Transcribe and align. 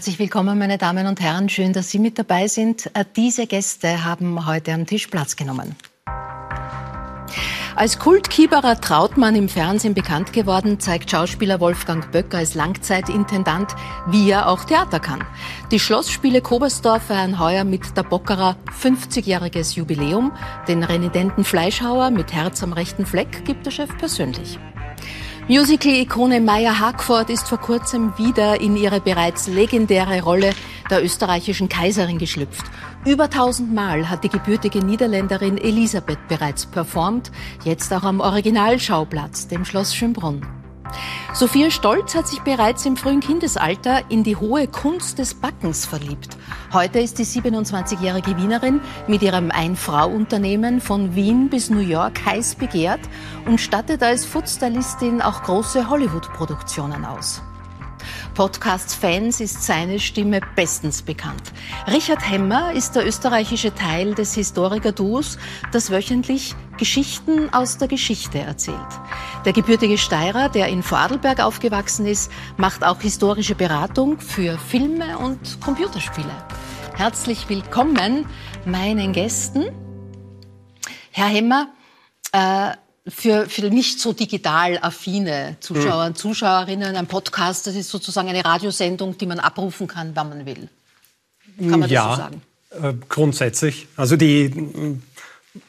Herzlich 0.00 0.18
willkommen, 0.18 0.58
meine 0.58 0.78
Damen 0.78 1.06
und 1.06 1.20
Herren. 1.20 1.50
Schön, 1.50 1.74
dass 1.74 1.90
Sie 1.90 1.98
mit 1.98 2.18
dabei 2.18 2.48
sind. 2.48 2.90
Äh, 2.94 3.04
diese 3.16 3.46
Gäste 3.46 4.02
haben 4.02 4.46
heute 4.46 4.72
am 4.72 4.86
Tisch 4.86 5.08
Platz 5.08 5.36
genommen. 5.36 5.76
Als 7.76 7.98
Kultkieberer 7.98 8.80
Trautmann 8.80 9.34
im 9.34 9.50
Fernsehen 9.50 9.92
bekannt 9.92 10.32
geworden, 10.32 10.80
zeigt 10.80 11.10
Schauspieler 11.10 11.60
Wolfgang 11.60 12.10
Böcker 12.12 12.38
als 12.38 12.54
Langzeitintendant, 12.54 13.76
wie 14.06 14.30
er 14.30 14.48
auch 14.48 14.64
Theater 14.64 15.00
kann. 15.00 15.22
Die 15.70 15.78
Schlossspiele 15.78 16.40
Kobersdorf 16.40 17.02
feiern 17.02 17.38
heuer 17.38 17.64
mit 17.64 17.94
der 17.94 18.02
Bockerer 18.04 18.56
50-jähriges 18.82 19.76
Jubiläum. 19.76 20.32
Den 20.66 20.82
renidenten 20.82 21.44
Fleischhauer 21.44 22.08
mit 22.08 22.32
Herz 22.32 22.62
am 22.62 22.72
rechten 22.72 23.04
Fleck 23.04 23.44
gibt 23.44 23.66
der 23.66 23.70
Chef 23.70 23.94
persönlich. 23.98 24.58
Musical-Ikone 25.50 26.40
Maya 26.40 26.78
Hackford 26.78 27.28
ist 27.28 27.48
vor 27.48 27.58
kurzem 27.58 28.16
wieder 28.16 28.60
in 28.60 28.76
ihre 28.76 29.00
bereits 29.00 29.48
legendäre 29.48 30.22
Rolle 30.22 30.52
der 30.90 31.02
österreichischen 31.02 31.68
Kaiserin 31.68 32.18
geschlüpft. 32.18 32.62
Über 33.04 33.28
tausendmal 33.28 34.08
hat 34.08 34.22
die 34.22 34.28
gebürtige 34.28 34.78
Niederländerin 34.78 35.58
Elisabeth 35.58 36.28
bereits 36.28 36.66
performt, 36.66 37.32
jetzt 37.64 37.92
auch 37.92 38.04
am 38.04 38.20
Originalschauplatz, 38.20 39.48
dem 39.48 39.64
Schloss 39.64 39.92
Schönbrunn. 39.92 40.59
Sophia 41.32 41.70
Stolz 41.70 42.14
hat 42.14 42.28
sich 42.28 42.40
bereits 42.40 42.84
im 42.86 42.96
frühen 42.96 43.20
Kindesalter 43.20 44.02
in 44.10 44.24
die 44.24 44.36
hohe 44.36 44.66
Kunst 44.66 45.18
des 45.18 45.34
Backens 45.34 45.86
verliebt. 45.86 46.36
Heute 46.72 46.98
ist 46.98 47.18
die 47.18 47.24
27-jährige 47.24 48.36
Wienerin 48.36 48.80
mit 49.06 49.22
ihrem 49.22 49.50
Ein-Frau-Unternehmen 49.50 50.80
von 50.80 51.14
Wien 51.14 51.48
bis 51.48 51.70
New 51.70 51.78
York 51.78 52.24
heiß 52.24 52.56
begehrt 52.56 53.00
und 53.46 53.60
stattet 53.60 54.02
als 54.02 54.24
Foodstylistin 54.24 55.22
auch 55.22 55.42
große 55.42 55.88
Hollywood-Produktionen 55.88 57.04
aus. 57.04 57.42
Podcasts-Fans 58.40 59.38
ist 59.40 59.64
seine 59.64 60.00
Stimme 60.00 60.40
bestens 60.56 61.02
bekannt. 61.02 61.52
Richard 61.86 62.26
Hemmer 62.26 62.72
ist 62.72 62.96
der 62.96 63.06
österreichische 63.06 63.74
Teil 63.74 64.14
des 64.14 64.32
Historiker-Duos, 64.32 65.36
das 65.72 65.90
wöchentlich 65.90 66.54
Geschichten 66.78 67.52
aus 67.52 67.76
der 67.76 67.88
Geschichte 67.88 68.38
erzählt. 68.38 68.78
Der 69.44 69.52
gebürtige 69.52 69.98
Steirer, 69.98 70.48
der 70.48 70.68
in 70.68 70.82
Vorarlberg 70.82 71.40
aufgewachsen 71.40 72.06
ist, 72.06 72.32
macht 72.56 72.82
auch 72.82 73.02
historische 73.02 73.54
Beratung 73.54 74.18
für 74.18 74.56
Filme 74.56 75.18
und 75.18 75.60
Computerspiele. 75.60 76.32
Herzlich 76.96 77.46
willkommen 77.50 78.24
meinen 78.64 79.12
Gästen. 79.12 79.66
Herr 81.10 81.28
Hemmer, 81.28 81.68
äh, 82.32 82.70
für, 83.10 83.48
für 83.48 83.70
nicht 83.70 84.00
so 84.00 84.12
digital 84.12 84.78
affine 84.80 85.56
Zuschauer 85.60 86.06
und 86.06 86.18
Zuschauerinnen 86.18 86.96
ein 86.96 87.06
Podcast, 87.06 87.66
das 87.66 87.74
ist 87.74 87.90
sozusagen 87.90 88.28
eine 88.28 88.44
Radiosendung, 88.44 89.18
die 89.18 89.26
man 89.26 89.40
abrufen 89.40 89.86
kann, 89.86 90.12
wann 90.14 90.28
man 90.28 90.46
will. 90.46 90.68
Kann 91.58 91.80
man 91.80 91.90
ja, 91.90 92.06
das 92.06 92.16
so 92.16 92.22
sagen? 92.22 92.42
Äh, 92.70 93.06
grundsätzlich. 93.08 93.88
Also 93.96 94.16
die 94.16 95.00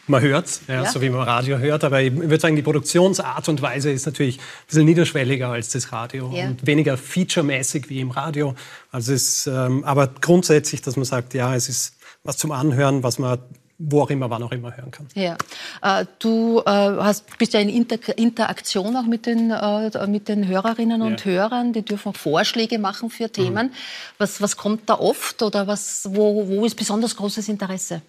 man 0.08 0.22
hört 0.22 0.62
ja, 0.68 0.84
ja. 0.84 0.86
so 0.86 1.02
wie 1.02 1.10
man 1.10 1.22
Radio 1.24 1.58
hört, 1.58 1.84
aber 1.84 2.02
ich 2.02 2.16
würde 2.16 2.40
sagen, 2.40 2.56
die 2.56 2.62
Produktionsart 2.62 3.50
und 3.50 3.62
Weise 3.62 3.92
ist 3.92 4.06
natürlich 4.06 4.38
ein 4.38 4.68
bisschen 4.68 4.86
niederschwelliger 4.86 5.50
als 5.50 5.70
das 5.70 5.92
Radio 5.92 6.32
ja. 6.34 6.48
und 6.48 6.66
weniger 6.68 6.98
featuremäßig 6.98 7.90
wie 7.90 8.00
im 8.00 8.12
Radio. 8.12 8.54
Also 8.92 9.14
es, 9.14 9.48
ähm, 9.48 9.84
aber 9.84 10.08
grundsätzlich, 10.08 10.82
dass 10.82 10.98
man 10.98 11.06
sagt, 11.06 11.34
ja, 11.34 11.56
es 11.56 11.68
ist 11.68 11.96
was 12.24 12.38
zum 12.38 12.52
Anhören, 12.52 13.02
was 13.02 13.18
man 13.18 13.40
wo 13.84 14.02
auch 14.02 14.10
immer, 14.10 14.30
wann 14.30 14.44
auch 14.44 14.52
immer 14.52 14.76
hören 14.76 14.92
kann. 14.92 15.08
Ja. 15.16 15.38
Äh, 15.82 16.06
du 16.20 16.60
äh, 16.60 16.70
hast, 16.70 17.38
bist 17.38 17.54
ja 17.54 17.60
in 17.60 17.70
Inter 17.70 18.18
Interaktion 18.18 18.96
auch 18.96 19.06
mit 19.06 19.26
den, 19.26 19.52
äh, 19.52 20.08
mit 20.08 20.28
den 20.28 20.48
Hörerinnen 20.48 21.02
und 21.02 21.26
ja. 21.26 21.32
Hörern. 21.32 21.74
Die 21.74 21.82
dürfen 21.82 22.14
Vorschläge 22.14 22.80
machen 22.80 23.10
für 23.10 23.32
Themen. 23.32 23.68
Mhm. 23.68 23.74
Was, 24.18 24.42
was 24.42 24.58
kommt 24.58 24.90
da 24.90 24.96
oft 24.96 25.42
oder 25.42 25.68
was, 25.68 26.08
wo, 26.12 26.48
wo 26.48 26.66
ist 26.66 26.76
besonders 26.76 27.16
großes 27.16 27.50
Interesse? 27.50 28.02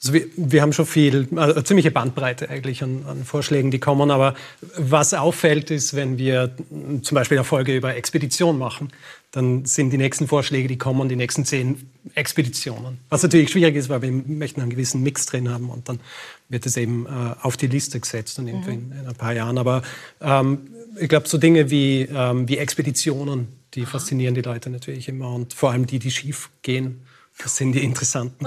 Also 0.00 0.12
wir, 0.12 0.26
wir, 0.36 0.62
haben 0.62 0.72
schon 0.72 0.86
viel, 0.86 1.26
also 1.34 1.60
ziemliche 1.62 1.90
Bandbreite 1.90 2.48
eigentlich 2.48 2.84
an, 2.84 3.04
an, 3.08 3.24
Vorschlägen, 3.24 3.72
die 3.72 3.80
kommen. 3.80 4.12
Aber 4.12 4.34
was 4.76 5.12
auffällt, 5.12 5.72
ist, 5.72 5.96
wenn 5.96 6.18
wir 6.18 6.54
zum 7.02 7.16
Beispiel 7.16 7.38
eine 7.38 7.44
Folge 7.44 7.74
über 7.74 7.96
Expedition 7.96 8.58
machen, 8.58 8.92
dann 9.30 9.66
sind 9.66 9.90
die 9.90 9.98
nächsten 9.98 10.26
Vorschläge, 10.26 10.68
die 10.68 10.78
kommen, 10.78 11.08
die 11.08 11.16
nächsten 11.16 11.44
zehn 11.44 11.90
Expeditionen. 12.14 12.98
Was 13.10 13.22
natürlich 13.22 13.50
schwierig 13.50 13.76
ist, 13.76 13.90
weil 13.90 14.00
wir 14.00 14.10
möchten 14.10 14.62
einen 14.62 14.70
gewissen 14.70 15.02
Mix 15.02 15.26
drin 15.26 15.50
haben 15.50 15.68
und 15.68 15.88
dann 15.88 16.00
wird 16.48 16.64
es 16.64 16.76
eben 16.78 17.06
äh, 17.06 17.34
auf 17.42 17.58
die 17.58 17.66
Liste 17.66 18.00
gesetzt 18.00 18.38
und 18.38 18.46
mhm. 18.46 18.68
in, 18.68 18.92
in, 18.92 19.06
ein 19.06 19.14
paar 19.14 19.34
Jahren. 19.34 19.58
Aber 19.58 19.82
ähm, 20.22 20.68
ich 20.98 21.08
glaube, 21.10 21.28
so 21.28 21.36
Dinge 21.36 21.70
wie, 21.70 22.08
ähm, 22.10 22.48
wie 22.48 22.56
Expeditionen, 22.56 23.48
die 23.74 23.84
faszinieren 23.84 24.34
die 24.34 24.40
Leute 24.40 24.70
natürlich 24.70 25.08
immer 25.08 25.34
und 25.34 25.52
vor 25.52 25.72
allem 25.72 25.86
die, 25.86 25.98
die 25.98 26.10
schief 26.10 26.48
gehen, 26.62 27.02
das 27.36 27.56
sind 27.56 27.72
die 27.72 27.84
interessanten. 27.84 28.46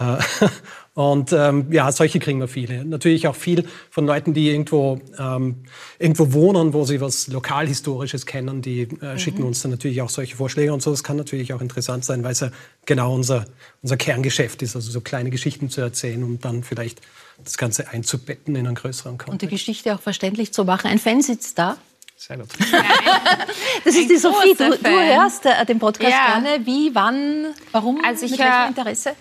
Und 1.00 1.32
ähm, 1.32 1.72
ja, 1.72 1.90
solche 1.92 2.18
kriegen 2.18 2.40
wir 2.40 2.46
viele. 2.46 2.84
Natürlich 2.84 3.26
auch 3.26 3.34
viel 3.34 3.66
von 3.90 4.04
Leuten, 4.04 4.34
die 4.34 4.50
irgendwo, 4.50 5.00
ähm, 5.18 5.62
irgendwo 5.98 6.34
wohnen, 6.34 6.74
wo 6.74 6.84
sie 6.84 7.00
was 7.00 7.26
Lokalhistorisches 7.28 8.26
kennen, 8.26 8.60
die 8.60 8.82
äh, 8.82 9.14
mhm. 9.14 9.18
schicken 9.18 9.42
uns 9.44 9.62
dann 9.62 9.70
natürlich 9.70 10.02
auch 10.02 10.10
solche 10.10 10.36
Vorschläge 10.36 10.74
und 10.74 10.82
so. 10.82 10.90
Das 10.90 11.02
kann 11.02 11.16
natürlich 11.16 11.54
auch 11.54 11.62
interessant 11.62 12.04
sein, 12.04 12.22
weil 12.22 12.32
es 12.32 12.40
ja 12.40 12.50
genau 12.84 13.14
unser, 13.14 13.46
unser 13.80 13.96
Kerngeschäft 13.96 14.60
ist, 14.60 14.76
also 14.76 14.90
so 14.90 15.00
kleine 15.00 15.30
Geschichten 15.30 15.70
zu 15.70 15.80
erzählen, 15.80 16.22
um 16.22 16.38
dann 16.38 16.64
vielleicht 16.64 17.00
das 17.42 17.56
Ganze 17.56 17.88
einzubetten 17.88 18.54
in 18.54 18.66
einen 18.66 18.76
größeren 18.76 19.16
Kontext. 19.16 19.32
Und 19.32 19.40
die 19.40 19.48
Geschichte 19.48 19.94
auch 19.94 20.00
verständlich 20.00 20.52
zu 20.52 20.66
machen. 20.66 20.88
Ein 20.88 20.98
Fan 20.98 21.22
sitzt 21.22 21.58
da. 21.58 21.78
Sehr 22.18 22.36
gut. 22.36 22.48
das 23.86 23.94
ist 23.94 24.10
die 24.10 24.18
Sophie. 24.18 24.54
Du, 24.54 24.68
du 24.68 24.90
hörst 24.90 25.46
äh, 25.46 25.64
den 25.64 25.78
Podcast 25.78 26.10
ja. 26.10 26.38
gerne. 26.38 26.66
Wie, 26.66 26.94
wann, 26.94 27.54
warum? 27.72 28.04
Also 28.04 28.26
ich 28.26 28.32
mit 28.32 28.40
welchem 28.40 28.68
Interesse? 28.68 29.12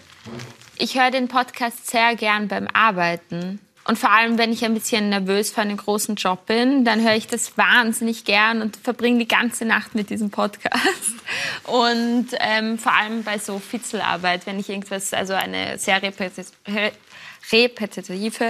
Ich 0.79 1.00
höre 1.00 1.12
den 1.12 1.28
Podcast 1.28 1.88
sehr 1.88 2.16
gern 2.16 2.47
beim 2.47 2.67
Arbeiten. 2.73 3.59
Und 3.85 3.97
vor 3.97 4.12
allem, 4.12 4.38
wenn 4.38 4.51
ich 4.51 4.63
ein 4.63 4.73
bisschen 4.75 5.09
nervös 5.09 5.51
für 5.51 5.62
einen 5.62 5.78
großen 5.78 6.16
Job 6.16 6.45
bin, 6.45 6.85
dann 6.85 7.01
höre 7.01 7.16
ich 7.16 7.28
das 7.28 7.57
wahnsinnig 7.57 8.23
gern 8.23 8.62
und 8.62 8.78
verbringe 8.78 9.18
die 9.19 9.28
ganze 9.28 9.66
Nacht 9.66 9.95
mit 9.95 10.12
diesem 10.12 10.29
Podcast. 10.29 11.13
Und 11.63 12.28
ähm, 12.39 12.78
vor 12.78 12.94
allem 12.94 13.23
bei 13.23 13.39
so 13.39 13.57
Fitzelarbeit, 13.57 14.45
wenn 14.45 14.59
ich 14.59 14.69
irgendwas, 14.69 15.13
also 15.13 15.34
eine 15.34 15.79
sehr 15.79 16.01
repetitive 16.03 16.91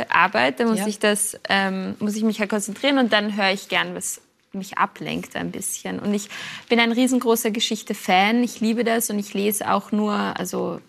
Arbeit, 0.09 0.59
dann 0.59 0.67
muss 0.67 0.79
ja. 0.79 0.87
ich 0.87 0.99
das, 0.99 1.39
ähm, 1.47 1.95
muss 1.99 2.15
ich 2.15 2.23
mich 2.23 2.39
halt 2.39 2.49
konzentrieren 2.49 2.97
und 2.97 3.13
dann 3.13 3.37
höre 3.37 3.51
ich 3.51 3.69
gern 3.69 3.95
was 3.95 4.21
mich 4.51 4.77
ablenkt 4.77 5.35
ein 5.35 5.51
bisschen. 5.51 5.99
Und 5.99 6.13
ich 6.13 6.29
bin 6.69 6.79
ein 6.79 6.91
riesengroßer 6.91 7.51
Geschichte-Fan. 7.51 8.43
Ich 8.43 8.59
liebe 8.59 8.83
das 8.83 9.09
und 9.09 9.19
ich 9.19 9.33
lese 9.33 9.71
auch 9.71 9.91
nur, 9.91 10.13
also 10.13 10.81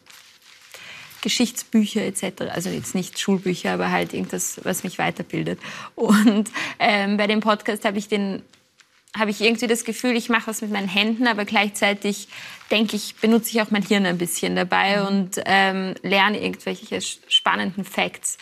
Geschichtsbücher 1.23 2.03
etc. 2.03 2.43
Also 2.53 2.71
jetzt 2.71 2.95
nicht 2.95 3.19
Schulbücher, 3.19 3.73
aber 3.73 3.91
halt 3.91 4.15
irgendwas, 4.15 4.61
was 4.65 4.85
mich 4.85 4.99
weiterbildet. 4.99 5.59
Und 5.95 6.51
ähm, 6.79 7.17
bei 7.17 7.27
dem 7.27 7.41
Podcast 7.41 7.85
habe 7.85 7.99
ich 7.99 8.09
den 8.09 8.43
habe 9.17 9.33
ich 9.33 9.41
irgendwie 9.41 9.67
das 9.67 9.85
Gefühl, 9.85 10.17
ich 10.17 10.29
mache 10.29 10.47
was 10.47 10.63
mit 10.63 10.71
meinen 10.71 10.89
Händen, 10.89 11.27
aber 11.27 11.45
gleichzeitig 11.45 12.29
denke 12.71 12.95
ich, 12.95 13.17
benutze 13.17 13.51
ich 13.51 13.61
auch 13.61 13.71
mein 13.71 13.83
Hirn 13.83 14.07
ein 14.07 14.19
bisschen 14.19 14.55
dabei 14.55 15.01
mhm. 15.01 15.07
und 15.07 15.31
ähm, 15.47 15.95
lerne 16.03 16.41
irgendwelche 16.41 17.01
spannenden 17.01 17.85
Facts 17.85 18.39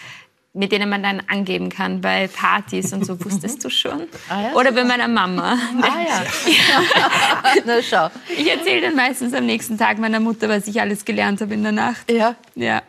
mit 0.59 0.73
denen 0.73 0.89
man 0.89 1.05
dann 1.05 1.23
angeben 1.29 1.69
kann 1.69 2.01
bei 2.01 2.27
Partys 2.27 2.93
und 2.93 3.07
so. 3.07 3.19
Wusstest 3.25 3.65
du 3.65 3.71
schon? 3.71 4.03
Ah, 4.29 4.43
ja, 4.43 4.53
Oder 4.55 4.73
bei 4.73 4.83
meiner 4.83 5.07
Mama. 5.07 5.57
Ah 5.81 6.01
ja. 6.07 6.25
ja. 6.47 7.63
Na 7.65 7.81
schau. 7.81 8.11
Ich 8.37 8.51
erzähle 8.51 8.83
dann 8.83 8.97
meistens 8.97 9.33
am 9.35 9.47
nächsten 9.47 9.79
Tag 9.79 9.99
meiner 9.99 10.19
Mutter, 10.19 10.49
was 10.49 10.67
ich 10.67 10.81
alles 10.81 11.05
gelernt 11.05 11.41
habe 11.41 11.55
in 11.55 11.63
der 11.63 11.73
Nacht. 11.73 12.11
Ja. 12.11 12.35
Ja. 12.57 12.83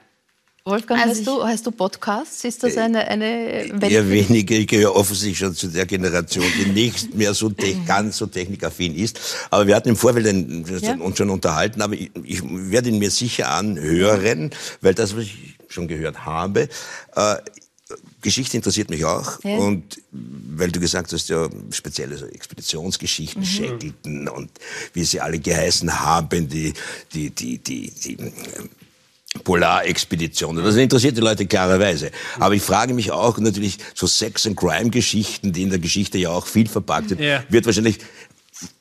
Wolfgang, 0.66 1.02
also 1.02 1.16
hast, 1.16 1.28
du, 1.28 1.44
hast 1.44 1.66
du 1.68 1.72
Podcasts? 1.72 2.44
Ist 2.44 2.64
das 2.64 2.78
eine, 2.78 3.08
eine 3.08 3.66
Welt 3.72 3.92
Eher 3.92 4.10
weniger. 4.10 4.56
Ich 4.56 4.68
gehöre 4.68 4.96
offensichtlich 4.96 5.38
schon 5.38 5.54
zu 5.54 5.68
der 5.68 5.86
Generation, 5.86 6.46
die 6.58 6.70
nicht 6.70 7.14
mehr 7.16 7.34
so 7.34 7.52
ganz 7.86 8.18
so 8.18 8.26
technikaffin 8.26 8.96
ist. 8.96 9.20
Aber 9.52 9.68
wir 9.68 9.76
hatten 9.76 9.90
im 9.90 9.96
Vorfeld 9.96 10.28
einen, 10.28 10.66
ja. 10.82 10.96
uns 10.96 11.18
schon 11.18 11.30
unterhalten, 11.30 11.82
aber 11.82 11.94
ich, 11.94 12.12
ich 12.24 12.42
werde 12.44 12.90
ihn 12.90 13.00
mir 13.00 13.10
sicher 13.10 13.50
anhören, 13.50 14.52
weil 14.82 14.94
das, 14.94 15.16
was 15.16 15.24
ich 15.24 15.60
schon 15.70 15.88
gehört 15.88 16.26
habe, 16.26 16.68
äh, 17.16 17.36
Geschichte 18.22 18.58
interessiert 18.58 18.90
mich 18.90 19.06
auch. 19.06 19.44
Ja. 19.44 19.58
Und 19.58 20.02
weil 20.12 20.72
du 20.72 20.80
gesagt 20.80 21.14
hast, 21.14 21.30
ja, 21.30 21.50
spezielle 21.72 22.18
so 22.18 22.26
Expeditionsgeschichten, 22.26 23.42
mhm. 23.42 23.46
Shackleton 23.46 24.28
und 24.28 24.52
wie 24.94 25.04
sie 25.04 25.22
alle 25.22 25.40
geheißen 25.40 26.00
haben, 26.00 26.50
die, 26.50 26.74
die, 27.14 27.30
die, 27.30 27.58
die, 27.60 27.92
die 27.92 28.18
Polarexpeditionen. 29.44 30.64
Das 30.64 30.76
interessiert 30.76 31.16
die 31.16 31.22
Leute 31.22 31.46
klarerweise. 31.46 32.12
Aber 32.40 32.56
ich 32.56 32.64
frage 32.64 32.94
mich 32.94 33.12
auch 33.12 33.38
natürlich, 33.38 33.78
so 33.94 34.08
Sex- 34.08 34.48
and 34.48 34.58
Crime-Geschichten, 34.58 35.54
die 35.54 35.64
in 35.64 35.70
der 35.70 35.80
Geschichte 35.80 36.18
ja 36.18 36.30
auch 36.30 36.48
viel 36.48 36.68
verpackt 36.68 37.10
sind, 37.10 37.22
ja. 37.22 37.44
wird 37.50 37.66
wahrscheinlich 37.66 38.00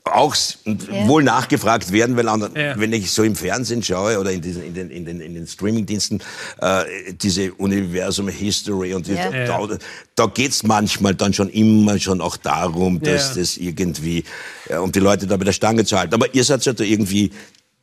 auch 0.04 0.34
ja. 0.64 1.06
wohl 1.06 1.22
nachgefragt 1.22 1.92
werden, 1.92 2.16
weil 2.16 2.28
an, 2.28 2.50
ja. 2.54 2.78
wenn 2.78 2.92
ich 2.92 3.10
so 3.10 3.22
im 3.22 3.36
Fernsehen 3.36 3.82
schaue 3.82 4.18
oder 4.18 4.32
in, 4.32 4.40
diesen, 4.40 4.62
in 4.62 4.74
den, 4.74 4.90
in 4.90 5.04
den, 5.04 5.20
in 5.20 5.34
den 5.34 5.46
Streamingdiensten 5.46 6.22
äh, 6.60 6.84
diese 7.12 7.52
Universum 7.54 8.28
History 8.28 8.94
und 8.94 9.06
die, 9.06 9.14
ja. 9.14 9.30
da, 9.46 9.68
da 10.14 10.26
geht's 10.26 10.62
manchmal 10.62 11.14
dann 11.14 11.32
schon 11.32 11.48
immer 11.50 11.98
schon 11.98 12.20
auch 12.20 12.36
darum, 12.36 13.00
dass 13.00 13.34
das 13.34 13.56
irgendwie, 13.56 14.24
äh, 14.68 14.76
um 14.76 14.92
die 14.92 15.00
Leute 15.00 15.26
da 15.26 15.36
bei 15.36 15.44
der 15.44 15.52
Stange 15.52 15.84
zu 15.84 15.98
halten. 15.98 16.14
Aber 16.14 16.34
ihr 16.34 16.44
seid 16.44 16.64
ja 16.64 16.72
da 16.72 16.84
irgendwie 16.84 17.30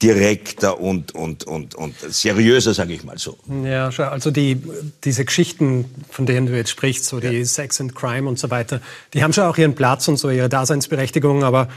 direkter 0.01 0.79
und, 0.79 1.15
und, 1.15 1.45
und, 1.45 1.73
und 1.75 1.95
seriöser, 1.97 2.73
sage 2.73 2.93
ich 2.93 3.03
mal 3.03 3.17
so. 3.17 3.37
Ja, 3.63 3.87
also 3.87 4.29
die, 4.29 4.61
diese 5.03 5.23
Geschichten, 5.23 5.85
von 6.09 6.25
denen 6.25 6.47
du 6.47 6.55
jetzt 6.55 6.69
sprichst, 6.69 7.05
so 7.05 7.19
die 7.19 7.27
ja. 7.27 7.45
Sex 7.45 7.79
and 7.79 7.95
Crime 7.95 8.27
und 8.27 8.37
so 8.37 8.49
weiter, 8.49 8.81
die 9.13 9.23
haben 9.23 9.31
schon 9.31 9.45
auch 9.45 9.57
ihren 9.57 9.73
Platz 9.73 10.07
und 10.07 10.17
so 10.17 10.29
ihre 10.29 10.49
Daseinsberechtigung, 10.49 11.43
aber 11.43 11.69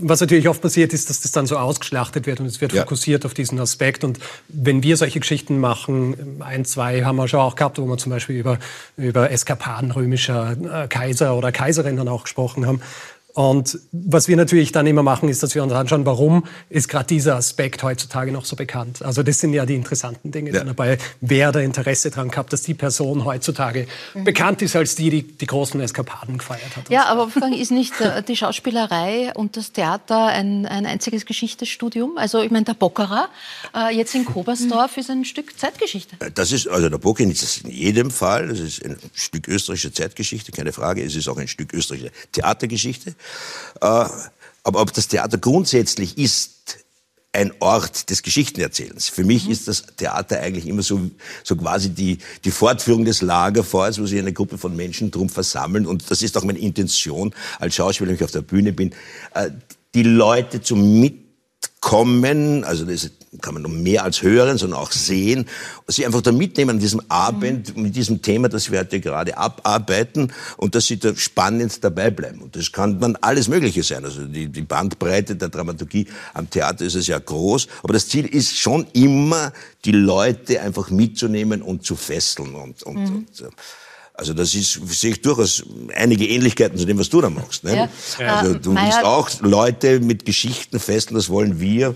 was 0.00 0.20
natürlich 0.20 0.48
oft 0.48 0.62
passiert 0.62 0.92
ist, 0.92 1.10
dass 1.10 1.20
das 1.20 1.32
dann 1.32 1.46
so 1.46 1.56
ausgeschlachtet 1.56 2.26
wird 2.26 2.40
und 2.40 2.46
es 2.46 2.60
wird 2.60 2.72
ja. 2.72 2.82
fokussiert 2.82 3.24
auf 3.26 3.34
diesen 3.34 3.58
Aspekt. 3.60 4.04
Und 4.04 4.18
wenn 4.48 4.82
wir 4.82 4.96
solche 4.96 5.20
Geschichten 5.20 5.58
machen, 5.58 6.40
ein, 6.40 6.64
zwei 6.64 7.04
haben 7.04 7.16
wir 7.16 7.28
schon 7.28 7.40
auch 7.40 7.54
gehabt, 7.54 7.78
wo 7.78 7.86
wir 7.86 7.98
zum 7.98 8.10
Beispiel 8.10 8.36
über, 8.36 8.58
über 8.96 9.30
Eskapaden 9.30 9.90
römischer 9.90 10.56
äh, 10.84 10.88
Kaiser 10.88 11.36
oder 11.36 11.52
Kaiserin 11.52 11.96
dann 11.96 12.08
auch 12.08 12.24
gesprochen 12.24 12.66
haben, 12.66 12.80
und 13.34 13.80
was 13.90 14.28
wir 14.28 14.36
natürlich 14.36 14.70
dann 14.70 14.86
immer 14.86 15.02
machen, 15.02 15.28
ist, 15.28 15.42
dass 15.42 15.56
wir 15.56 15.64
uns 15.64 15.72
anschauen, 15.72 16.06
warum 16.06 16.44
ist 16.70 16.88
gerade 16.88 17.06
dieser 17.06 17.34
Aspekt 17.34 17.82
heutzutage 17.82 18.30
noch 18.30 18.44
so 18.44 18.54
bekannt. 18.54 19.02
Also 19.02 19.24
das 19.24 19.40
sind 19.40 19.52
ja 19.52 19.66
die 19.66 19.74
interessanten 19.74 20.30
Dinge 20.30 20.52
ja. 20.52 20.62
dabei. 20.62 20.98
Wer 21.20 21.50
da 21.50 21.58
Interesse 21.58 22.10
daran 22.10 22.30
gehabt, 22.30 22.52
dass 22.52 22.62
die 22.62 22.74
Person 22.74 23.24
heutzutage 23.24 23.88
mhm. 24.14 24.22
bekannt 24.22 24.62
ist 24.62 24.76
als 24.76 24.94
die, 24.94 25.10
die 25.10 25.22
die 25.24 25.46
großen 25.46 25.80
Eskapaden 25.80 26.38
gefeiert 26.38 26.76
hat. 26.76 26.88
Ja, 26.90 27.02
so. 27.02 27.08
aber 27.08 27.22
Wolfgang, 27.22 27.56
ist 27.56 27.72
nicht 27.72 28.00
äh, 28.00 28.22
die 28.22 28.36
Schauspielerei 28.36 29.32
und 29.34 29.56
das 29.56 29.72
Theater 29.72 30.26
ein, 30.26 30.64
ein 30.66 30.86
einziges 30.86 31.26
Geschichtsstudium? 31.26 32.16
Also 32.18 32.40
ich 32.40 32.52
meine, 32.52 32.66
der 32.66 32.74
Bockerer 32.74 33.28
äh, 33.74 33.96
jetzt 33.96 34.14
in 34.14 34.26
Kobersdorf 34.26 34.96
ist 34.96 35.10
ein 35.10 35.24
Stück 35.24 35.58
Zeitgeschichte. 35.58 36.14
Äh, 36.20 36.30
das 36.32 36.52
ist, 36.52 36.68
also 36.68 36.88
der 36.88 36.98
Bocker 36.98 37.24
ist 37.24 37.64
in 37.64 37.70
jedem 37.72 38.12
Fall, 38.12 38.46
das 38.46 38.60
ist 38.60 38.84
ein 38.84 38.96
Stück 39.12 39.48
österreichische 39.48 39.92
Zeitgeschichte, 39.92 40.52
keine 40.52 40.72
Frage. 40.72 41.02
Es 41.02 41.16
ist 41.16 41.28
auch 41.28 41.38
ein 41.38 41.48
Stück 41.48 41.72
österreichische 41.72 42.12
Theatergeschichte. 42.30 43.16
Äh, 43.80 44.06
aber 44.66 44.80
ob 44.80 44.92
das 44.92 45.08
Theater 45.08 45.38
grundsätzlich 45.38 46.16
ist, 46.16 46.54
ein 47.34 47.52
Ort 47.58 48.10
des 48.10 48.22
Geschichtenerzählens. 48.22 49.08
Für 49.08 49.24
mich 49.24 49.46
mhm. 49.46 49.52
ist 49.52 49.66
das 49.66 49.84
Theater 49.96 50.40
eigentlich 50.40 50.66
immer 50.68 50.82
so, 50.82 51.10
so 51.42 51.56
quasi 51.56 51.90
die, 51.90 52.18
die 52.44 52.50
Fortführung 52.52 53.04
des 53.04 53.22
Lagerfeuers, 53.22 54.00
wo 54.00 54.06
sich 54.06 54.20
eine 54.20 54.32
Gruppe 54.32 54.56
von 54.56 54.76
Menschen 54.76 55.10
drum 55.10 55.28
versammeln. 55.28 55.84
Und 55.86 56.10
das 56.10 56.22
ist 56.22 56.38
auch 56.38 56.44
meine 56.44 56.60
Intention 56.60 57.34
als 57.58 57.74
Schauspieler, 57.74 58.08
wenn 58.08 58.16
ich 58.16 58.24
auf 58.24 58.30
der 58.30 58.42
Bühne 58.42 58.72
bin, 58.72 58.94
äh, 59.34 59.50
die 59.94 60.04
Leute 60.04 60.62
zum 60.62 61.00
Mitkommen, 61.84 62.64
also 62.64 62.84
das 62.84 63.10
kann 63.40 63.54
man 63.54 63.62
noch 63.62 63.70
mehr 63.70 64.04
als 64.04 64.22
hören, 64.22 64.56
sondern 64.56 64.80
auch 64.80 64.90
sehen, 64.90 65.46
sie 65.86 66.06
einfach 66.06 66.22
da 66.22 66.32
mitnehmen 66.32 66.70
an 66.70 66.78
diesem 66.78 67.02
Abend, 67.08 67.76
mhm. 67.76 67.82
mit 67.82 67.96
diesem 67.96 68.22
Thema, 68.22 68.48
das 68.48 68.70
wir 68.70 68.80
heute 68.80 69.00
gerade 69.00 69.36
abarbeiten 69.36 70.32
und 70.56 70.74
dass 70.74 70.86
sie 70.86 70.98
da 70.98 71.14
spannend 71.14 71.84
dabei 71.84 72.10
bleiben. 72.10 72.40
Und 72.40 72.56
das 72.56 72.72
kann 72.72 72.98
man 73.00 73.16
alles 73.16 73.48
Mögliche 73.48 73.82
sein. 73.82 74.04
Also 74.04 74.24
die, 74.24 74.48
die 74.48 74.62
Bandbreite 74.62 75.36
der 75.36 75.50
Dramaturgie 75.50 76.06
am 76.32 76.48
Theater 76.48 76.84
ist 76.84 76.94
es 76.94 77.06
ja 77.06 77.18
groß, 77.18 77.68
aber 77.82 77.92
das 77.92 78.08
Ziel 78.08 78.26
ist 78.26 78.56
schon 78.56 78.86
immer, 78.92 79.52
die 79.84 79.92
Leute 79.92 80.62
einfach 80.62 80.90
mitzunehmen 80.90 81.60
und 81.60 81.84
zu 81.84 81.96
fesseln 81.96 82.54
und, 82.54 82.82
und, 82.82 82.94
mhm. 82.94 83.16
und 83.16 83.52
also 84.14 84.32
das 84.32 84.54
ist, 84.54 84.80
sehe 84.88 85.10
ich 85.10 85.22
durchaus 85.22 85.64
einige 85.94 86.26
Ähnlichkeiten 86.26 86.78
zu 86.78 86.84
dem, 86.86 86.98
was 86.98 87.10
du 87.10 87.20
da 87.20 87.30
machst. 87.30 87.64
Ne? 87.64 87.88
Ja. 88.18 88.36
Also 88.36 88.54
du 88.54 88.74
willst 88.74 89.04
auch 89.04 89.28
Leute 89.40 89.98
mit 89.98 90.24
Geschichten 90.24 90.78
fesseln, 90.78 91.16
das 91.16 91.28
wollen 91.28 91.60
wir. 91.60 91.94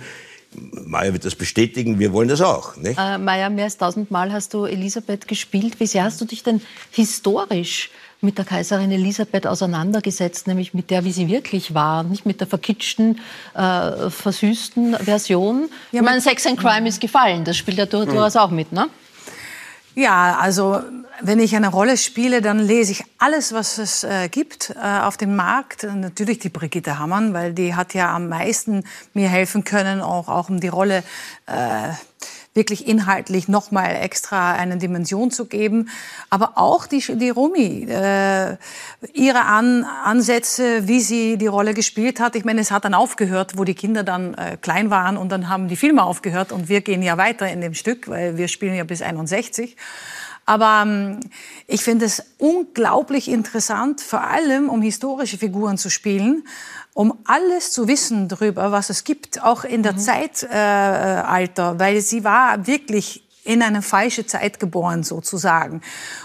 Maya 0.50 1.12
wird 1.12 1.24
das 1.24 1.34
bestätigen, 1.34 1.98
wir 1.98 2.12
wollen 2.12 2.28
das 2.28 2.40
auch. 2.40 2.76
Nicht? 2.76 2.98
Äh, 2.98 3.18
Maya, 3.18 3.50
mehr 3.50 3.64
als 3.64 3.76
tausendmal 3.76 4.32
hast 4.32 4.52
du 4.54 4.64
Elisabeth 4.64 5.28
gespielt. 5.28 5.78
Wie 5.78 5.86
sehr 5.86 6.04
hast 6.04 6.20
du 6.20 6.24
dich 6.24 6.42
denn 6.42 6.60
historisch 6.90 7.90
mit 8.20 8.36
der 8.36 8.44
Kaiserin 8.44 8.90
Elisabeth 8.90 9.46
auseinandergesetzt, 9.46 10.48
nämlich 10.48 10.74
mit 10.74 10.90
der, 10.90 11.04
wie 11.04 11.12
sie 11.12 11.28
wirklich 11.28 11.74
war, 11.74 12.02
nicht 12.02 12.26
mit 12.26 12.40
der 12.40 12.48
verkitschten, 12.48 13.20
äh, 13.54 14.10
versüßten 14.10 14.96
Version. 14.96 15.68
Ja, 15.92 16.00
ich 16.00 16.04
meine, 16.04 16.20
Sex 16.20 16.46
and 16.46 16.58
Crime 16.58 16.88
ist 16.88 17.00
gefallen, 17.00 17.44
das 17.44 17.56
spielt 17.56 17.78
ja 17.78 17.86
durchaus 17.86 18.34
auch 18.34 18.50
mit, 18.50 18.72
ne? 18.72 18.88
Ja, 19.98 20.38
also 20.38 20.80
wenn 21.22 21.40
ich 21.40 21.56
eine 21.56 21.66
Rolle 21.66 21.96
spiele, 21.96 22.40
dann 22.40 22.60
lese 22.60 22.92
ich 22.92 23.04
alles, 23.18 23.52
was 23.52 23.78
es 23.78 24.04
äh, 24.04 24.28
gibt 24.28 24.70
äh, 24.80 25.00
auf 25.00 25.16
dem 25.16 25.34
Markt. 25.34 25.82
Natürlich 25.82 26.38
die 26.38 26.50
Brigitte 26.50 27.00
Hammann, 27.00 27.34
weil 27.34 27.52
die 27.52 27.74
hat 27.74 27.94
ja 27.94 28.14
am 28.14 28.28
meisten 28.28 28.84
mir 29.12 29.28
helfen 29.28 29.64
können, 29.64 30.00
auch, 30.00 30.28
auch 30.28 30.50
um 30.50 30.60
die 30.60 30.68
Rolle 30.68 31.02
äh, 31.46 31.88
wirklich 32.58 32.86
inhaltlich 32.86 33.48
noch 33.48 33.70
mal 33.70 33.86
extra 33.86 34.52
eine 34.52 34.76
Dimension 34.76 35.30
zu 35.30 35.46
geben. 35.46 35.88
Aber 36.28 36.58
auch 36.58 36.86
die, 36.86 37.00
die 37.16 37.30
Rumi, 37.30 37.86
äh, 37.88 38.58
ihre 39.14 39.46
An 39.46 39.86
Ansätze, 40.04 40.86
wie 40.86 41.00
sie 41.00 41.38
die 41.38 41.46
Rolle 41.46 41.72
gespielt 41.72 42.20
hat. 42.20 42.36
Ich 42.36 42.44
meine, 42.44 42.60
es 42.60 42.70
hat 42.70 42.84
dann 42.84 42.92
aufgehört, 42.92 43.56
wo 43.56 43.64
die 43.64 43.74
Kinder 43.74 44.02
dann 44.02 44.34
äh, 44.34 44.58
klein 44.60 44.90
waren 44.90 45.16
und 45.16 45.30
dann 45.30 45.48
haben 45.48 45.68
die 45.68 45.76
Filme 45.76 46.02
aufgehört 46.02 46.52
und 46.52 46.68
wir 46.68 46.82
gehen 46.82 47.02
ja 47.02 47.16
weiter 47.16 47.50
in 47.50 47.62
dem 47.62 47.72
Stück, 47.72 48.08
weil 48.08 48.36
wir 48.36 48.48
spielen 48.48 48.74
ja 48.74 48.84
bis 48.84 49.00
61. 49.00 49.76
Aber 50.48 50.82
ähm, 50.86 51.20
ich 51.66 51.82
finde 51.82 52.06
es 52.06 52.24
unglaublich 52.38 53.28
interessant, 53.28 54.00
vor 54.00 54.22
allem 54.22 54.70
um 54.70 54.80
historische 54.80 55.36
Figuren 55.36 55.76
zu 55.76 55.90
spielen, 55.90 56.44
um 56.98 57.16
alles 57.26 57.70
zu 57.70 57.86
wissen 57.86 58.26
darüber, 58.26 58.72
was 58.72 58.90
es 58.90 59.04
gibt, 59.04 59.44
auch 59.44 59.62
in 59.62 59.84
der 59.84 59.92
mhm. 59.92 59.98
Zeitalter, 59.98 61.72
äh, 61.72 61.78
weil 61.78 62.00
sie 62.00 62.24
war 62.24 62.66
wirklich 62.66 63.22
in 63.44 63.62
eine 63.62 63.82
falsche 63.82 64.26
Zeit 64.26 64.58
geboren 64.58 65.04
sozusagen. 65.04 65.80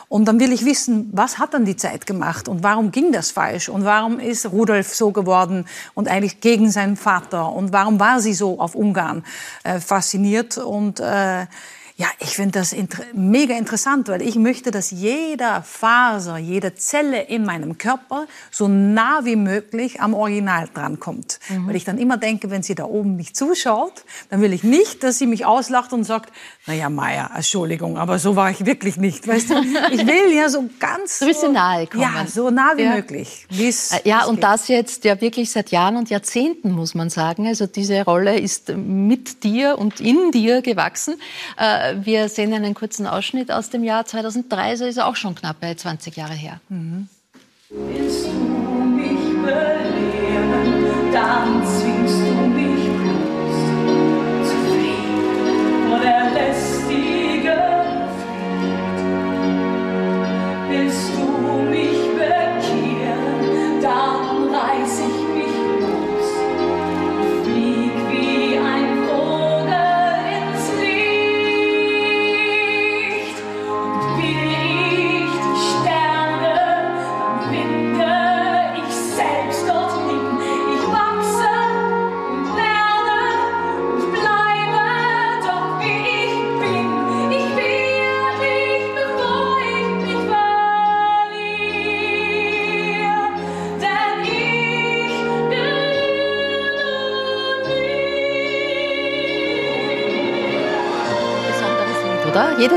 Und 0.10 0.28
dann 0.28 0.40
will 0.40 0.52
ich 0.52 0.66
wissen, 0.66 1.12
was 1.14 1.38
hat 1.38 1.54
dann 1.54 1.66
die 1.66 1.75
Zeit 1.75 2.08
gemacht 2.08 2.48
und 2.48 2.64
warum 2.64 2.90
ging 2.90 3.12
das 3.12 3.30
falsch 3.30 3.70
und 3.70 3.86
warum 3.86 4.20
ist 4.20 4.48
Rudolf 4.48 4.96
so 4.96 5.12
geworden 5.12 5.66
und 5.94 6.08
eigentlich 6.08 6.42
gegen 6.42 6.72
seinen 6.72 6.98
Vater 6.98 7.52
und 7.52 7.72
warum 7.72 8.00
war 8.00 8.20
sie 8.20 8.34
so 8.34 8.60
auf 8.60 8.74
Ungarn 8.74 9.24
äh, 9.64 9.80
fasziniert 9.80 10.58
und 10.58 11.00
äh, 11.00 11.46
ja, 11.95 12.07
ich 12.19 12.30
finde 12.30 12.57
das 12.60 12.74
inter 12.74 13.04
mega 13.13 13.56
interessant, 13.56 14.07
weil 14.07 14.24
ich 14.24 14.36
möchte, 14.36 14.72
dass 14.72 14.90
jeder 14.90 15.62
Faser, 15.62 16.38
jede 16.38 16.74
Zelle 16.74 17.22
in 17.22 17.45
meinem 17.45 17.78
Körper 17.78 18.25
so 18.50 18.68
nah 18.68 19.25
wie 19.25 19.36
möglich 19.36 20.01
am 20.01 20.16
Original 20.16 20.68
drankommt. 20.74 21.40
Mhm. 21.50 21.68
Weil 21.68 21.75
ich 21.75 21.84
dann 21.84 22.00
immer 22.00 22.18
denke, 22.18 22.50
wenn 22.50 22.63
sie 22.63 22.74
da 22.74 22.86
oben 22.86 23.16
mich 23.16 23.36
zuschaut, 23.36 24.06
dann 24.31 24.42
will 24.42 24.54
ich 24.54 24.63
nicht, 24.63 25.04
dass 25.04 25.19
sie 25.19 25.28
mich 25.28 25.45
auslacht 25.45 25.94
und 25.94 26.04
sagt, 26.04 26.34
naja, 26.66 26.90
Maya, 26.90 27.30
Entschuldigung, 27.36 28.00
aber 28.00 28.17
so 28.17 28.36
war 28.36 28.50
ich 28.50 28.65
wirklich 28.65 28.98
nicht. 28.98 29.27
Weißt 29.27 29.51
du, 29.51 29.56
ich 29.91 30.08
will 30.08 30.34
ja 30.34 30.50
so 30.50 30.67
ganz... 30.79 31.03
So 31.24 31.25
ein 31.25 31.32
bisschen 31.32 31.53
nahe 31.53 31.86
kommen. 31.86 32.01
Ja, 32.01 32.25
so 32.25 32.50
nah 32.50 32.74
wie 32.75 32.84
ja. 32.84 32.96
möglich. 32.96 33.46
Äh, 33.51 34.10
ja, 34.10 34.25
und 34.25 34.36
geht. 34.36 34.44
das 34.44 34.67
jetzt 34.67 35.03
ja 35.03 35.22
wirklich 35.22 35.51
seit 35.51 35.70
Jahren 35.70 35.96
und 35.96 36.10
Jahrzehnten, 36.10 36.72
muss 36.72 36.96
man 36.96 37.10
sagen. 37.10 37.46
Also 37.46 37.67
diese 37.67 38.03
Rolle 38.03 38.39
ist 38.39 38.70
mit 38.75 39.44
dir 39.44 39.77
und 39.77 40.00
in 40.00 40.32
dir 40.32 40.62
gewachsen. 40.62 41.15
Äh, 41.58 41.83
wir 42.02 42.30
sehen 42.30 42.54
einen 42.54 42.74
kurzen 42.74 43.08
Ausschnitt 43.08 43.52
aus 43.52 43.70
dem 43.70 43.84
Jahr 43.84 44.06
2003, 44.06 44.78
so 44.78 44.86
ist 44.86 44.98
er 44.98 45.08
auch 45.08 45.16
schon 45.16 45.36
knapp 45.36 45.60
bei 45.60 45.74
20 45.74 46.16
Jahre 46.16 46.34
her. 46.34 46.60
Mhm. 46.70 47.08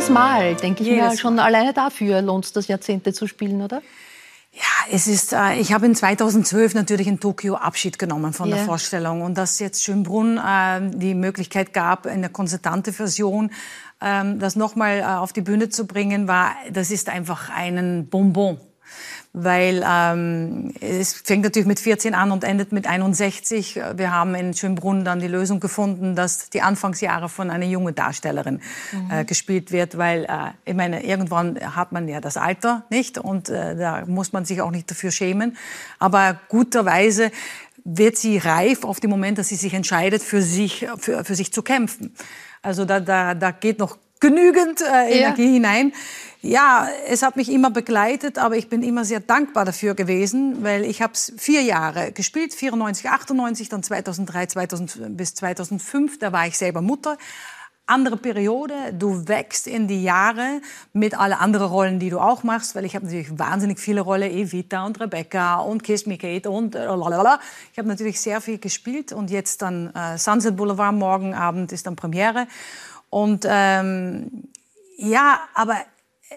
Jedes 0.06 0.14
Mal, 0.14 0.54
denke 0.54 0.84
ich 0.84 0.90
mir, 0.90 1.16
schon 1.16 1.40
alleine 1.40 1.72
dafür 1.72 2.22
lohnt 2.22 2.44
es 2.44 2.52
das 2.52 2.68
Jahrzehnte 2.68 3.12
zu 3.12 3.26
spielen, 3.26 3.60
oder? 3.60 3.82
Ja, 4.52 4.92
es 4.92 5.08
ist, 5.08 5.32
äh, 5.32 5.54
ich 5.56 5.72
habe 5.72 5.84
in 5.84 5.96
2012 5.96 6.74
natürlich 6.74 7.08
in 7.08 7.18
Tokio 7.18 7.56
Abschied 7.56 7.98
genommen 7.98 8.32
von 8.32 8.48
yeah. 8.48 8.58
der 8.58 8.66
Vorstellung 8.66 9.22
und 9.22 9.36
dass 9.36 9.58
jetzt 9.58 9.82
Schönbrunn 9.82 10.38
äh, 10.38 10.96
die 10.96 11.14
Möglichkeit 11.14 11.72
gab, 11.72 12.06
eine 12.06 12.28
konzertante 12.28 12.92
Version 12.92 13.50
ähm, 14.00 14.38
das 14.38 14.54
nochmal 14.54 15.00
äh, 15.00 15.02
auf 15.02 15.32
die 15.32 15.42
Bühne 15.42 15.70
zu 15.70 15.88
bringen, 15.88 16.28
war, 16.28 16.52
das 16.70 16.92
ist 16.92 17.08
einfach 17.08 17.50
ein 17.50 18.06
Bonbon 18.08 18.60
weil 19.38 19.84
ähm, 19.86 20.72
es 20.80 21.12
fängt 21.12 21.44
natürlich 21.44 21.66
mit 21.66 21.78
14 21.78 22.14
an 22.14 22.30
und 22.30 22.42
endet 22.42 22.72
mit 22.72 22.86
61. 22.86 23.78
Wir 23.94 24.10
haben 24.10 24.34
in 24.34 24.54
Schönbrunn 24.54 25.04
dann 25.04 25.20
die 25.20 25.28
Lösung 25.28 25.60
gefunden, 25.60 26.16
dass 26.16 26.48
die 26.48 26.62
Anfangsjahre 26.62 27.28
von 27.28 27.50
einer 27.50 27.66
jungen 27.66 27.94
Darstellerin 27.94 28.62
mhm. 28.92 29.10
äh, 29.10 29.24
gespielt 29.26 29.72
wird, 29.72 29.98
weil 29.98 30.24
äh, 30.24 30.52
ich 30.64 30.74
meine, 30.74 31.04
irgendwann 31.04 31.58
hat 31.76 31.92
man 31.92 32.08
ja 32.08 32.22
das 32.22 32.38
Alter 32.38 32.84
nicht 32.88 33.18
und 33.18 33.50
äh, 33.50 33.76
da 33.76 34.04
muss 34.06 34.32
man 34.32 34.46
sich 34.46 34.62
auch 34.62 34.70
nicht 34.70 34.90
dafür 34.90 35.10
schämen. 35.10 35.58
Aber 35.98 36.40
guterweise 36.48 37.30
wird 37.84 38.16
sie 38.16 38.38
reif 38.38 38.84
auf 38.84 39.00
den 39.00 39.10
Moment, 39.10 39.36
dass 39.36 39.48
sie 39.48 39.56
sich 39.56 39.74
entscheidet, 39.74 40.22
für 40.22 40.40
sich, 40.40 40.86
für, 40.96 41.24
für 41.24 41.34
sich 41.34 41.52
zu 41.52 41.60
kämpfen. 41.60 42.14
Also 42.62 42.86
da, 42.86 43.00
da, 43.00 43.34
da 43.34 43.50
geht 43.50 43.80
noch 43.80 43.98
genügend 44.18 44.80
äh, 44.80 45.18
Energie 45.18 45.44
ja. 45.44 45.52
hinein. 45.52 45.92
Ja, 46.46 46.86
es 47.08 47.24
hat 47.24 47.34
mich 47.34 47.50
immer 47.50 47.70
begleitet, 47.70 48.38
aber 48.38 48.56
ich 48.56 48.68
bin 48.68 48.84
immer 48.84 49.04
sehr 49.04 49.18
dankbar 49.18 49.64
dafür 49.64 49.96
gewesen, 49.96 50.62
weil 50.62 50.84
ich 50.84 51.02
habe 51.02 51.12
es 51.12 51.32
vier 51.36 51.62
Jahre 51.62 52.12
gespielt, 52.12 52.54
94, 52.54 53.10
98, 53.10 53.68
dann 53.68 53.82
2003, 53.82 54.46
2000 54.46 55.16
bis 55.16 55.34
2005. 55.34 56.20
Da 56.20 56.30
war 56.32 56.46
ich 56.46 56.56
selber 56.56 56.82
Mutter. 56.82 57.18
Andere 57.86 58.16
Periode, 58.16 58.74
du 58.96 59.26
wächst 59.26 59.66
in 59.66 59.88
die 59.88 60.04
Jahre 60.04 60.60
mit 60.92 61.18
alle 61.18 61.40
anderen 61.40 61.66
Rollen, 61.66 61.98
die 61.98 62.10
du 62.10 62.20
auch 62.20 62.44
machst, 62.44 62.76
weil 62.76 62.84
ich 62.84 62.94
habe 62.94 63.06
natürlich 63.06 63.36
wahnsinnig 63.36 63.80
viele 63.80 64.02
Rollen, 64.02 64.30
Evita 64.30 64.86
und 64.86 65.00
Rebecca 65.00 65.56
und 65.56 65.82
Kiss 65.82 66.06
Me 66.06 66.16
Kate 66.16 66.48
und 66.48 66.76
äh, 66.76 66.84
lalala. 66.84 67.40
Ich 67.72 67.78
habe 67.78 67.88
natürlich 67.88 68.20
sehr 68.20 68.40
viel 68.40 68.58
gespielt 68.58 69.12
und 69.12 69.32
jetzt 69.32 69.62
dann 69.62 69.92
äh, 69.96 70.16
Sunset 70.16 70.56
Boulevard, 70.56 70.94
morgen 70.94 71.34
Abend 71.34 71.72
ist 71.72 71.88
dann 71.88 71.96
Premiere. 71.96 72.46
Und 73.10 73.44
ähm, 73.48 74.30
ja, 74.96 75.40
aber 75.52 75.76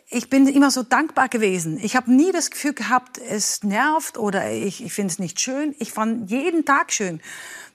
ich 0.10 0.30
bin 0.30 0.48
immer 0.48 0.72
so 0.72 0.84
dankbar 0.84 1.30
gewesen. 1.30 1.80
Ich 1.82 1.96
habe 1.96 2.12
nie 2.12 2.32
das 2.32 2.52
Gefühl 2.52 2.74
gehabt, 2.74 3.18
es 3.18 3.64
nervt 3.64 4.18
oder 4.18 4.52
ich, 4.52 4.84
ich 4.84 4.94
finde 4.94 5.12
es 5.12 5.20
nicht 5.20 5.40
schön. 5.40 5.76
Ich 5.80 5.92
fand 5.92 6.30
jeden 6.30 6.66
Tag 6.66 6.92
schön, 6.92 7.22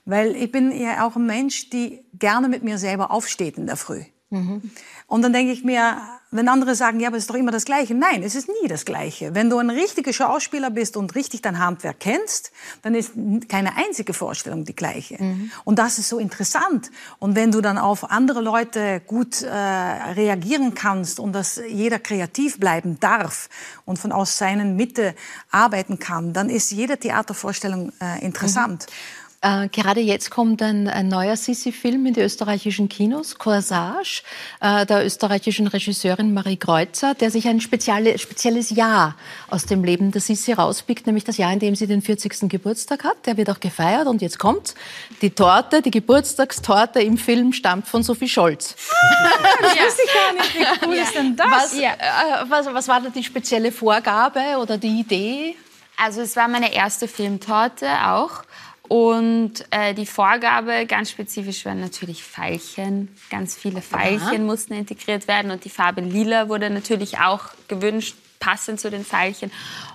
weil 0.05 0.35
ich 0.35 0.51
bin 0.51 0.71
ja 0.71 1.05
auch 1.05 1.15
ein 1.15 1.25
Mensch, 1.25 1.69
die 1.69 2.05
gerne 2.13 2.47
mit 2.47 2.63
mir 2.63 2.77
selber 2.77 3.11
aufsteht 3.11 3.57
in 3.57 3.67
der 3.67 3.77
Früh. 3.77 4.03
Mhm. 4.29 4.61
Und 5.07 5.21
dann 5.21 5.33
denke 5.33 5.51
ich 5.51 5.63
mir, 5.63 5.97
wenn 6.31 6.49
andere 6.49 6.75
sagen, 6.75 6.99
ja, 6.99 7.07
aber 7.07 7.17
es 7.17 7.23
ist 7.23 7.29
doch 7.29 7.35
immer 7.35 7.51
das 7.51 7.65
Gleiche. 7.65 7.93
Nein, 7.93 8.23
es 8.23 8.35
ist 8.35 8.49
nie 8.49 8.67
das 8.67 8.83
Gleiche. 8.83 9.35
Wenn 9.35 9.49
du 9.49 9.57
ein 9.57 9.69
richtiger 9.69 10.11
Schauspieler 10.11 10.71
bist 10.71 10.97
und 10.97 11.15
richtig 11.15 11.41
dein 11.41 11.59
Handwerk 11.59 11.99
kennst, 11.99 12.51
dann 12.81 12.95
ist 12.95 13.11
keine 13.47 13.77
einzige 13.77 14.13
Vorstellung 14.13 14.65
die 14.65 14.75
gleiche. 14.75 15.21
Mhm. 15.21 15.51
Und 15.63 15.79
das 15.79 15.99
ist 15.99 16.09
so 16.09 16.17
interessant. 16.17 16.91
Und 17.19 17.35
wenn 17.35 17.51
du 17.51 17.61
dann 17.61 17.77
auf 17.77 18.11
andere 18.11 18.41
Leute 18.41 19.01
gut 19.05 19.43
äh, 19.43 19.49
reagieren 19.49 20.73
kannst 20.73 21.19
und 21.19 21.33
dass 21.33 21.61
jeder 21.69 21.99
kreativ 21.99 22.59
bleiben 22.59 22.99
darf 22.99 23.49
und 23.85 23.99
von 23.99 24.11
aus 24.11 24.37
seinen 24.37 24.75
Mitte 24.75 25.15
arbeiten 25.51 25.99
kann, 25.99 26.33
dann 26.33 26.49
ist 26.49 26.71
jede 26.71 26.97
Theatervorstellung 26.97 27.93
äh, 28.01 28.25
interessant. 28.25 28.87
Mhm. 28.89 29.24
Äh, 29.45 29.67
gerade 29.67 30.01
jetzt 30.01 30.31
kommt 30.31 30.63
ein, 30.63 30.87
ein 30.87 31.07
neuer 31.07 31.35
Sissi-Film 31.35 32.07
in 32.07 32.15
die 32.15 32.21
österreichischen 32.21 32.89
Kinos, 32.89 33.37
Corsage, 33.37 34.23
äh, 34.59 34.87
der 34.87 35.05
österreichischen 35.05 35.67
Regisseurin 35.67 36.33
Marie 36.33 36.57
Kreuzer, 36.57 37.13
der 37.13 37.29
sich 37.29 37.47
ein 37.47 37.61
spezielle, 37.61 38.17
spezielles 38.17 38.71
Jahr 38.71 39.15
aus 39.47 39.67
dem 39.67 39.83
Leben 39.83 40.11
der 40.11 40.21
Sissi 40.21 40.53
rauspickt, 40.53 41.05
nämlich 41.05 41.25
das 41.25 41.37
Jahr, 41.37 41.53
in 41.53 41.59
dem 41.59 41.75
sie 41.75 41.85
den 41.85 42.01
40. 42.01 42.49
Geburtstag 42.49 43.03
hat. 43.03 43.27
Der 43.27 43.37
wird 43.37 43.51
auch 43.51 43.59
gefeiert 43.59 44.07
und 44.07 44.23
jetzt 44.23 44.39
kommt 44.39 44.73
die 45.21 45.29
Torte, 45.29 45.83
die 45.83 45.91
Geburtstagstorte 45.91 47.01
im 47.01 47.19
Film 47.19 47.53
stammt 47.53 47.87
von 47.87 48.01
Sophie 48.01 48.29
Scholz. 48.29 48.75
Ah, 48.89 49.29
das 49.61 49.71
wusste 49.75 50.01
ich 50.05 50.13
gar 50.13 50.33
nicht. 50.33 50.55
Wie 50.55 50.87
cool 50.87 50.95
ja. 50.95 51.03
ist 51.03 51.13
denn 51.13 51.35
das? 51.35 51.51
Was, 51.51 51.79
ja. 51.79 51.91
äh, 51.91 52.49
was, 52.49 52.65
was 52.65 52.87
war 52.87 52.99
da 52.99 53.09
die 53.09 53.23
spezielle 53.23 53.71
Vorgabe 53.71 54.57
oder 54.59 54.79
die 54.79 55.01
Idee? 55.01 55.55
Also 55.97 56.21
es 56.21 56.35
war 56.35 56.47
meine 56.47 56.73
erste 56.73 57.07
Filmtorte 57.07 57.87
auch. 58.07 58.43
Und 58.87 59.65
äh, 59.71 59.93
die 59.93 60.05
Vorgabe 60.05 60.85
ganz 60.85 61.09
spezifisch 61.09 61.65
waren 61.65 61.79
natürlich 61.79 62.23
Veilchen. 62.23 63.15
Ganz 63.29 63.55
viele 63.55 63.81
Veilchen 63.81 64.27
Aha. 64.27 64.37
mussten 64.37 64.73
integriert 64.73 65.27
werden 65.27 65.51
und 65.51 65.65
die 65.65 65.69
Farbe 65.69 66.01
Lila 66.01 66.49
wurde 66.49 66.69
natürlich 66.69 67.19
auch 67.19 67.45
gewünscht, 67.67 68.15
passend 68.39 68.79
zu 68.79 68.91
den 68.91 69.03
Veilchen. 69.03 69.51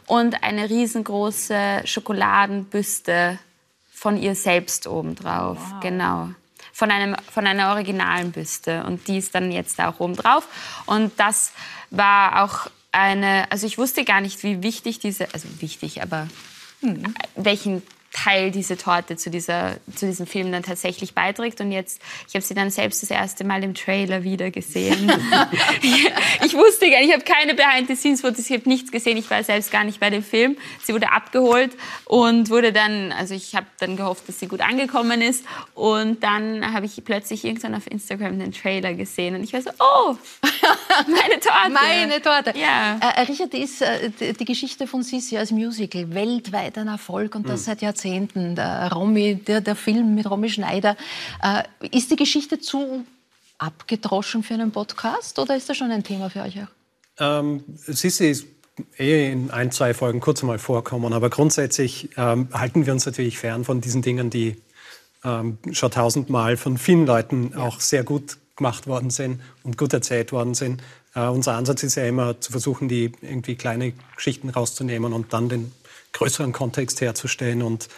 Und 0.06 0.42
eine 0.42 0.68
riesengroße 0.68 1.82
Schokoladenbüste 1.84 3.38
von 3.92 4.16
ihr 4.16 4.34
selbst 4.34 4.86
obendrauf. 4.86 5.58
Wow. 5.58 5.80
Genau. 5.80 6.30
Von, 6.72 6.90
einem, 6.90 7.14
von 7.30 7.46
einer 7.46 7.70
originalen 7.70 8.32
Büste. 8.32 8.82
Und 8.84 9.06
die 9.06 9.18
ist 9.18 9.34
dann 9.34 9.52
jetzt 9.52 9.78
auch 9.80 10.00
obendrauf. 10.00 10.48
Und 10.86 11.12
das 11.18 11.52
war 11.90 12.42
auch 12.42 12.70
eine, 12.92 13.46
also 13.52 13.66
ich 13.66 13.78
wusste 13.78 14.04
gar 14.04 14.20
nicht, 14.20 14.42
wie 14.42 14.62
wichtig 14.62 14.98
diese, 14.98 15.32
also 15.32 15.48
wichtig, 15.60 16.02
aber 16.02 16.26
hm. 16.80 17.14
welchen 17.36 17.82
Teil 18.12 18.50
diese 18.50 18.76
Torte 18.76 19.16
zu, 19.16 19.30
dieser, 19.30 19.76
zu 19.94 20.06
diesem 20.06 20.26
Film 20.26 20.50
dann 20.50 20.62
tatsächlich 20.62 21.14
beiträgt. 21.14 21.60
Und 21.60 21.70
jetzt, 21.70 22.00
ich 22.28 22.34
habe 22.34 22.44
sie 22.44 22.54
dann 22.54 22.70
selbst 22.70 23.02
das 23.02 23.10
erste 23.10 23.44
Mal 23.44 23.62
im 23.62 23.74
Trailer 23.74 24.24
wieder 24.24 24.50
gesehen. 24.50 25.10
ich, 26.44 26.54
wusste 26.54 26.90
gar 26.90 26.98
nicht, 26.98 27.08
ich 27.08 27.14
habe 27.14 27.24
keine 27.24 27.54
Behind-the-Scenes-Fotos, 27.54 28.50
ich 28.50 28.56
habe 28.56 28.68
nichts 28.68 28.90
gesehen, 28.90 29.16
ich 29.16 29.30
war 29.30 29.44
selbst 29.44 29.70
gar 29.70 29.84
nicht 29.84 30.00
bei 30.00 30.10
dem 30.10 30.24
Film. 30.24 30.56
Sie 30.82 30.92
wurde 30.92 31.12
abgeholt 31.12 31.76
und 32.04 32.50
wurde 32.50 32.72
dann, 32.72 33.12
also 33.12 33.34
ich 33.34 33.54
habe 33.54 33.66
dann 33.78 33.96
gehofft, 33.96 34.28
dass 34.28 34.40
sie 34.40 34.48
gut 34.48 34.60
angekommen 34.60 35.22
ist. 35.22 35.44
Und 35.74 36.22
dann 36.24 36.72
habe 36.72 36.86
ich 36.86 37.02
plötzlich 37.04 37.44
irgendwann 37.44 37.76
auf 37.76 37.88
Instagram 37.88 38.40
den 38.40 38.52
Trailer 38.52 38.94
gesehen 38.94 39.36
und 39.36 39.44
ich 39.44 39.52
war 39.52 39.62
so, 39.62 39.70
oh, 39.78 40.16
meine 41.06 41.38
Torte. 41.40 41.70
meine 41.70 42.22
Torte. 42.22 42.58
Ja. 42.58 42.98
Äh, 42.98 43.22
Richard, 43.22 43.54
ist 43.54 43.82
äh, 43.82 44.10
die 44.32 44.44
Geschichte 44.44 44.88
von 44.88 45.04
Sissi 45.04 45.38
als 45.38 45.52
Musical 45.52 46.12
weltweit 46.12 46.76
ein 46.76 46.88
Erfolg 46.88 47.36
und 47.36 47.48
das 47.48 47.60
mhm. 47.60 47.64
seit 47.64 47.82
Jahrzehnten. 47.82 47.99
Jahrzehnten. 48.04 48.56
Der, 48.56 48.92
Romy, 48.92 49.36
der, 49.36 49.60
der 49.60 49.76
Film 49.76 50.14
mit 50.14 50.28
Romy 50.28 50.48
Schneider. 50.48 50.96
Äh, 51.42 51.62
ist 51.90 52.10
die 52.10 52.16
Geschichte 52.16 52.58
zu 52.58 53.04
abgedroschen 53.58 54.42
für 54.42 54.54
einen 54.54 54.72
Podcast 54.72 55.38
oder 55.38 55.56
ist 55.56 55.68
das 55.68 55.76
schon 55.76 55.90
ein 55.90 56.02
Thema 56.02 56.30
für 56.30 56.42
euch 56.42 56.58
auch? 56.62 56.68
Ähm, 57.18 57.62
Sissi 57.76 58.30
ist 58.30 58.46
eh 58.98 59.30
in 59.30 59.50
ein, 59.50 59.70
zwei 59.70 59.92
Folgen 59.92 60.20
kurz 60.20 60.42
mal 60.42 60.58
vorkommen, 60.58 61.12
aber 61.12 61.28
grundsätzlich 61.28 62.08
ähm, 62.16 62.48
halten 62.52 62.86
wir 62.86 62.94
uns 62.94 63.04
natürlich 63.04 63.38
fern 63.38 63.64
von 63.64 63.82
diesen 63.82 64.00
Dingen, 64.00 64.30
die 64.30 64.56
ähm, 65.22 65.58
schon 65.72 65.90
tausendmal 65.90 66.56
von 66.56 66.78
vielen 66.78 67.04
Leuten 67.06 67.50
ja. 67.52 67.58
auch 67.58 67.80
sehr 67.80 68.04
gut 68.04 68.38
gemacht 68.56 68.86
worden 68.86 69.10
sind 69.10 69.42
und 69.62 69.76
gut 69.76 69.92
erzählt 69.92 70.32
worden 70.32 70.54
sind. 70.54 70.82
Uh, 71.16 71.22
unser 71.22 71.54
Ansatz 71.54 71.82
ist 71.82 71.96
ja 71.96 72.04
immer 72.04 72.40
zu 72.40 72.52
versuchen, 72.52 72.88
die 72.88 73.10
irgendwie 73.20 73.56
kleine 73.56 73.92
Geschichten 74.14 74.48
rauszunehmen 74.48 75.12
und 75.12 75.32
dann 75.32 75.48
den 75.48 75.72
größeren 76.12 76.52
Kontext 76.52 77.00
herzustellen. 77.00 77.62
Und 77.62 77.88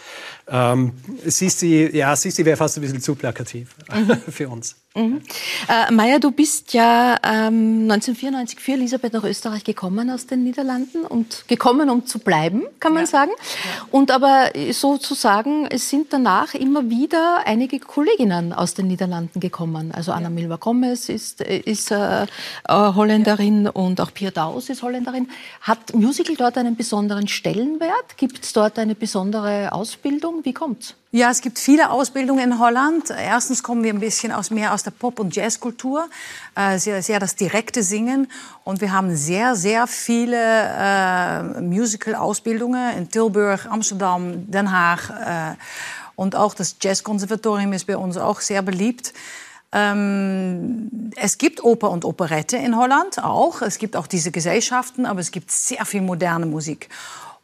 ähm, 0.47 0.93
Sisi, 1.25 1.89
ja, 1.93 2.15
Sisi 2.15 2.45
wäre 2.45 2.57
fast 2.57 2.77
ein 2.77 2.81
bisschen 2.81 3.01
zu 3.01 3.15
plakativ 3.15 3.75
mhm. 3.93 4.17
für 4.31 4.49
uns. 4.49 4.82
Mhm. 4.95 5.21
Äh, 5.67 5.91
Maja, 5.91 6.19
du 6.19 6.29
bist 6.29 6.73
ja 6.73 7.17
ähm, 7.23 7.89
1994 7.89 8.59
für 8.59 8.73
Elisabeth 8.73 9.13
nach 9.13 9.23
Österreich 9.23 9.63
gekommen 9.63 10.11
aus 10.11 10.27
den 10.27 10.43
Niederlanden 10.43 11.03
und 11.05 11.47
gekommen, 11.47 11.89
um 11.89 12.05
zu 12.05 12.19
bleiben, 12.19 12.63
kann 12.79 12.93
man 12.93 13.03
ja. 13.03 13.07
sagen. 13.07 13.31
Ja. 13.31 13.87
Und 13.89 14.11
aber 14.11 14.51
sozusagen, 14.71 15.65
es 15.65 15.89
sind 15.89 16.13
danach 16.13 16.53
immer 16.53 16.91
wieder 16.91 17.41
einige 17.45 17.79
Kolleginnen 17.79 18.53
aus 18.53 18.75
den 18.75 18.87
Niederlanden 18.87 19.39
gekommen. 19.39 19.91
Also 19.91 20.11
Anna 20.11 20.25
ja. 20.25 20.29
Milva 20.29 20.57
Gomez 20.57 21.09
ist, 21.09 21.41
ist 21.41 21.89
äh, 21.89 22.23
äh, 22.23 22.27
Holländerin 22.67 23.67
und 23.67 23.99
auch 23.99 24.13
Pia 24.13 24.29
Daus 24.29 24.69
ist 24.69 24.83
Holländerin. 24.83 25.27
Hat 25.61 25.95
Musical 25.95 26.35
dort 26.35 26.55
einen 26.59 26.75
besonderen 26.75 27.27
Stellenwert? 27.27 28.17
Gibt 28.17 28.43
es 28.43 28.53
dort 28.53 28.77
eine 28.77 28.93
besondere 28.93 29.71
Ausbildung? 29.71 30.45
Wie 30.45 30.53
kommt's? 30.53 30.93
Ja, 31.15 31.29
es 31.29 31.41
gibt 31.41 31.59
viele 31.59 31.91
Ausbildungen 31.91 32.53
in 32.53 32.57
Holland. 32.57 33.11
Erstens 33.11 33.61
kommen 33.61 33.83
wir 33.83 33.93
ein 33.93 33.99
bisschen 33.99 34.31
aus, 34.31 34.49
mehr 34.49 34.73
aus 34.73 34.81
der 34.81 34.89
Pop- 34.89 35.19
und 35.19 35.35
Jazzkultur, 35.35 36.09
äh, 36.55 36.79
sehr, 36.79 37.03
sehr 37.03 37.19
das 37.19 37.35
direkte 37.35 37.83
Singen. 37.83 38.27
Und 38.63 38.81
wir 38.81 38.91
haben 38.91 39.15
sehr, 39.15 39.55
sehr 39.55 39.85
viele 39.85 40.35
äh, 40.35 41.61
Musical-Ausbildungen 41.61 42.97
in 42.97 43.11
Tilburg, 43.11 43.67
Amsterdam, 43.69 44.49
Den 44.49 44.71
Haag. 44.71 45.11
Äh, 45.11 45.55
und 46.15 46.35
auch 46.35 46.55
das 46.55 46.77
Jazzkonservatorium 46.81 47.73
ist 47.73 47.85
bei 47.85 47.95
uns 47.95 48.17
auch 48.17 48.41
sehr 48.41 48.63
beliebt. 48.63 49.13
Ähm, 49.71 51.11
es 51.15 51.37
gibt 51.37 51.63
Oper 51.63 51.91
und 51.91 52.05
Operette 52.05 52.57
in 52.57 52.75
Holland 52.75 53.23
auch. 53.23 53.61
Es 53.61 53.77
gibt 53.77 53.95
auch 53.95 54.07
diese 54.07 54.31
Gesellschaften, 54.31 55.05
aber 55.05 55.19
es 55.19 55.29
gibt 55.29 55.51
sehr 55.51 55.85
viel 55.85 56.01
moderne 56.01 56.47
Musik. 56.47 56.89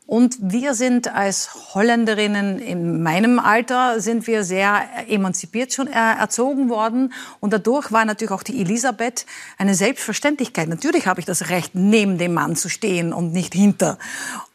Und 0.09 0.37
wir 0.41 0.73
sind 0.73 1.13
als 1.13 1.75
Holländerinnen 1.75 2.57
in 2.57 3.03
meinem 3.03 3.37
Alter 3.37 4.01
sind 4.01 4.25
wir 4.25 4.43
sehr 4.43 4.81
emanzipiert 5.07 5.71
schon 5.71 5.85
erzogen 5.85 6.67
worden. 6.67 7.13
Und 7.39 7.53
dadurch 7.53 7.91
war 7.91 8.05
natürlich 8.05 8.31
auch 8.31 8.41
die 8.41 8.59
Elisabeth 8.59 9.27
eine 9.59 9.75
Selbstverständlichkeit. 9.75 10.67
Natürlich 10.67 11.05
habe 11.05 11.19
ich 11.19 11.27
das 11.27 11.51
Recht, 11.51 11.75
neben 11.75 12.17
dem 12.17 12.33
Mann 12.33 12.55
zu 12.55 12.69
stehen 12.69 13.13
und 13.13 13.33
nicht 13.33 13.53
hinter. 13.53 13.99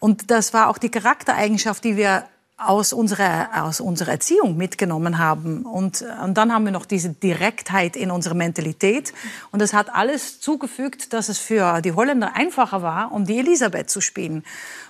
Und 0.01 0.33
das 0.33 0.55
war 0.55 0.69
auch 0.69 0.77
die 0.77 0.91
Charaktereigenschaft, 0.91 1.85
die 1.85 1.97
wir 1.97 2.25
aus 2.57 2.93
unserer, 2.93 3.65
aus 3.65 3.81
unserer 3.81 4.13
Erziehung 4.13 4.57
mitgenommen 4.57 5.19
haben. 5.19 5.65
Und, 5.65 6.05
und 6.23 6.35
dann 6.35 6.53
haben 6.53 6.65
wir 6.65 6.73
noch 6.73 6.87
diese 6.87 7.11
Direktheit 7.11 7.97
in 7.97 8.11
unserer 8.11 8.35
Mentalität. 8.35 9.13
Und 9.51 9.61
das 9.61 9.73
hat 9.73 9.93
alles 9.93 10.41
zugefügt, 10.41 11.13
dass 11.13 11.29
es 11.29 11.39
für 11.39 11.81
die 11.83 11.93
Holländer 11.93 12.37
einfacher 12.37 12.83
war, 12.83 13.13
um 13.13 13.25
die 13.25 13.39
Elisabeth 13.39 13.91
zu 13.91 14.01
spielen, 14.01 14.45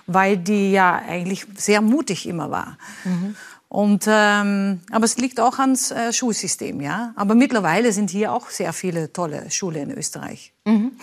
weil 0.05 0.37
die 0.37 0.71
ja 0.71 1.01
eigentlich 1.07 1.47
sehr 1.57 1.81
mutig 1.81 2.27
immer 2.27 2.51
war. 2.51 2.77
Mhm. 3.03 3.35
Und, 3.67 4.05
ähm, 4.07 4.81
aber 4.91 5.05
es 5.05 5.17
liegt 5.17 5.39
auch 5.39 5.59
ans 5.59 5.91
äh, 5.91 6.13
Schulsystem, 6.13 6.79
ja. 6.81 7.13
Aber 7.15 7.35
mittlerweile 7.35 7.91
sind 7.91 8.09
hier 8.09 8.31
auch 8.31 8.49
sehr 8.49 8.73
viele 8.73 9.11
tolle 9.11 9.49
Schulen 9.49 9.89
in 9.89 9.97
Österreich. 9.97 10.54
Mhm. 10.67 10.93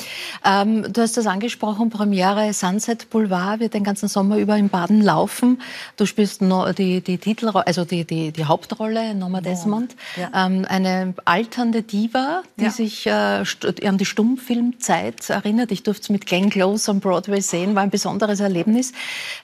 Ähm, 0.44 0.92
du 0.92 1.00
hast 1.02 1.16
das 1.16 1.28
angesprochen, 1.28 1.88
Premiere 1.88 2.52
Sunset 2.52 3.08
Boulevard 3.10 3.60
wird 3.60 3.74
den 3.74 3.84
ganzen 3.84 4.08
Sommer 4.08 4.38
über 4.38 4.56
in 4.56 4.68
Baden 4.68 5.00
laufen. 5.00 5.62
Du 5.96 6.04
spielst 6.04 6.42
no, 6.42 6.72
die, 6.72 7.00
die 7.00 7.16
Titelrolle, 7.18 7.68
also 7.68 7.84
die, 7.84 8.04
die, 8.04 8.32
die 8.32 8.44
Hauptrolle, 8.44 9.14
Norma 9.14 9.40
Desmond, 9.40 9.94
ja. 10.16 10.46
ähm, 10.46 10.66
eine 10.68 11.14
alternde 11.26 11.82
Diva, 11.82 12.42
die 12.58 12.64
ja. 12.64 12.70
sich 12.70 13.06
äh, 13.06 13.44
an 13.84 13.98
die 13.98 14.04
Stummfilmzeit 14.04 15.30
erinnert. 15.30 15.70
Ich 15.70 15.84
durfte 15.84 16.02
es 16.02 16.08
mit 16.08 16.26
Glenn 16.26 16.50
Close 16.50 16.90
am 16.90 16.98
Broadway 16.98 17.40
sehen, 17.40 17.76
war 17.76 17.84
ein 17.84 17.90
besonderes 17.90 18.40
Erlebnis. 18.40 18.92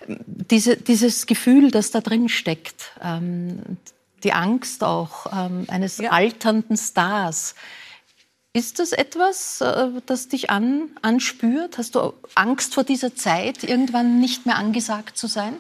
Diese, 0.09 0.77
dieses 0.77 1.27
Gefühl, 1.27 1.71
das 1.71 1.93
da 1.93 2.01
drin 2.01 2.29
steckt, 2.29 2.91
ähm, 3.05 3.61
die 4.25 4.33
Angst 4.33 4.83
auch 4.83 5.27
ähm, 5.33 5.67
eines 5.69 6.01
alternden 6.01 6.77
Stars. 6.77 7.55
Ist 8.53 8.79
das 8.79 8.93
etwas, 8.93 9.61
äh, 9.61 9.89
das 10.07 10.29
dich 10.29 10.51
an, 10.51 10.91
anspürt? 11.03 11.79
Hast 11.79 11.95
du 11.95 12.15
Angst 12.35 12.75
vor 12.75 12.85
dieser 12.85 13.15
Zeit, 13.15 13.63
irgendwann 13.63 14.21
nicht 14.21 14.47
mehr 14.47 14.57
angesagt 14.57 15.17
zu 15.19 15.27
sein? 15.27 15.55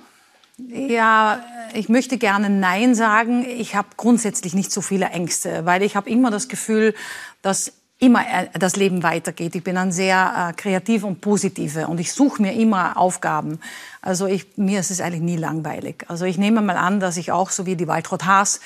Ja, 0.56 1.44
ich 1.72 1.88
möchte 1.88 2.18
gerne 2.18 2.50
Nein 2.50 2.94
sagen. 2.96 3.44
Ich 3.44 3.76
habe 3.76 3.88
grundsätzlich 3.96 4.54
nicht 4.54 4.72
so 4.72 4.80
viele 4.80 5.06
Ängste, 5.06 5.64
weil 5.66 5.82
ich 5.82 5.94
habe 5.94 6.10
immer 6.10 6.30
das 6.30 6.48
Gefühl, 6.48 6.94
dass 7.42 7.72
immer 7.98 8.22
äh, 8.22 8.48
das 8.58 8.76
Leben 8.76 9.02
weitergeht. 9.02 9.54
Ich 9.54 9.62
bin 9.62 9.76
ein 9.76 9.92
sehr 9.92 10.50
äh, 10.50 10.52
kreativ 10.54 11.04
und 11.04 11.20
positive 11.20 11.88
und 11.88 12.00
ich 12.00 12.12
suche 12.12 12.42
mir 12.42 12.54
immer 12.54 12.96
Aufgaben. 12.96 13.60
Also 14.02 14.26
ich, 14.26 14.56
mir 14.56 14.80
ist 14.80 14.90
es 14.90 15.00
eigentlich 15.00 15.22
nie 15.22 15.36
langweilig. 15.36 16.04
Also 16.08 16.24
ich 16.24 16.38
nehme 16.38 16.60
mal 16.60 16.76
an, 16.76 17.00
dass 17.00 17.16
ich 17.16 17.32
auch 17.32 17.50
so 17.50 17.66
wie 17.66 17.76
die 17.76 17.88
Waltraud 17.88 18.24
Haas 18.24 18.60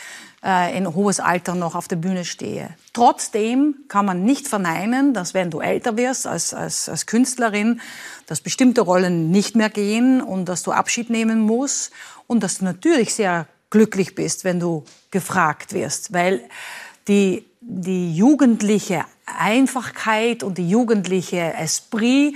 äh, 0.45 0.77
in 0.77 0.93
hohes 0.95 1.21
Alter 1.21 1.55
noch 1.55 1.75
auf 1.75 1.89
der 1.89 1.97
Bühne 1.97 2.25
stehe. 2.25 2.71
Trotzdem 2.93 3.77
kann 3.89 4.05
man 4.05 4.25
nicht 4.25 4.49
verneinen, 4.49 5.15
dass 5.15 5.35
wenn 5.35 5.51
du 5.51 5.61
älter 5.61 5.97
wirst 5.97 6.27
als, 6.27 6.53
als, 6.53 6.89
als 6.89 7.07
Künstlerin, 7.07 7.81
dass 8.27 8.41
bestimmte 8.41 8.81
Rollen 8.81 9.31
nicht 9.31 9.57
mehr 9.57 9.71
gehen 9.71 10.21
und 10.21 10.47
dass 10.47 10.63
du 10.63 10.73
Abschied 10.73 11.11
nehmen 11.11 11.41
musst 11.41 11.93
und 12.27 12.43
dass 12.43 12.59
du 12.59 12.65
natürlich 12.65 13.15
sehr 13.15 13.47
glücklich 13.71 14.15
bist, 14.15 14.45
wenn 14.45 14.61
du 14.61 14.85
gefragt 15.11 15.73
wirst, 15.73 16.13
weil 16.13 16.43
die, 17.09 17.45
die 17.61 18.15
jugendliche 18.15 19.05
Einfachkeit 19.27 20.43
und 20.43 20.59
die 20.59 20.69
jugendliche 20.69 21.55
Esprit 21.55 22.35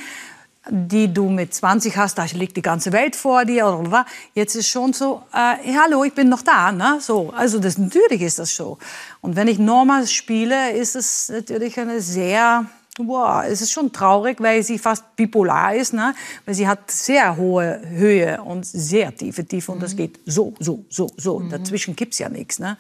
die 0.68 1.12
du 1.12 1.28
mit 1.28 1.54
20 1.54 1.96
hast, 1.96 2.18
da 2.18 2.24
liegt 2.32 2.56
die 2.56 2.62
ganze 2.62 2.92
Welt 2.92 3.16
vor 3.16 3.44
dir 3.44 3.66
oder 3.66 3.90
was. 3.90 4.06
Jetzt 4.34 4.54
ist 4.54 4.68
schon 4.68 4.92
so, 4.92 5.22
äh, 5.32 5.74
hallo, 5.74 6.04
ich 6.04 6.14
bin 6.14 6.28
noch 6.28 6.42
da, 6.42 6.72
ne? 6.72 6.98
So, 7.00 7.32
also 7.36 7.58
das 7.58 7.78
natürlich 7.78 8.22
ist 8.22 8.38
das 8.38 8.54
so. 8.54 8.78
Und 9.20 9.36
wenn 9.36 9.48
ich 9.48 9.58
Norma 9.58 10.06
spiele, 10.06 10.72
ist 10.72 10.96
es 10.96 11.28
natürlich 11.28 11.78
eine 11.78 12.00
sehr 12.00 12.66
Wow, 12.98 13.44
es 13.46 13.60
ist 13.60 13.72
schon 13.72 13.92
traurig, 13.92 14.40
weil 14.40 14.62
sie 14.62 14.78
fast 14.78 15.16
bipolar 15.16 15.74
ist, 15.74 15.92
ne? 15.92 16.14
weil 16.46 16.54
sie 16.54 16.66
hat 16.66 16.90
sehr 16.90 17.36
hohe 17.36 17.82
Höhe 17.86 18.42
und 18.42 18.64
sehr 18.64 19.14
tiefe 19.14 19.44
Tiefe 19.44 19.72
und 19.72 19.82
das 19.82 19.92
mhm. 19.92 19.98
geht 19.98 20.20
so, 20.24 20.54
so, 20.60 20.82
so, 20.88 21.10
so. 21.18 21.38
Mhm. 21.38 21.50
Dazwischen 21.50 21.94
gibt's 21.94 22.18
ja 22.18 22.30
nichts. 22.30 22.58
Ne? 22.58 22.78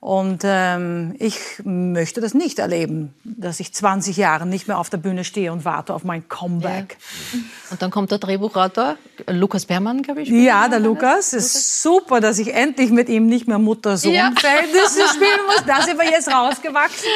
Und 0.00 0.40
ähm, 0.44 1.14
ich 1.18 1.38
möchte 1.62 2.22
das 2.22 2.32
nicht 2.32 2.58
erleben, 2.58 3.14
dass 3.22 3.60
ich 3.60 3.74
20 3.74 4.16
Jahre 4.16 4.46
nicht 4.46 4.66
mehr 4.66 4.78
auf 4.78 4.88
der 4.88 4.96
Bühne 4.96 5.24
stehe 5.24 5.52
und 5.52 5.66
warte 5.66 5.92
auf 5.92 6.04
mein 6.04 6.26
Comeback. 6.26 6.96
Ja. 7.34 7.38
Und 7.72 7.82
dann 7.82 7.90
kommt 7.90 8.10
der 8.10 8.16
Drehbuchautor, 8.16 8.96
Lukas 9.28 9.66
Bermann, 9.66 10.00
glaube 10.00 10.22
ich. 10.22 10.30
Ja, 10.30 10.68
der 10.68 10.80
Lukas. 10.80 11.34
Es 11.34 11.54
ist 11.54 11.82
super, 11.82 12.22
dass 12.22 12.38
ich 12.38 12.54
endlich 12.54 12.90
mit 12.90 13.10
ihm 13.10 13.26
nicht 13.26 13.46
mehr 13.46 13.58
Mutter-Sohn-Verhältnisse 13.58 15.00
ja. 15.00 15.08
spielen 15.08 15.40
muss. 15.46 15.66
Da 15.66 15.82
sind 15.82 15.98
wir 15.98 16.10
jetzt 16.10 16.32
rausgewachsen. 16.32 17.08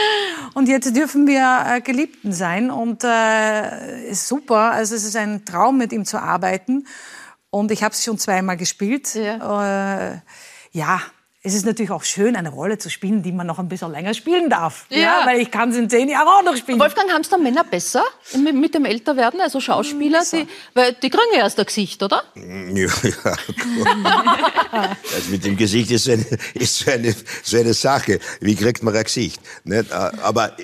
Und 0.52 0.68
jetzt 0.68 0.94
dürfen 0.94 1.26
wir 1.26 1.64
äh, 1.66 1.80
Geliebten 1.80 2.34
sein. 2.34 2.70
Und 2.70 3.02
äh, 3.02 4.10
ist 4.10 4.28
super. 4.28 4.72
Also 4.72 4.94
es 4.94 5.04
ist 5.04 5.16
ein 5.16 5.46
Traum, 5.46 5.78
mit 5.78 5.90
ihm 5.94 6.04
zu 6.04 6.18
arbeiten. 6.18 6.86
Und 7.48 7.70
ich 7.70 7.82
habe 7.82 7.94
es 7.94 8.04
schon 8.04 8.18
zweimal 8.18 8.58
gespielt. 8.58 9.14
Ja. 9.14 10.10
Äh, 10.12 10.18
ja, 10.72 11.00
es 11.46 11.52
ist 11.52 11.66
natürlich 11.66 11.90
auch 11.90 12.04
schön, 12.04 12.36
eine 12.36 12.48
Rolle 12.48 12.78
zu 12.78 12.88
spielen, 12.88 13.22
die 13.22 13.30
man 13.30 13.46
noch 13.46 13.58
ein 13.58 13.68
bisschen 13.68 13.92
länger 13.92 14.14
spielen 14.14 14.48
darf. 14.48 14.86
Ja. 14.88 14.98
ja 14.98 15.22
weil 15.26 15.42
ich 15.42 15.50
kann 15.50 15.70
es 15.70 15.76
in 15.76 15.90
zehn 15.90 16.08
Jahren 16.08 16.26
auch 16.26 16.42
noch 16.42 16.56
spielen. 16.56 16.80
Wolfgang, 16.80 17.12
haben 17.12 17.20
es 17.20 17.28
da 17.28 17.36
Männer 17.36 17.64
besser 17.64 18.02
mit, 18.42 18.54
mit 18.54 18.74
dem 18.74 18.86
Älterwerden? 18.86 19.42
Also 19.42 19.60
Schauspieler, 19.60 20.22
die, 20.32 20.48
weil 20.72 20.94
die 20.94 21.10
kriegen 21.10 21.34
ja 21.34 21.40
erst 21.40 21.60
ein 21.60 21.66
Gesicht, 21.66 22.02
oder? 22.02 22.24
Ja, 22.74 22.88
ja. 23.02 23.36
also 25.14 25.30
mit 25.30 25.44
dem 25.44 25.56
Gesicht 25.56 25.90
ist 25.90 26.04
so 26.04 26.12
eine, 26.12 26.24
ist 26.54 26.78
so 26.78 26.90
eine, 26.90 27.14
so 27.42 27.58
eine 27.58 27.74
Sache. 27.74 28.18
Wie 28.40 28.54
kriegt 28.54 28.82
man 28.82 28.96
ein 28.96 29.04
Gesicht? 29.04 29.40
Nicht? 29.64 29.92
Aber 29.92 30.56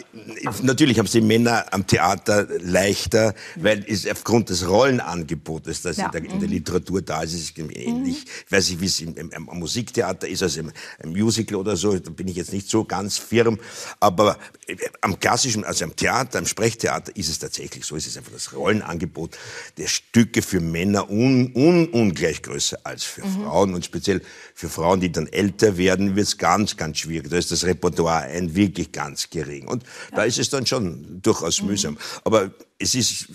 natürlich 0.62 0.98
haben 0.98 1.06
es 1.06 1.12
die 1.12 1.20
Männer 1.20 1.66
am 1.70 1.86
Theater 1.86 2.46
leichter, 2.58 3.34
weil 3.56 3.84
es 3.86 4.10
aufgrund 4.10 4.48
des 4.48 4.66
Rollenangebotes, 4.66 5.82
das 5.82 5.98
ja. 5.98 6.06
in, 6.06 6.12
der, 6.12 6.20
in, 6.22 6.40
der, 6.40 6.48
mhm. 6.48 6.54
Literatur 6.54 7.02
da 7.02 7.22
ist, 7.22 7.34
ist 7.34 7.58
es 7.58 7.76
ähnlich. 7.76 8.24
Ich 8.46 8.52
weiß 8.52 8.70
nicht, 8.70 8.80
wie 8.80 8.86
es 8.86 9.00
im, 9.00 9.16
im, 9.16 9.30
im 9.30 9.58
Musiktheater 9.58 10.26
ist, 10.26 10.42
also 10.42 10.60
im 10.60 10.69
ein 11.02 11.10
Musical 11.10 11.56
oder 11.56 11.76
so, 11.76 11.98
da 11.98 12.10
bin 12.10 12.28
ich 12.28 12.36
jetzt 12.36 12.52
nicht 12.52 12.68
so 12.68 12.84
ganz 12.84 13.18
firm. 13.18 13.58
Aber 14.00 14.38
äh, 14.66 14.76
am 15.00 15.18
klassischen, 15.18 15.64
also 15.64 15.84
am 15.84 15.96
Theater, 15.96 16.38
am 16.38 16.46
Sprechtheater 16.46 17.14
ist 17.16 17.28
es 17.28 17.38
tatsächlich 17.38 17.84
so. 17.84 17.96
Es 17.96 18.06
ist 18.06 18.16
einfach 18.16 18.32
das 18.32 18.52
Rollenangebot 18.54 19.36
der 19.76 19.86
Stücke 19.86 20.42
für 20.42 20.60
Männer 20.60 21.10
un, 21.10 21.52
un, 21.54 21.88
ungleich 21.88 22.42
größer 22.42 22.78
als 22.84 23.04
für 23.04 23.24
mhm. 23.24 23.42
Frauen. 23.42 23.74
Und 23.74 23.84
speziell 23.84 24.22
für 24.54 24.68
Frauen, 24.68 25.00
die 25.00 25.12
dann 25.12 25.26
älter 25.26 25.76
werden, 25.76 26.16
wird 26.16 26.26
es 26.26 26.38
ganz, 26.38 26.76
ganz 26.76 26.98
schwierig. 26.98 27.30
Da 27.30 27.36
ist 27.36 27.50
das 27.50 27.64
Repertoire 27.64 28.24
ein 28.24 28.54
wirklich 28.54 28.92
ganz 28.92 29.30
gering. 29.30 29.68
Und 29.68 29.82
ja. 29.82 30.16
da 30.16 30.24
ist 30.24 30.38
es 30.38 30.50
dann 30.50 30.66
schon 30.66 31.20
durchaus 31.22 31.60
mhm. 31.62 31.68
mühsam. 31.68 31.98
Aber 32.24 32.50
es 32.78 32.94
ist, 32.94 33.28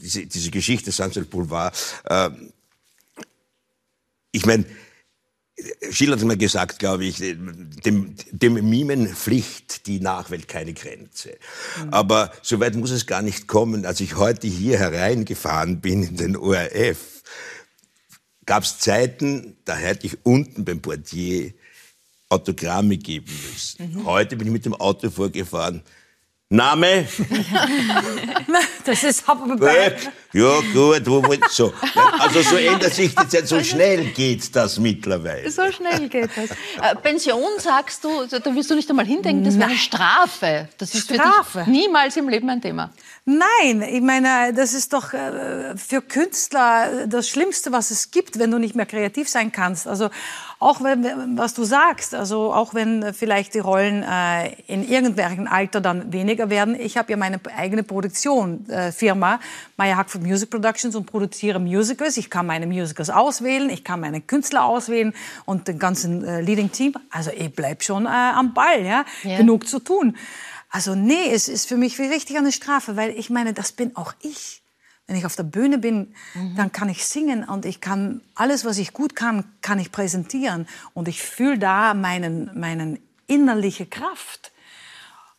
diese, 0.00 0.26
diese 0.26 0.50
Geschichte 0.50 0.92
Sunset 0.92 1.30
Boulevard, 1.30 1.74
äh, 2.04 2.30
ich 4.32 4.46
meine, 4.46 4.64
Schiller 5.90 6.16
hat 6.16 6.24
mal 6.24 6.36
gesagt, 6.36 6.78
glaube 6.78 7.04
ich, 7.04 7.18
dem, 7.18 8.14
dem 8.30 8.54
Mimen 8.68 9.06
pflicht 9.08 9.86
die 9.86 10.00
Nachwelt 10.00 10.48
keine 10.48 10.72
Grenze. 10.72 11.36
Mhm. 11.82 11.90
Aber 11.90 12.32
so 12.42 12.58
weit 12.58 12.74
muss 12.74 12.90
es 12.90 13.06
gar 13.06 13.22
nicht 13.22 13.46
kommen. 13.46 13.84
Als 13.84 14.00
ich 14.00 14.16
heute 14.16 14.46
hier 14.46 14.78
hereingefahren 14.78 15.80
bin 15.80 16.02
in 16.02 16.16
den 16.16 16.36
ORF, 16.36 17.22
gab 18.46 18.64
es 18.64 18.78
Zeiten, 18.78 19.56
da 19.64 19.76
hätte 19.76 20.06
ich 20.06 20.24
unten 20.24 20.64
beim 20.64 20.80
Portier 20.80 21.52
Autogramme 22.30 22.96
geben 22.96 23.32
müssen. 23.52 23.92
Mhm. 23.92 24.06
Heute 24.06 24.36
bin 24.36 24.46
ich 24.46 24.52
mit 24.52 24.64
dem 24.64 24.74
Auto 24.74 25.10
vorgefahren, 25.10 25.82
Name? 26.52 27.08
das 28.84 29.02
ist 29.04 29.26
Hauptbefehl. 29.26 29.96
Ja, 30.34 30.60
gut, 30.72 31.02
wo 31.06 31.22
wollt 31.24 31.48
so. 31.50 31.72
Also 32.18 32.42
so 32.42 32.56
ändert 32.56 32.92
sich 32.92 33.14
die 33.14 33.28
Zeit, 33.28 33.48
so 33.48 33.62
schnell 33.62 34.04
geht 34.12 34.54
das 34.54 34.78
mittlerweile. 34.78 35.50
So 35.50 35.70
schnell 35.72 36.08
geht 36.08 36.30
das. 36.36 36.50
Äh, 36.50 36.96
Pension 37.02 37.42
sagst 37.58 38.04
du, 38.04 38.26
da 38.26 38.54
wirst 38.54 38.70
du 38.70 38.74
nicht 38.74 38.88
einmal 38.90 39.06
hindenken, 39.06 39.44
das 39.44 39.58
wäre 39.58 39.70
eine 39.70 39.78
Strafe. 39.78 40.68
Das 40.76 40.94
ist 40.94 41.04
Strafe. 41.04 41.44
für 41.50 41.58
dich 41.60 41.68
niemals 41.68 42.16
im 42.18 42.28
Leben 42.28 42.48
ein 42.50 42.60
Thema. 42.60 42.90
Nein, 43.24 43.82
ich 43.82 44.02
meine, 44.02 44.52
das 44.52 44.74
ist 44.74 44.92
doch 44.92 45.14
äh, 45.14 45.76
für 45.76 46.02
Künstler 46.02 47.06
das 47.06 47.28
Schlimmste, 47.28 47.72
was 47.72 47.90
es 47.90 48.10
gibt, 48.10 48.38
wenn 48.38 48.50
du 48.50 48.58
nicht 48.58 48.74
mehr 48.74 48.86
kreativ 48.86 49.28
sein 49.28 49.52
kannst. 49.52 49.86
Also 49.86 50.10
auch 50.62 50.82
wenn, 50.82 51.36
was 51.36 51.54
du 51.54 51.64
sagst, 51.64 52.14
also 52.14 52.52
auch 52.52 52.74
wenn 52.74 53.12
vielleicht 53.14 53.54
die 53.54 53.58
Rollen 53.58 54.02
äh, 54.02 54.52
in 54.66 54.88
irgendwelchem 54.88 55.46
Alter 55.46 55.80
dann 55.80 56.12
weniger 56.12 56.50
werden. 56.50 56.78
Ich 56.78 56.96
habe 56.96 57.10
ja 57.10 57.16
meine 57.16 57.40
eigene 57.56 57.82
Produktionsfirma, 57.82 59.34
äh, 59.34 59.38
Meyer 59.76 59.96
Hackford 59.96 60.22
Music 60.22 60.50
Productions 60.50 60.94
und 60.94 61.06
produziere 61.06 61.58
Musicals. 61.58 62.16
Ich 62.16 62.30
kann 62.30 62.46
meine 62.46 62.66
Musicals 62.66 63.10
auswählen, 63.10 63.70
ich 63.70 63.84
kann 63.84 64.00
meine 64.00 64.20
Künstler 64.20 64.64
auswählen 64.64 65.12
und 65.44 65.68
den 65.68 65.78
ganzen 65.78 66.22
Leading 66.42 66.70
Team. 66.70 66.94
Also 67.10 67.30
ich 67.36 67.52
bleib 67.54 67.82
schon 67.82 68.06
am 68.06 68.54
Ball, 68.54 68.84
ja, 68.84 69.04
ja. 69.24 69.36
genug 69.36 69.66
zu 69.66 69.80
tun. 69.80 70.16
Also 70.70 70.94
nee, 70.94 71.30
es 71.30 71.48
ist 71.48 71.68
für 71.68 71.76
mich 71.76 71.98
wie 71.98 72.06
richtig 72.06 72.38
eine 72.38 72.50
Strafe, 72.50 72.96
weil 72.96 73.10
ich 73.10 73.28
meine, 73.28 73.52
das 73.52 73.72
bin 73.72 73.94
auch 73.94 74.14
ich. 74.22 74.61
Wenn 75.06 75.16
ich 75.16 75.26
auf 75.26 75.36
der 75.36 75.42
Bühne 75.42 75.78
bin, 75.78 76.14
mhm. 76.34 76.56
dann 76.56 76.72
kann 76.72 76.88
ich 76.88 77.04
singen 77.04 77.44
und 77.44 77.66
ich 77.66 77.80
kann 77.80 78.20
alles, 78.34 78.64
was 78.64 78.78
ich 78.78 78.92
gut 78.92 79.16
kann, 79.16 79.44
kann 79.60 79.78
ich 79.78 79.90
präsentieren 79.90 80.66
und 80.94 81.08
ich 81.08 81.22
fühle 81.22 81.58
da 81.58 81.94
meinen 81.94 82.50
meinen 82.58 82.98
innerliche 83.26 83.86
Kraft. 83.86 84.52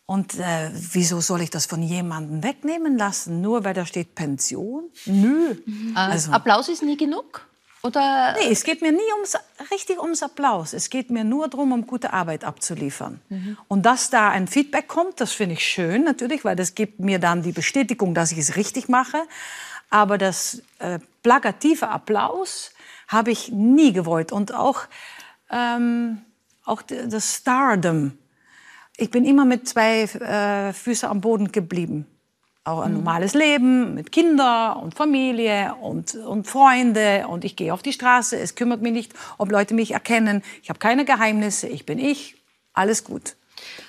Und 0.05 0.37
äh, 0.37 0.69
wieso 0.73 1.21
soll 1.21 1.41
ich 1.41 1.49
das 1.49 1.65
von 1.65 1.81
jemandem 1.81 2.43
wegnehmen 2.43 2.97
lassen, 2.97 3.41
nur 3.41 3.63
weil 3.63 3.73
da 3.73 3.85
steht 3.85 4.15
Pension? 4.15 4.89
Nö. 5.05 5.55
Mhm. 5.65 5.95
Also, 5.95 6.31
Applaus 6.31 6.67
ist 6.67 6.83
nie 6.83 6.97
genug? 6.97 7.47
Oder 7.85 8.35
Nee, 8.39 8.51
es 8.51 8.63
geht 8.63 8.81
mir 8.81 8.93
nie 8.93 9.11
ums, 9.15 9.35
richtig 9.69 10.01
ums 10.01 10.23
Applaus. 10.23 10.71
Es 10.71 10.89
geht 10.89 11.09
mir 11.09 11.25
nur 11.25 11.49
darum, 11.49 11.73
um 11.73 11.85
gute 11.85 12.13
Arbeit 12.13 12.45
abzuliefern. 12.45 13.19
Und 13.67 13.85
dass 13.85 14.09
da 14.09 14.29
ein 14.29 14.47
Feedback 14.47 14.87
kommt, 14.87 15.19
das 15.19 15.33
finde 15.33 15.55
ich 15.55 15.65
schön 15.65 16.03
natürlich, 16.05 16.45
weil 16.45 16.55
das 16.55 16.75
gibt 16.75 16.99
mir 16.99 17.19
dann 17.19 17.43
die 17.43 17.51
Bestätigung, 17.51 18.13
dass 18.13 18.31
ich 18.31 18.37
es 18.37 18.55
richtig 18.55 18.87
mache. 18.87 19.17
Aber 19.89 20.17
das 20.17 20.61
äh, 20.79 20.99
plakative 21.23 21.89
Applaus 21.89 22.71
habe 23.09 23.31
ich 23.31 23.51
nie 23.51 23.91
gewollt. 23.91 24.31
Und 24.31 24.53
auch, 24.53 24.83
ähm, 25.51 26.21
auch 26.63 26.81
das 26.81 27.35
Stardom. 27.35 28.17
Ich 28.95 29.11
bin 29.11 29.25
immer 29.25 29.43
mit 29.43 29.67
zwei 29.67 30.03
äh, 30.03 30.71
Füßen 30.71 31.09
am 31.09 31.19
Boden 31.19 31.51
geblieben. 31.51 32.07
Auch 32.65 32.79
ein 32.79 32.93
normales 32.93 33.33
Leben 33.33 33.93
mit 33.93 34.13
Kindern 34.13 34.77
und 34.77 34.95
Familie 34.95 35.75
und, 35.81 36.15
und 36.15 36.47
Freunde. 36.47 37.25
Und 37.27 37.43
ich 37.43 37.57
gehe 37.57 37.73
auf 37.73 37.81
die 37.81 37.91
Straße. 37.91 38.37
Es 38.37 38.55
kümmert 38.55 38.81
mich 38.81 38.93
nicht, 38.93 39.13
ob 39.37 39.51
Leute 39.51 39.73
mich 39.73 39.91
erkennen. 39.91 40.41
Ich 40.61 40.69
habe 40.69 40.79
keine 40.79 41.03
Geheimnisse. 41.03 41.67
Ich 41.67 41.85
bin 41.85 41.99
ich. 41.99 42.35
Alles 42.73 43.03
gut. 43.03 43.35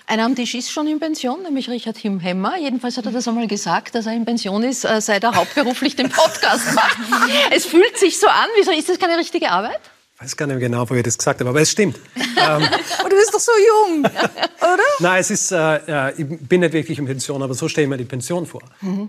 Einer 0.07 0.25
am 0.25 0.35
Tisch 0.35 0.55
ist 0.55 0.71
schon 0.71 0.87
in 0.89 0.99
Pension, 0.99 1.43
nämlich 1.43 1.71
Richard 1.71 1.97
Himhemmer. 1.97 2.59
Jedenfalls 2.59 2.97
hat 2.97 3.07
er 3.07 3.13
das 3.13 3.29
einmal 3.29 3.47
gesagt, 3.47 3.95
dass 3.95 4.07
er 4.07 4.13
in 4.13 4.25
Pension 4.25 4.63
ist, 4.63 4.85
äh, 4.85 5.01
seit 5.01 5.23
er 5.23 5.35
hauptberuflich 5.35 5.97
den 5.97 6.11
Podcast 6.11 6.75
macht. 6.75 6.99
Es 7.53 7.67
fühlt 7.67 7.97
sich 7.97 8.19
so 8.19 8.27
an. 8.27 8.49
Wieso 8.57 8.73
ist 8.73 8.89
das 8.89 8.99
keine 8.99 9.17
richtige 9.17 9.51
Arbeit? 9.51 9.81
Ich 10.25 10.31
weiß 10.31 10.37
gar 10.39 10.47
nicht 10.47 10.59
mehr 10.59 10.69
genau, 10.69 10.89
wo 10.89 10.95
ich 10.95 11.03
das 11.03 11.19
gesagt 11.19 11.41
habe, 11.41 11.51
aber 11.51 11.61
es 11.61 11.71
stimmt. 11.71 11.99
Oh, 12.47 13.09
du 13.09 13.17
bist 13.17 13.33
doch 13.33 13.41
so 13.41 13.53
jung, 13.53 14.05
oder? 14.05 14.83
Nein, 14.99 15.21
es 15.21 15.31
ist, 15.31 15.51
äh, 15.51 15.77
äh, 16.09 16.13
ich 16.21 16.27
bin 16.27 16.61
nicht 16.61 16.75
wirklich 16.75 16.99
in 16.99 17.07
Pension, 17.07 17.43
aber 17.43 17.55
so 17.55 17.69
stelle 17.69 17.85
ich 17.85 17.89
mir 17.89 17.97
die 17.97 18.05
Pension 18.05 18.45
vor. 18.45 18.61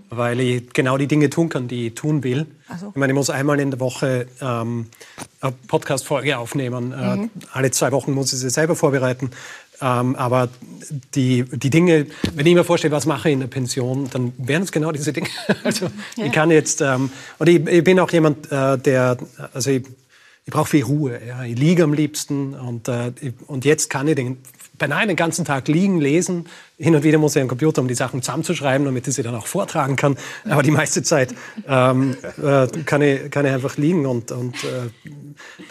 Weil 0.08 0.40
ich 0.40 0.72
genau 0.72 0.96
die 0.96 1.06
Dinge 1.06 1.28
tun 1.28 1.50
kann, 1.50 1.68
die 1.68 1.88
ich 1.88 1.94
tun 1.94 2.24
will. 2.24 2.46
so. 2.80 2.88
Ich 2.88 2.96
meine, 2.96 3.12
ich 3.12 3.14
muss 3.14 3.28
einmal 3.28 3.60
in 3.60 3.72
der 3.72 3.80
Woche 3.80 4.26
ähm, 4.40 4.86
eine 5.42 5.52
Podcast-Folge 5.68 6.38
aufnehmen. 6.38 6.92
Äh, 6.92 7.28
alle 7.52 7.70
zwei 7.72 7.92
Wochen 7.92 8.12
muss 8.12 8.32
ich 8.32 8.38
sie 8.38 8.48
selber 8.48 8.74
vorbereiten. 8.74 9.32
Ähm, 9.82 10.16
aber 10.16 10.48
die, 11.14 11.44
die 11.44 11.70
Dinge, 11.70 12.06
wenn 12.34 12.46
ich 12.46 12.54
mir 12.54 12.64
vorstelle, 12.64 12.92
was 12.92 13.04
mache 13.04 13.28
ich 13.28 13.34
in 13.34 13.40
der 13.40 13.48
Pension, 13.48 14.08
dann 14.10 14.32
wären 14.38 14.62
es 14.62 14.72
genau 14.72 14.92
diese 14.92 15.12
Dinge. 15.12 15.28
Also 15.64 15.88
ich 16.16 16.32
kann 16.32 16.50
jetzt, 16.50 16.80
ähm, 16.80 17.10
und 17.38 17.48
ich, 17.48 17.66
ich 17.66 17.84
bin 17.84 18.00
auch 18.00 18.10
jemand, 18.10 18.50
äh, 18.50 18.78
der, 18.78 19.18
also 19.52 19.70
ich, 19.70 19.84
ich 20.46 20.52
brauche 20.52 20.70
viel 20.70 20.84
Ruhe. 20.84 21.20
Ja. 21.26 21.42
Ich 21.44 21.58
liege 21.58 21.82
am 21.82 21.92
liebsten 21.92 22.54
und, 22.54 22.86
äh, 22.88 23.12
und 23.48 23.64
jetzt 23.64 23.90
kann 23.90 24.06
ich 24.06 24.14
den, 24.14 24.38
beinahe 24.78 25.06
den 25.06 25.16
ganzen 25.16 25.44
Tag 25.44 25.68
liegen, 25.68 26.00
lesen. 26.00 26.46
Hin 26.78 26.94
und 26.94 27.02
wieder 27.04 27.16
muss 27.18 27.34
ich 27.34 27.40
am 27.42 27.48
Computer, 27.48 27.80
um 27.80 27.88
die 27.88 27.94
Sachen 27.94 28.20
zusammenzuschreiben, 28.20 28.84
damit 28.84 29.08
ich 29.08 29.14
sie 29.14 29.22
dann 29.22 29.34
auch 29.34 29.46
vortragen 29.46 29.96
kann. 29.96 30.16
Aber 30.46 30.62
die 30.62 30.70
meiste 30.70 31.02
Zeit 31.02 31.34
ähm, 31.66 32.16
äh, 32.42 32.66
kann, 32.84 33.00
ich, 33.00 33.30
kann 33.30 33.46
ich 33.46 33.52
einfach 33.52 33.78
liegen 33.78 34.04
und, 34.04 34.30
und 34.30 34.56
äh, 34.64 34.90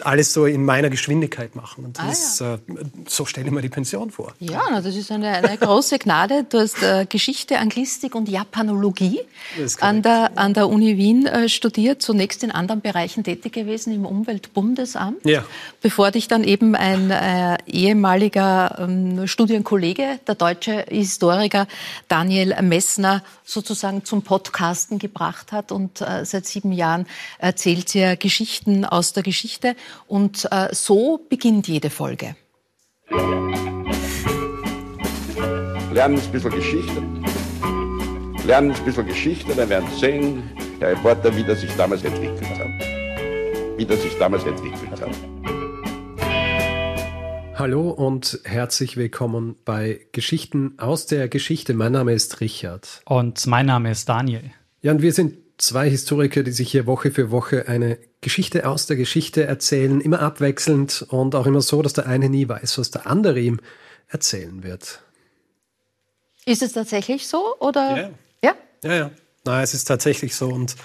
alles 0.02 0.32
so 0.32 0.46
in 0.46 0.64
meiner 0.64 0.90
Geschwindigkeit 0.90 1.54
machen. 1.54 1.84
Und 1.84 1.98
das, 1.98 2.40
äh, 2.40 2.58
so 3.06 3.24
stelle 3.24 3.46
ich 3.46 3.52
mir 3.52 3.62
die 3.62 3.68
Pension 3.68 4.10
vor. 4.10 4.34
Ja, 4.40 4.62
na, 4.70 4.80
das 4.80 4.96
ist 4.96 5.12
eine, 5.12 5.28
eine 5.28 5.56
große 5.56 5.98
Gnade. 6.00 6.44
Du 6.48 6.58
hast 6.58 6.82
äh, 6.82 7.06
Geschichte, 7.08 7.58
Anglistik 7.58 8.16
und 8.16 8.28
Japanologie 8.28 9.20
an 9.80 10.02
der, 10.02 10.32
an 10.36 10.54
der 10.54 10.68
Uni 10.68 10.96
Wien 10.96 11.26
äh, 11.26 11.48
studiert, 11.48 12.02
zunächst 12.02 12.42
in 12.42 12.50
anderen 12.50 12.80
Bereichen 12.80 13.22
tätig 13.22 13.52
gewesen, 13.52 13.92
im 13.94 14.04
Umweltbundesamt, 14.06 15.24
Ja. 15.24 15.44
bevor 15.82 16.10
dich 16.10 16.26
dann 16.26 16.42
eben 16.42 16.74
ein 16.74 17.12
äh, 17.12 17.58
ehemaliger 17.66 18.76
ähm, 18.96 19.26
Studienkollege, 19.26 20.20
der 20.26 20.34
deutsche 20.34 20.84
Historiker 20.88 21.66
Daniel 22.08 22.54
Messner, 22.62 23.22
sozusagen 23.44 24.04
zum 24.04 24.22
Podcasten 24.22 24.98
gebracht 24.98 25.52
hat. 25.52 25.72
Und 25.72 26.00
äh, 26.00 26.24
seit 26.24 26.46
sieben 26.46 26.72
Jahren 26.72 27.06
erzählt 27.38 27.94
ja 27.94 28.14
Geschichten 28.14 28.84
aus 28.84 29.12
der 29.12 29.22
Geschichte. 29.22 29.76
Und 30.06 30.48
äh, 30.50 30.68
so 30.72 31.20
beginnt 31.28 31.68
jede 31.68 31.90
Folge. 31.90 32.36
lernen 35.96 36.20
ein 36.20 36.30
bisschen 36.30 36.50
Geschichte. 36.50 37.02
Lernen 38.46 38.72
ein 38.72 38.84
bisschen 38.84 39.06
Geschichte, 39.06 39.54
dann 39.54 39.68
werden 39.70 39.88
Sie 39.94 39.98
sehen, 39.98 40.42
Herr 40.78 40.90
Reporter, 40.90 41.34
wie 41.34 41.42
das 41.42 41.62
sich 41.62 41.74
damals 41.74 42.04
entwickelt 42.04 42.50
hat. 42.50 43.78
Wie 43.78 43.86
das 43.86 44.02
sich 44.02 44.16
damals 44.18 44.44
entwickelt 44.44 45.00
hat. 45.00 45.35
Hallo 47.58 47.88
und 47.88 48.38
herzlich 48.44 48.98
willkommen 48.98 49.56
bei 49.64 50.08
Geschichten 50.12 50.74
aus 50.76 51.06
der 51.06 51.26
Geschichte. 51.26 51.72
Mein 51.72 51.92
Name 51.92 52.12
ist 52.12 52.42
Richard. 52.42 53.00
Und 53.06 53.46
mein 53.46 53.64
Name 53.64 53.90
ist 53.92 54.10
Daniel. 54.10 54.50
Ja, 54.82 54.92
und 54.92 55.00
wir 55.00 55.14
sind 55.14 55.38
zwei 55.56 55.88
Historiker, 55.88 56.42
die 56.42 56.50
sich 56.50 56.70
hier 56.70 56.84
Woche 56.84 57.10
für 57.10 57.30
Woche 57.30 57.66
eine 57.66 57.96
Geschichte 58.20 58.68
aus 58.68 58.84
der 58.84 58.98
Geschichte 58.98 59.44
erzählen, 59.44 60.02
immer 60.02 60.20
abwechselnd 60.20 61.06
und 61.08 61.34
auch 61.34 61.46
immer 61.46 61.62
so, 61.62 61.80
dass 61.80 61.94
der 61.94 62.06
eine 62.06 62.28
nie 62.28 62.46
weiß, 62.46 62.76
was 62.76 62.90
der 62.90 63.06
andere 63.06 63.40
ihm 63.40 63.58
erzählen 64.08 64.62
wird. 64.62 65.00
Ist 66.44 66.60
es 66.60 66.72
tatsächlich 66.72 67.26
so 67.26 67.56
oder? 67.58 67.96
Ja. 67.96 68.10
Ja? 68.44 68.54
Ja, 68.84 68.94
ja. 68.94 69.10
Na, 69.46 69.62
es 69.62 69.72
ist 69.72 69.86
tatsächlich 69.86 70.36
so. 70.36 70.48
Und 70.48 70.76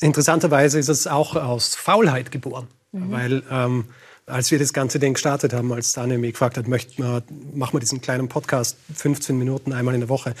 interessanterweise 0.00 0.78
ist 0.78 0.88
es 0.88 1.06
auch 1.06 1.36
aus 1.36 1.74
Faulheit 1.74 2.30
geboren. 2.30 2.68
Weil 2.92 3.42
ähm, 3.50 3.84
als 4.30 4.50
wir 4.50 4.58
das 4.58 4.72
ganze 4.72 4.98
Ding 4.98 5.14
gestartet 5.14 5.52
haben, 5.52 5.72
als 5.72 5.92
Daniel 5.92 6.18
mich 6.18 6.32
gefragt 6.32 6.56
hat, 6.56 6.68
möchten 6.68 7.02
wir, 7.02 7.22
machen 7.52 7.74
wir 7.74 7.80
diesen 7.80 8.00
kleinen 8.00 8.28
Podcast 8.28 8.76
15 8.94 9.36
Minuten 9.36 9.72
einmal 9.72 9.94
in 9.94 10.00
der 10.00 10.08
Woche, 10.08 10.34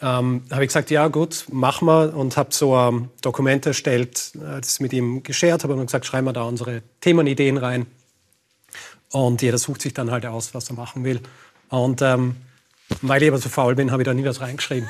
ähm, 0.00 0.42
habe 0.50 0.62
ich 0.62 0.68
gesagt, 0.68 0.90
ja 0.90 1.08
gut, 1.08 1.46
machen 1.50 1.86
wir 1.86 2.14
und 2.14 2.36
habe 2.36 2.52
so 2.52 2.76
ein 2.76 3.08
Dokument 3.22 3.64
erstellt, 3.64 4.32
äh, 4.34 4.60
das 4.60 4.78
mit 4.80 4.92
ihm 4.92 5.22
geshared 5.22 5.64
habe 5.64 5.74
und 5.74 5.86
gesagt, 5.86 6.04
schreiben 6.04 6.26
wir 6.26 6.34
da 6.34 6.42
unsere 6.42 6.82
Themenideen 7.00 7.56
rein. 7.56 7.86
Und 9.10 9.40
jeder 9.40 9.56
sucht 9.56 9.80
sich 9.80 9.94
dann 9.94 10.10
halt 10.10 10.26
aus, 10.26 10.52
was 10.52 10.68
er 10.68 10.76
machen 10.76 11.04
will. 11.04 11.20
Und 11.70 12.02
ähm, 12.02 12.36
weil 13.02 13.22
ich 13.22 13.28
aber 13.28 13.38
so 13.38 13.48
faul 13.48 13.74
bin, 13.74 13.90
habe 13.90 14.02
ich 14.02 14.06
da 14.06 14.14
nie 14.14 14.24
was 14.24 14.40
reingeschrieben. 14.40 14.88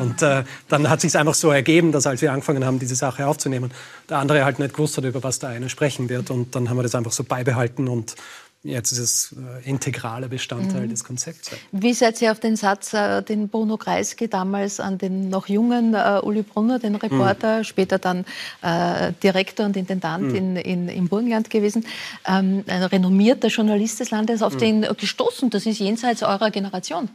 und 0.00 0.22
äh, 0.22 0.44
dann 0.68 0.90
hat 0.90 1.00
sich 1.00 1.16
einfach 1.16 1.34
so 1.34 1.50
ergeben, 1.50 1.92
dass 1.92 2.06
als 2.06 2.22
wir 2.22 2.32
angefangen 2.32 2.64
haben, 2.64 2.78
diese 2.78 2.96
Sache 2.96 3.26
aufzunehmen, 3.26 3.70
der 4.08 4.18
andere 4.18 4.44
halt 4.44 4.58
nicht 4.58 4.74
gewusst 4.74 4.96
hat, 4.96 5.04
über 5.04 5.22
was 5.22 5.38
der 5.38 5.50
eine 5.50 5.68
sprechen 5.68 6.08
wird. 6.08 6.30
Und 6.30 6.54
dann 6.54 6.68
haben 6.68 6.76
wir 6.76 6.82
das 6.82 6.94
einfach 6.94 7.12
so 7.12 7.24
beibehalten 7.24 7.88
und 7.88 8.16
jetzt 8.64 8.92
ist 8.92 8.98
es 8.98 9.36
äh, 9.36 9.68
integraler 9.68 10.28
Bestandteil 10.28 10.88
des 10.88 11.04
Konzepts. 11.04 11.50
Wie 11.70 11.92
seid 11.92 12.20
ihr 12.22 12.32
auf 12.32 12.40
den 12.40 12.56
Satz, 12.56 12.92
äh, 12.94 13.22
den 13.22 13.48
Bruno 13.48 13.76
Kreisky 13.76 14.26
damals 14.26 14.80
an 14.80 14.98
den 14.98 15.28
noch 15.28 15.48
jungen 15.48 15.94
äh, 15.94 16.20
Uli 16.22 16.42
Brunner, 16.42 16.78
den 16.78 16.96
Reporter, 16.96 17.62
später 17.62 17.98
dann 17.98 18.24
äh, 18.62 19.12
Direktor 19.22 19.66
und 19.66 19.76
Intendant 19.76 20.32
in, 20.32 20.56
in, 20.56 20.88
im 20.88 21.08
Burgenland 21.08 21.50
gewesen, 21.50 21.86
ähm, 22.26 22.64
ein 22.66 22.82
renommierter 22.82 23.48
Journalist 23.48 24.00
des 24.00 24.10
Landes, 24.10 24.42
auf 24.42 24.56
den 24.56 24.82
gestoßen? 24.82 25.50
Das 25.50 25.66
ist 25.66 25.78
jenseits 25.78 26.22
eurer 26.22 26.50
Generation. 26.50 27.10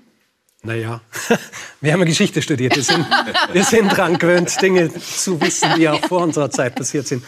Naja, 0.61 0.99
wir 1.81 1.93
haben 1.93 2.03
Geschichte 2.03 2.41
studiert. 2.41 2.75
Wir 2.75 2.83
sind, 2.83 3.05
wir 3.53 3.63
sind 3.63 3.95
dran 3.95 4.17
gewöhnt, 4.17 4.61
Dinge 4.61 4.93
zu 4.93 5.39
wissen, 5.39 5.69
die 5.77 5.87
auch 5.87 6.01
vor 6.07 6.21
unserer 6.21 6.51
Zeit 6.51 6.75
passiert 6.75 7.07
sind. 7.07 7.23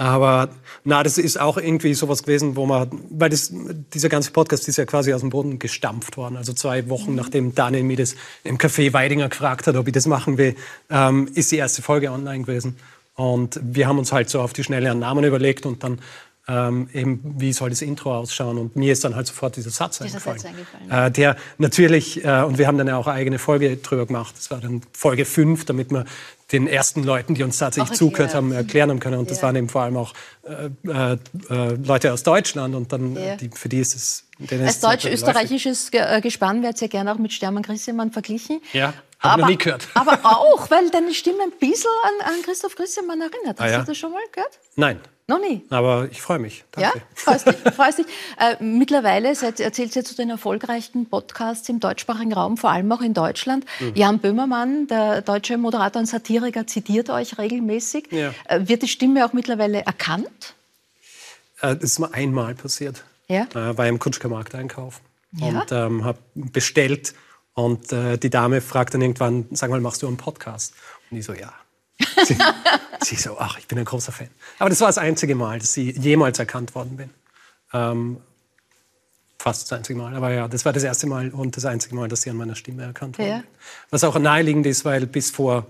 Aber 0.00 0.48
na, 0.82 1.02
das 1.02 1.18
ist 1.18 1.38
auch 1.38 1.58
irgendwie 1.58 1.92
sowas 1.92 2.22
gewesen, 2.22 2.56
wo 2.56 2.64
man, 2.64 2.90
weil 3.10 3.28
das, 3.28 3.52
dieser 3.92 4.08
ganze 4.08 4.30
Podcast 4.30 4.66
ist 4.66 4.78
ja 4.78 4.86
quasi 4.86 5.12
aus 5.12 5.20
dem 5.20 5.28
Boden 5.28 5.58
gestampft 5.58 6.16
worden. 6.16 6.38
Also 6.38 6.54
zwei 6.54 6.88
Wochen 6.88 7.14
nachdem 7.14 7.54
Daniel 7.54 7.82
mir 7.82 7.98
das 7.98 8.16
im 8.42 8.56
Café 8.56 8.94
Weidinger 8.94 9.28
gefragt 9.28 9.66
hat, 9.66 9.76
ob 9.76 9.86
ich 9.86 9.92
das 9.92 10.06
machen 10.06 10.38
will, 10.38 10.56
ähm, 10.88 11.28
ist 11.34 11.52
die 11.52 11.58
erste 11.58 11.82
Folge 11.82 12.10
online 12.12 12.44
gewesen. 12.44 12.76
Und 13.14 13.60
wir 13.62 13.88
haben 13.88 13.98
uns 13.98 14.10
halt 14.10 14.30
so 14.30 14.40
auf 14.40 14.54
die 14.54 14.64
Schnelle 14.64 14.90
einen 14.90 15.00
Namen 15.00 15.22
überlegt 15.22 15.66
und 15.66 15.84
dann 15.84 15.98
ähm, 16.48 16.88
eben, 16.94 17.20
wie 17.36 17.52
soll 17.52 17.68
das 17.68 17.82
Intro 17.82 18.16
ausschauen? 18.16 18.56
Und 18.56 18.76
mir 18.76 18.94
ist 18.94 19.04
dann 19.04 19.14
halt 19.14 19.26
sofort 19.26 19.56
dieser 19.56 19.68
Satz 19.68 19.98
Dieser 19.98 20.14
eingefallen. 20.14 20.38
Satz 20.38 20.50
eingefallen, 20.50 21.08
Äh, 21.08 21.10
der 21.10 21.36
natürlich, 21.58 22.24
äh, 22.24 22.42
und 22.42 22.56
wir 22.56 22.66
haben 22.66 22.78
dann 22.78 22.88
ja 22.88 22.96
auch 22.96 23.06
eine 23.06 23.16
eigene 23.16 23.38
Folge 23.38 23.76
drüber 23.76 24.06
gemacht, 24.06 24.34
das 24.36 24.50
war 24.50 24.60
dann 24.60 24.80
Folge 24.92 25.26
5, 25.26 25.66
damit 25.66 25.90
wir 25.90 26.06
den 26.52 26.66
ersten 26.66 27.02
Leuten, 27.04 27.34
die 27.34 27.42
uns 27.42 27.58
tatsächlich 27.58 27.96
zugehört 27.96 28.34
haben, 28.34 28.52
erklären 28.52 28.90
haben 28.90 29.00
können. 29.00 29.18
Und 29.18 29.30
das 29.30 29.38
Ja. 29.38 29.44
waren 29.44 29.56
eben 29.56 29.68
vor 29.68 29.82
allem 29.82 29.96
auch 29.96 30.12
äh, 30.42 30.70
äh, 30.88 31.16
äh, 31.48 31.74
Leute 31.84 32.12
aus 32.12 32.22
Deutschland 32.22 32.74
und 32.74 32.92
dann, 32.92 33.14
Ja. 33.14 33.20
äh, 33.34 33.36
die, 33.36 33.50
für 33.54 33.68
die 33.68 33.78
ist 33.78 33.94
es... 33.94 34.24
Als 34.50 34.80
deutsch-österreichisches 34.80 35.90
äh, 35.92 36.20
Gespann 36.20 36.62
wird 36.62 36.80
ja 36.80 36.86
gerne 36.86 37.12
auch 37.12 37.18
mit 37.18 37.32
Stermann 37.32 37.62
Grissemann 37.62 38.10
verglichen. 38.10 38.60
Ja, 38.72 38.94
hab 39.18 39.36
ich 39.36 39.42
noch 39.42 39.48
nie 39.50 39.58
gehört. 39.58 39.86
aber 39.94 40.18
auch, 40.24 40.70
weil 40.70 40.88
deine 40.90 41.12
Stimme 41.12 41.42
ein 41.42 41.52
bisschen 41.58 41.90
an, 42.20 42.32
an 42.34 42.42
Christoph 42.42 42.74
Grissemann 42.74 43.20
erinnert. 43.20 43.60
Hast 43.60 43.60
Ah, 43.60 43.70
ja? 43.70 43.78
du 43.80 43.84
das 43.86 43.98
schon 43.98 44.12
mal 44.12 44.20
gehört? 44.32 44.58
Nein, 44.76 44.98
Noch 45.30 45.38
nie. 45.38 45.62
aber 45.70 46.08
ich 46.10 46.20
freue 46.20 46.40
mich. 46.40 46.64
Danke. 46.72 46.98
Ja, 46.98 47.04
freust 47.14 47.46
dich. 47.46 47.56
Freust 47.74 47.98
dich. 47.98 48.06
Äh, 48.36 48.62
mittlerweile 48.62 49.34
seid, 49.36 49.60
erzählt 49.60 49.94
ihr 49.94 50.04
zu 50.04 50.16
den 50.16 50.28
erfolgreichsten 50.28 51.06
Podcasts 51.06 51.68
im 51.68 51.78
deutschsprachigen 51.78 52.32
Raum, 52.32 52.56
vor 52.56 52.70
allem 52.70 52.90
auch 52.90 53.00
in 53.00 53.14
Deutschland. 53.14 53.64
Mhm. 53.78 53.92
Jan 53.94 54.18
Böhmermann, 54.18 54.88
der 54.88 55.22
deutsche 55.22 55.56
Moderator 55.56 56.00
und 56.00 56.06
Satiriker, 56.06 56.66
zitiert 56.66 57.10
euch 57.10 57.38
regelmäßig. 57.38 58.08
Ja. 58.10 58.34
Äh, 58.46 58.66
wird 58.68 58.82
die 58.82 58.88
Stimme 58.88 59.24
auch 59.24 59.32
mittlerweile 59.32 59.82
erkannt? 59.84 60.54
Äh, 61.60 61.76
das 61.76 61.84
ist 61.84 61.98
mir 62.00 62.12
einmal 62.12 62.54
passiert. 62.56 63.04
Ja? 63.28 63.44
Äh, 63.54 63.78
war 63.78 63.86
im 63.86 64.00
Kutschkermarkt 64.00 64.54
einkaufen 64.56 65.00
Ja? 65.36 65.60
und 65.60 65.70
ähm, 65.72 66.04
habe 66.04 66.18
bestellt 66.34 67.14
und 67.54 67.92
äh, 67.92 68.18
die 68.18 68.30
Dame 68.30 68.60
fragt 68.60 68.94
dann 68.94 69.00
irgendwann, 69.02 69.46
sag 69.52 69.70
mal, 69.70 69.80
machst 69.80 70.02
du 70.02 70.08
einen 70.08 70.16
Podcast? 70.16 70.74
Und 71.10 71.18
ich 71.18 71.24
so, 71.24 71.34
ja. 71.34 71.52
Sie, 72.24 72.36
sie 73.00 73.16
so, 73.16 73.38
ach, 73.38 73.58
ich 73.58 73.66
bin 73.66 73.78
ein 73.78 73.84
großer 73.84 74.12
Fan. 74.12 74.28
Aber 74.58 74.70
das 74.70 74.80
war 74.80 74.88
das 74.88 74.98
einzige 74.98 75.34
Mal, 75.34 75.58
dass 75.58 75.72
sie 75.72 75.90
jemals 75.90 76.38
erkannt 76.38 76.74
worden 76.74 76.96
bin. 76.96 77.10
Ähm, 77.72 78.18
fast 79.38 79.62
das 79.62 79.78
einzige 79.78 79.98
Mal. 79.98 80.14
Aber 80.14 80.30
ja, 80.32 80.48
das 80.48 80.64
war 80.64 80.72
das 80.72 80.82
erste 80.82 81.06
Mal 81.06 81.30
und 81.30 81.56
das 81.56 81.64
einzige 81.64 81.94
Mal, 81.94 82.08
dass 82.08 82.22
sie 82.22 82.30
an 82.30 82.36
meiner 82.36 82.54
Stimme 82.54 82.84
erkannt 82.84 83.18
worden 83.18 83.28
ja. 83.28 83.42
Was 83.90 84.04
auch 84.04 84.18
naheliegend 84.18 84.66
ist, 84.66 84.84
weil 84.84 85.06
bis 85.06 85.30
vor, 85.30 85.66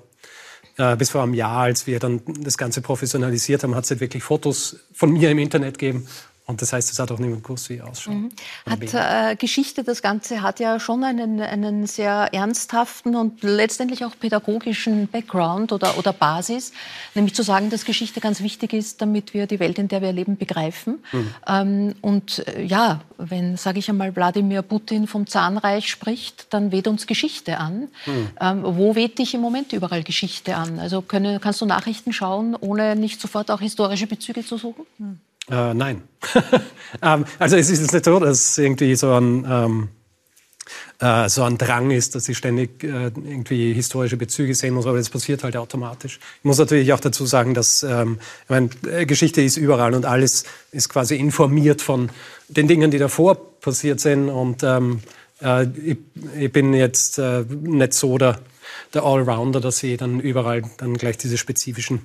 äh, 0.76 0.96
bis 0.96 1.10
vor 1.10 1.22
einem 1.22 1.34
Jahr, 1.34 1.62
als 1.62 1.86
wir 1.86 1.98
dann 1.98 2.20
das 2.26 2.58
Ganze 2.58 2.82
professionalisiert 2.82 3.62
haben, 3.62 3.74
hat 3.74 3.84
es 3.84 3.90
halt 3.90 4.00
wirklich 4.00 4.22
Fotos 4.22 4.76
von 4.92 5.12
mir 5.12 5.30
im 5.30 5.38
Internet 5.38 5.78
gegeben 5.78 6.06
und 6.50 6.60
das 6.60 6.72
heißt, 6.72 6.92
es 6.92 6.98
hat 6.98 7.10
auch 7.10 7.18
niemand 7.18 7.44
gewusst, 7.44 7.70
wie 7.70 7.74
ich 7.74 7.82
ausschaue. 7.82 8.14
Mhm. 8.14 8.28
Hat 8.68 9.32
äh, 9.32 9.36
Geschichte, 9.36 9.84
das 9.84 10.02
Ganze 10.02 10.42
hat 10.42 10.60
ja 10.60 10.78
schon 10.80 11.04
einen, 11.04 11.40
einen 11.40 11.86
sehr 11.86 12.28
ernsthaften 12.32 13.14
und 13.16 13.42
letztendlich 13.42 14.04
auch 14.04 14.12
pädagogischen 14.18 15.08
Background 15.08 15.72
oder, 15.72 15.96
oder 15.96 16.12
Basis, 16.12 16.72
nämlich 17.14 17.34
zu 17.34 17.42
sagen, 17.42 17.70
dass 17.70 17.84
Geschichte 17.84 18.20
ganz 18.20 18.40
wichtig 18.40 18.72
ist, 18.72 19.00
damit 19.00 19.32
wir 19.32 19.46
die 19.46 19.60
Welt, 19.60 19.78
in 19.78 19.88
der 19.88 20.02
wir 20.02 20.12
leben, 20.12 20.36
begreifen. 20.36 21.02
Mhm. 21.12 21.34
Ähm, 21.46 21.94
und 22.00 22.46
äh, 22.48 22.62
ja, 22.62 23.00
wenn, 23.16 23.56
sage 23.56 23.78
ich 23.78 23.88
einmal, 23.88 24.14
Wladimir 24.14 24.62
Putin 24.62 25.06
vom 25.06 25.26
Zahnreich 25.26 25.88
spricht, 25.88 26.52
dann 26.52 26.72
weht 26.72 26.88
uns 26.88 27.06
Geschichte 27.06 27.58
an. 27.58 27.88
Mhm. 28.06 28.30
Ähm, 28.40 28.62
wo 28.64 28.94
weht 28.94 29.18
dich 29.18 29.34
im 29.34 29.40
Moment 29.40 29.72
überall 29.72 30.02
Geschichte 30.02 30.56
an? 30.56 30.78
Also 30.80 31.00
können, 31.00 31.40
kannst 31.40 31.60
du 31.60 31.66
Nachrichten 31.66 32.12
schauen, 32.12 32.56
ohne 32.56 32.96
nicht 32.96 33.20
sofort 33.20 33.50
auch 33.50 33.60
historische 33.60 34.06
Bezüge 34.06 34.44
zu 34.44 34.58
suchen? 34.58 34.84
Äh, 35.50 35.74
nein. 35.74 36.02
ähm, 37.02 37.24
also 37.38 37.56
es 37.56 37.70
ist 37.70 37.92
nicht 37.92 38.04
so, 38.04 38.20
dass 38.20 38.56
irgendwie 38.58 38.94
so 38.94 39.12
ein, 39.12 39.46
ähm, 39.48 39.88
äh, 41.00 41.28
so 41.28 41.42
ein 41.42 41.58
Drang 41.58 41.90
ist, 41.90 42.14
dass 42.14 42.28
ich 42.28 42.38
ständig 42.38 42.84
äh, 42.84 43.06
irgendwie 43.06 43.72
historische 43.72 44.16
Bezüge 44.16 44.54
sehen 44.54 44.74
muss, 44.74 44.86
aber 44.86 44.98
das 44.98 45.10
passiert 45.10 45.42
halt 45.42 45.56
automatisch. 45.56 46.20
Ich 46.38 46.44
muss 46.44 46.58
natürlich 46.58 46.92
auch 46.92 47.00
dazu 47.00 47.26
sagen, 47.26 47.54
dass 47.54 47.82
ähm, 47.82 48.18
ich 48.44 48.50
meine, 48.50 48.70
äh, 48.86 49.06
Geschichte 49.06 49.42
ist 49.42 49.56
überall 49.56 49.94
und 49.94 50.04
alles 50.04 50.44
ist 50.72 50.88
quasi 50.88 51.16
informiert 51.16 51.82
von 51.82 52.10
den 52.48 52.68
Dingen, 52.68 52.90
die 52.90 52.98
davor 52.98 53.36
passiert 53.60 54.00
sind. 54.00 54.28
Und 54.28 54.62
ähm, 54.62 55.00
äh, 55.42 55.64
ich, 55.64 55.98
ich, 56.38 56.52
bin 56.52 56.74
jetzt 56.74 57.18
äh, 57.18 57.44
nicht 57.48 57.94
so 57.94 58.18
der 58.18 58.38
der 58.94 59.04
Allrounder, 59.04 59.60
dass 59.60 59.82
ich 59.82 59.96
dann 59.96 60.20
überall 60.20 60.62
dann 60.78 60.94
gleich 60.94 61.18
diese 61.18 61.38
spezifischen 61.38 62.00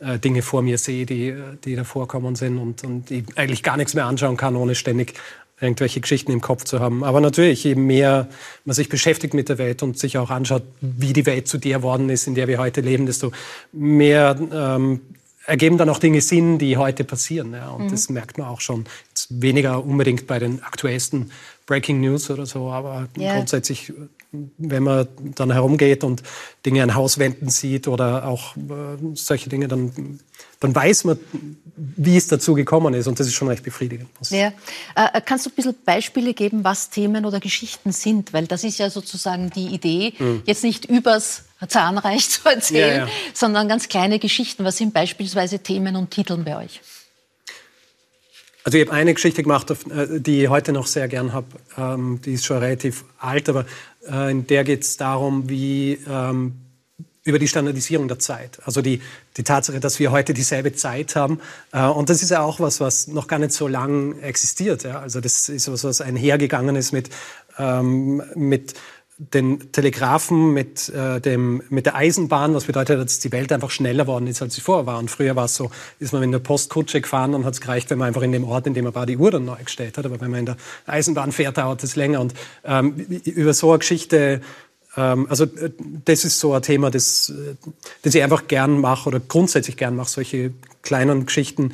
äh, 0.00 0.18
Dinge 0.18 0.42
vor 0.42 0.62
mir 0.62 0.78
sehe, 0.78 1.06
die, 1.06 1.34
die 1.64 1.76
da 1.76 1.84
vorkommen 1.84 2.34
sind 2.34 2.58
und, 2.58 2.84
und 2.84 3.10
ich 3.10 3.24
eigentlich 3.36 3.62
gar 3.62 3.76
nichts 3.76 3.94
mehr 3.94 4.06
anschauen 4.06 4.36
kann, 4.36 4.56
ohne 4.56 4.74
ständig 4.74 5.14
irgendwelche 5.60 6.00
Geschichten 6.00 6.32
im 6.32 6.40
Kopf 6.40 6.64
zu 6.64 6.80
haben. 6.80 7.04
Aber 7.04 7.20
natürlich, 7.20 7.62
je 7.64 7.76
mehr 7.76 8.28
man 8.64 8.74
sich 8.74 8.88
beschäftigt 8.88 9.32
mit 9.32 9.48
der 9.48 9.58
Welt 9.58 9.82
und 9.82 9.98
sich 9.98 10.18
auch 10.18 10.30
anschaut, 10.30 10.64
wie 10.80 11.12
die 11.12 11.24
Welt 11.24 11.46
zu 11.46 11.58
der 11.58 11.82
worden 11.82 12.10
ist, 12.10 12.26
in 12.26 12.34
der 12.34 12.48
wir 12.48 12.58
heute 12.58 12.80
leben, 12.80 13.06
desto 13.06 13.30
mehr 13.70 14.36
ähm, 14.52 15.00
ergeben 15.46 15.78
dann 15.78 15.88
auch 15.88 15.98
Dinge 15.98 16.20
Sinn, 16.20 16.58
die 16.58 16.76
heute 16.76 17.04
passieren. 17.04 17.52
Ja. 17.52 17.70
Und 17.70 17.86
mhm. 17.86 17.90
das 17.90 18.08
merkt 18.08 18.38
man 18.38 18.48
auch 18.48 18.60
schon. 18.60 18.86
Jetzt 19.08 19.28
weniger 19.40 19.84
unbedingt 19.84 20.26
bei 20.26 20.38
den 20.38 20.62
aktuellsten 20.62 21.30
Breaking 21.66 22.00
News 22.00 22.28
oder 22.30 22.44
so, 22.44 22.70
aber 22.70 23.08
yeah. 23.16 23.36
grundsätzlich 23.36 23.92
wenn 24.32 24.82
man 24.82 25.08
dann 25.34 25.52
herumgeht 25.52 26.04
und 26.04 26.22
Dinge 26.64 26.82
an 26.82 26.94
Hauswänden 26.94 27.50
sieht 27.50 27.86
oder 27.86 28.26
auch 28.26 28.56
äh, 28.56 28.60
solche 29.14 29.50
Dinge, 29.50 29.68
dann, 29.68 30.20
dann 30.58 30.74
weiß 30.74 31.04
man, 31.04 31.18
wie 31.76 32.16
es 32.16 32.28
dazu 32.28 32.54
gekommen 32.54 32.94
ist. 32.94 33.06
Und 33.06 33.20
das 33.20 33.26
ist 33.26 33.34
schon 33.34 33.48
recht 33.48 33.62
befriedigend. 33.62 34.08
Ja. 34.30 34.52
Äh, 34.94 35.20
kannst 35.24 35.44
du 35.44 35.50
ein 35.50 35.54
bisschen 35.54 35.74
Beispiele 35.84 36.32
geben, 36.32 36.64
was 36.64 36.88
Themen 36.88 37.26
oder 37.26 37.40
Geschichten 37.40 37.92
sind? 37.92 38.32
Weil 38.32 38.46
das 38.46 38.64
ist 38.64 38.78
ja 38.78 38.88
sozusagen 38.88 39.50
die 39.50 39.66
Idee, 39.66 40.14
mhm. 40.18 40.42
jetzt 40.46 40.64
nicht 40.64 40.86
übers 40.86 41.44
Zahnreich 41.68 42.30
zu 42.30 42.48
erzählen, 42.48 42.96
ja, 43.00 43.06
ja. 43.06 43.12
sondern 43.34 43.68
ganz 43.68 43.88
kleine 43.88 44.18
Geschichten. 44.18 44.64
Was 44.64 44.78
sind 44.78 44.94
beispielsweise 44.94 45.58
Themen 45.58 45.94
und 45.96 46.10
Titeln 46.10 46.44
bei 46.44 46.56
euch? 46.56 46.80
Also 48.64 48.78
ich 48.78 48.86
habe 48.86 48.96
eine 48.96 49.12
Geschichte 49.12 49.42
gemacht, 49.42 49.70
äh, 49.70 50.20
die 50.20 50.44
ich 50.44 50.48
heute 50.48 50.72
noch 50.72 50.86
sehr 50.86 51.08
gern 51.08 51.32
habe. 51.32 51.46
Ähm, 51.76 52.20
die 52.24 52.34
ist 52.34 52.44
schon 52.44 52.58
relativ 52.58 53.04
alt, 53.18 53.48
aber 53.48 53.60
äh, 53.60 53.64
in 54.08 54.46
der 54.46 54.64
geht 54.64 54.82
es 54.82 54.96
darum, 54.96 55.48
wie 55.48 55.98
ähm, 56.08 56.54
über 57.24 57.38
die 57.38 57.48
Standardisierung 57.48 58.08
der 58.08 58.18
Zeit. 58.18 58.58
Also 58.64 58.82
die, 58.82 59.00
die 59.36 59.44
Tatsache, 59.44 59.78
dass 59.78 59.98
wir 59.98 60.10
heute 60.10 60.34
dieselbe 60.34 60.72
Zeit 60.72 61.14
haben. 61.14 61.40
Äh, 61.72 61.86
und 61.86 62.10
das 62.10 62.22
ist 62.22 62.30
ja 62.30 62.42
auch 62.42 62.58
was, 62.58 62.80
was 62.80 63.06
noch 63.06 63.28
gar 63.28 63.38
nicht 63.38 63.52
so 63.52 63.68
lang 63.68 64.18
existiert. 64.20 64.82
Ja? 64.82 65.00
Also 65.00 65.20
das 65.20 65.48
ist 65.48 65.70
was, 65.70 65.84
was 65.84 66.00
einhergegangen 66.00 66.74
ist 66.74 66.92
mit, 66.92 67.10
ähm, 67.58 68.22
mit 68.34 68.74
den 69.30 69.72
Telegraphen, 69.72 70.52
mit, 70.52 70.88
äh, 70.88 71.20
dem, 71.20 71.62
mit 71.68 71.86
der 71.86 71.94
Eisenbahn, 71.94 72.54
was 72.54 72.64
bedeutet, 72.64 72.98
dass 72.98 73.20
die 73.20 73.30
Welt 73.30 73.52
einfach 73.52 73.70
schneller 73.70 74.06
worden 74.06 74.26
ist, 74.26 74.42
als 74.42 74.54
sie 74.54 74.60
vorher 74.60 74.86
war. 74.86 74.98
Und 74.98 75.10
früher 75.10 75.36
war 75.36 75.44
es 75.44 75.54
so, 75.54 75.70
ist 76.00 76.12
man 76.12 76.22
in 76.22 76.32
der 76.32 76.40
Postkutsche 76.40 77.00
gefahren 77.00 77.34
und 77.34 77.44
hat 77.44 77.54
es 77.54 77.60
gereicht, 77.60 77.90
wenn 77.90 77.98
man 77.98 78.08
einfach 78.08 78.22
in 78.22 78.32
dem 78.32 78.44
Ort, 78.44 78.66
in 78.66 78.74
dem 78.74 78.84
man 78.84 78.94
war, 78.94 79.06
die 79.06 79.16
Uhr 79.16 79.30
dann 79.30 79.44
neu 79.44 79.62
gestellt 79.62 79.96
hat. 79.96 80.06
Aber 80.06 80.20
wenn 80.20 80.30
man 80.30 80.40
in 80.40 80.46
der 80.46 80.56
Eisenbahn 80.86 81.30
fährt, 81.30 81.58
dauert 81.58 81.82
es 81.84 81.94
länger. 81.94 82.20
Und 82.20 82.34
ähm, 82.64 82.96
über 83.24 83.54
so 83.54 83.70
eine 83.70 83.78
Geschichte 83.78 84.40
ähm, 84.96 85.26
also 85.28 85.44
äh, 85.44 85.70
das 86.04 86.24
ist 86.24 86.38
so 86.38 86.52
ein 86.52 86.62
Thema, 86.62 86.90
das, 86.90 87.30
äh, 87.30 87.54
das 88.02 88.14
ich 88.14 88.22
einfach 88.22 88.46
gern 88.48 88.80
mache 88.80 89.08
oder 89.08 89.20
grundsätzlich 89.20 89.76
gern 89.76 89.96
mache, 89.96 90.10
solche 90.10 90.52
kleinen 90.82 91.26
Geschichten, 91.26 91.72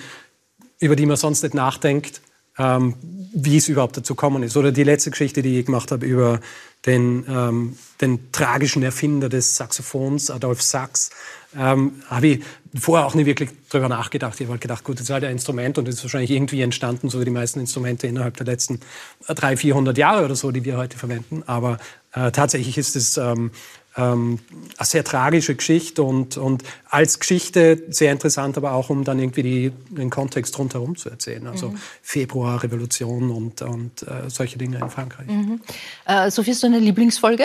über 0.78 0.96
die 0.96 1.06
man 1.06 1.16
sonst 1.16 1.42
nicht 1.42 1.54
nachdenkt, 1.54 2.20
ähm, 2.58 2.94
wie 3.32 3.56
es 3.56 3.68
überhaupt 3.68 3.96
dazu 3.96 4.14
gekommen 4.14 4.42
ist. 4.42 4.56
Oder 4.56 4.72
die 4.72 4.84
letzte 4.84 5.10
Geschichte, 5.10 5.42
die 5.42 5.58
ich 5.60 5.66
gemacht 5.66 5.90
habe 5.90 6.06
über 6.06 6.40
den, 6.86 7.24
ähm, 7.28 7.76
den 8.00 8.30
tragischen 8.32 8.82
Erfinder 8.82 9.28
des 9.28 9.56
Saxophons, 9.56 10.30
Adolf 10.30 10.62
Sachs, 10.62 11.10
ähm, 11.56 12.02
habe 12.08 12.26
ich 12.26 12.44
vorher 12.78 13.06
auch 13.06 13.14
nicht 13.14 13.26
wirklich 13.26 13.50
darüber 13.70 13.88
nachgedacht. 13.88 14.34
Ich 14.34 14.42
habe 14.42 14.52
halt 14.52 14.60
gedacht, 14.60 14.84
gut, 14.84 14.96
das 14.96 15.04
ist 15.04 15.10
halt 15.10 15.24
ein 15.24 15.32
Instrument 15.32 15.78
und 15.78 15.88
ist 15.88 16.02
wahrscheinlich 16.04 16.30
irgendwie 16.30 16.60
entstanden, 16.60 17.08
so 17.08 17.20
wie 17.20 17.24
die 17.24 17.30
meisten 17.30 17.60
Instrumente 17.60 18.06
innerhalb 18.06 18.36
der 18.36 18.46
letzten 18.46 18.80
300, 19.26 19.58
400 19.58 19.98
Jahre 19.98 20.24
oder 20.24 20.36
so, 20.36 20.50
die 20.50 20.64
wir 20.64 20.76
heute 20.76 20.98
verwenden. 20.98 21.42
Aber 21.46 21.78
äh, 22.12 22.30
tatsächlich 22.30 22.76
ist 22.78 22.96
es 22.96 23.16
ähm, 23.16 23.50
ähm, 23.98 24.38
eine 24.76 24.86
sehr 24.86 25.04
tragische 25.04 25.54
Geschichte 25.54 26.02
und, 26.02 26.36
und 26.36 26.62
als 26.88 27.18
Geschichte 27.18 27.82
sehr 27.88 28.12
interessant, 28.12 28.56
aber 28.56 28.72
auch 28.72 28.90
um 28.90 29.04
dann 29.04 29.18
irgendwie 29.18 29.42
die, 29.42 29.72
den 29.90 30.08
Kontext 30.08 30.58
rundherum 30.58 30.96
zu 30.96 31.10
erzählen. 31.10 31.46
Also 31.48 31.70
mhm. 31.70 31.80
Februar, 32.00 32.62
Revolution 32.62 33.30
und, 33.30 33.60
und 33.62 34.02
äh, 34.02 34.28
solche 34.30 34.56
Dinge 34.56 34.78
in 34.78 34.90
Frankreich. 34.90 35.26
Mhm. 35.26 35.60
Äh, 36.06 36.30
Sophie, 36.30 36.52
hast 36.52 36.62
du 36.62 36.68
eine 36.68 36.78
Lieblingsfolge? 36.78 37.44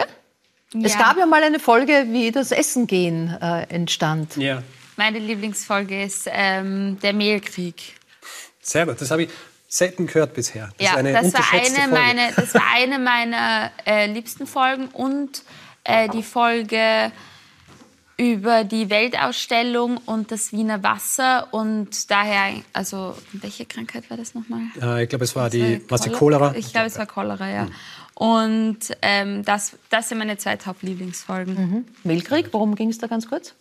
Ja. 0.73 0.85
Es 0.85 0.97
gab 0.97 1.17
ja 1.17 1.25
mal 1.25 1.43
eine 1.43 1.59
Folge, 1.59 2.07
wie 2.09 2.31
das 2.31 2.51
Essen 2.51 2.87
gehen 2.87 3.35
äh, 3.41 3.63
entstand. 3.69 4.37
Ja. 4.37 4.63
Meine 4.95 5.19
Lieblingsfolge 5.19 6.03
ist 6.03 6.27
ähm, 6.31 6.99
der 7.01 7.13
Mehlkrieg. 7.13 7.95
Sehr 8.61 8.85
gut, 8.85 9.01
das 9.01 9.11
habe 9.11 9.23
ich 9.23 9.29
selten 9.67 10.05
gehört 10.05 10.33
bisher. 10.33 10.69
Das 10.77 10.87
ja, 10.87 11.01
das, 11.01 11.33
war 11.33 11.51
eine 11.51 11.91
meine, 11.91 12.31
das 12.35 12.53
war 12.53 12.61
eine 12.75 12.99
meiner 12.99 13.71
äh, 13.85 14.05
liebsten 14.05 14.45
Folgen 14.45 14.87
und 14.89 15.43
äh, 15.83 16.09
die 16.09 16.23
Folge 16.23 17.11
über 18.17 18.63
die 18.63 18.89
Weltausstellung 18.89 19.97
und 20.05 20.31
das 20.31 20.51
Wiener 20.51 20.83
Wasser 20.83 21.47
und 21.51 22.11
daher, 22.11 22.61
also 22.71 23.15
welche 23.33 23.65
Krankheit 23.65 24.09
war 24.09 24.17
das 24.17 24.35
nochmal? 24.35 24.61
Äh, 24.79 25.03
ich 25.03 25.09
glaube, 25.09 25.25
es 25.25 25.35
war 25.35 25.49
die, 25.49 25.81
was 25.89 26.01
die 26.01 26.11
Cholera. 26.11 26.53
Ich 26.55 26.71
glaube, 26.71 26.87
es 26.87 26.97
war 26.97 27.05
Cholera, 27.05 27.49
ja. 27.49 27.63
Mhm. 27.65 27.71
Und 28.15 28.79
ähm, 29.01 29.43
das, 29.43 29.73
das 29.89 30.09
sind 30.09 30.19
meine 30.19 30.37
zwei 30.37 30.55
Top-Lieblingsfolgen. 30.55 31.55
Mhm. 31.55 31.85
Weltkrieg, 32.03 32.49
worum 32.51 32.75
ging 32.75 32.89
es 32.89 32.99
da 32.99 33.07
ganz 33.07 33.27
kurz? 33.27 33.55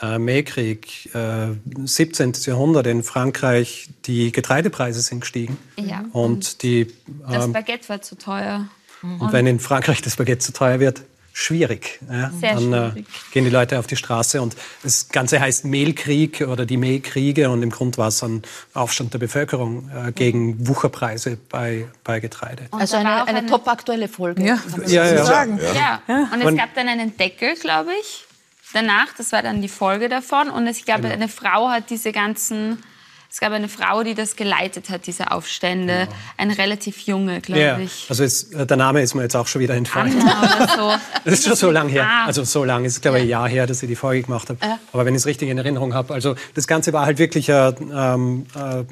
Äh, 0.00 0.18
Mehlkrieg, 0.18 1.14
äh, 1.14 1.54
17. 1.84 2.32
Jahrhundert 2.44 2.86
in 2.86 3.02
Frankreich, 3.02 3.88
die 4.04 4.32
Getreidepreise 4.32 5.00
sind 5.00 5.20
gestiegen. 5.20 5.56
Ja. 5.78 6.00
Und, 6.00 6.12
und 6.12 6.62
die, 6.62 6.92
das 7.28 7.46
ähm, 7.46 7.52
Baguette 7.52 7.88
war 7.88 8.02
zu 8.02 8.18
teuer. 8.18 8.68
Und, 9.02 9.20
und 9.20 9.32
wenn 9.32 9.46
in 9.46 9.60
Frankreich 9.60 10.02
das 10.02 10.16
Baguette 10.16 10.40
zu 10.40 10.52
teuer 10.52 10.80
wird, 10.80 11.02
schwierig. 11.36 12.00
Ja? 12.10 12.30
Sehr 12.40 12.54
dann 12.54 12.72
äh, 12.72 12.90
schwierig. 12.90 13.06
Äh, 13.06 13.32
gehen 13.32 13.44
die 13.44 13.50
Leute 13.50 13.78
auf 13.78 13.86
die 13.86 13.96
Straße 13.96 14.40
und 14.40 14.56
das 14.82 15.10
Ganze 15.10 15.38
heißt 15.38 15.66
Mehlkrieg 15.66 16.40
oder 16.40 16.64
die 16.64 16.78
Mehlkriege 16.78 17.50
und 17.50 17.62
im 17.62 17.68
Grund 17.70 17.98
war 17.98 18.08
es 18.08 18.22
ein 18.22 18.42
Aufstand 18.72 19.12
der 19.12 19.18
Bevölkerung 19.18 19.90
äh, 19.90 20.12
gegen 20.12 20.66
Wucherpreise 20.66 21.36
bei, 21.50 21.88
bei 22.04 22.20
Getreide. 22.20 22.68
also 22.70 22.96
eine, 22.96 23.26
eine, 23.26 23.40
eine 23.40 23.46
top 23.46 23.68
aktuelle 23.68 24.08
Folge. 24.08 24.42
Ja, 24.42 24.58
ja, 24.86 25.04
ja. 25.04 25.24
Sagen. 25.26 25.60
Ja. 25.74 26.00
ja. 26.08 26.28
Und 26.32 26.40
es 26.40 26.56
gab 26.56 26.74
dann 26.74 26.88
einen 26.88 27.14
Deckel, 27.18 27.54
glaube 27.56 27.90
ich, 28.00 28.24
danach. 28.72 29.08
Das 29.18 29.30
war 29.32 29.42
dann 29.42 29.60
die 29.60 29.68
Folge 29.68 30.08
davon. 30.08 30.48
Und 30.48 30.66
ich 30.66 30.86
glaube, 30.86 31.02
genau. 31.02 31.14
eine 31.14 31.28
Frau 31.28 31.68
hat 31.68 31.90
diese 31.90 32.12
ganzen 32.12 32.82
es 33.30 33.40
gab 33.40 33.52
eine 33.52 33.68
Frau, 33.68 34.02
die 34.02 34.14
das 34.14 34.36
geleitet 34.36 34.90
hat, 34.90 35.06
diese 35.06 35.30
Aufstände. 35.30 35.92
Ja. 35.92 36.08
Eine 36.36 36.58
relativ 36.58 37.00
junge, 37.00 37.40
glaube 37.40 37.60
ja. 37.60 37.78
ich. 37.78 38.06
Also 38.08 38.24
ist, 38.24 38.54
äh, 38.54 38.66
der 38.66 38.76
Name 38.76 39.02
ist 39.02 39.14
mir 39.14 39.22
jetzt 39.22 39.36
auch 39.36 39.46
schon 39.46 39.60
wieder 39.60 39.74
entfallen. 39.74 40.20
Anna 40.20 40.56
oder 40.56 40.68
so. 40.76 40.92
das 41.24 41.34
ist 41.34 41.46
schon 41.46 41.56
so 41.56 41.70
lange 41.70 41.90
her. 41.90 42.06
Ah. 42.08 42.26
Also 42.26 42.44
so 42.44 42.64
lange, 42.64 42.86
ist 42.86 43.02
glaube 43.02 43.18
ich 43.18 43.24
ein 43.24 43.28
Jahr 43.28 43.48
her, 43.48 43.66
dass 43.66 43.82
ich 43.82 43.88
die 43.88 43.96
Folge 43.96 44.22
gemacht 44.22 44.48
habe. 44.48 44.58
Aber 44.92 45.04
wenn 45.04 45.14
ich 45.14 45.20
es 45.20 45.26
richtig 45.26 45.48
in 45.48 45.58
Erinnerung 45.58 45.94
habe. 45.94 46.14
Also 46.14 46.34
das 46.54 46.66
Ganze 46.66 46.92
war 46.92 47.06
halt 47.06 47.18
wirklich 47.18 47.52
ein, 47.52 47.74
ähm, 47.94 48.46
äh, 48.54 48.84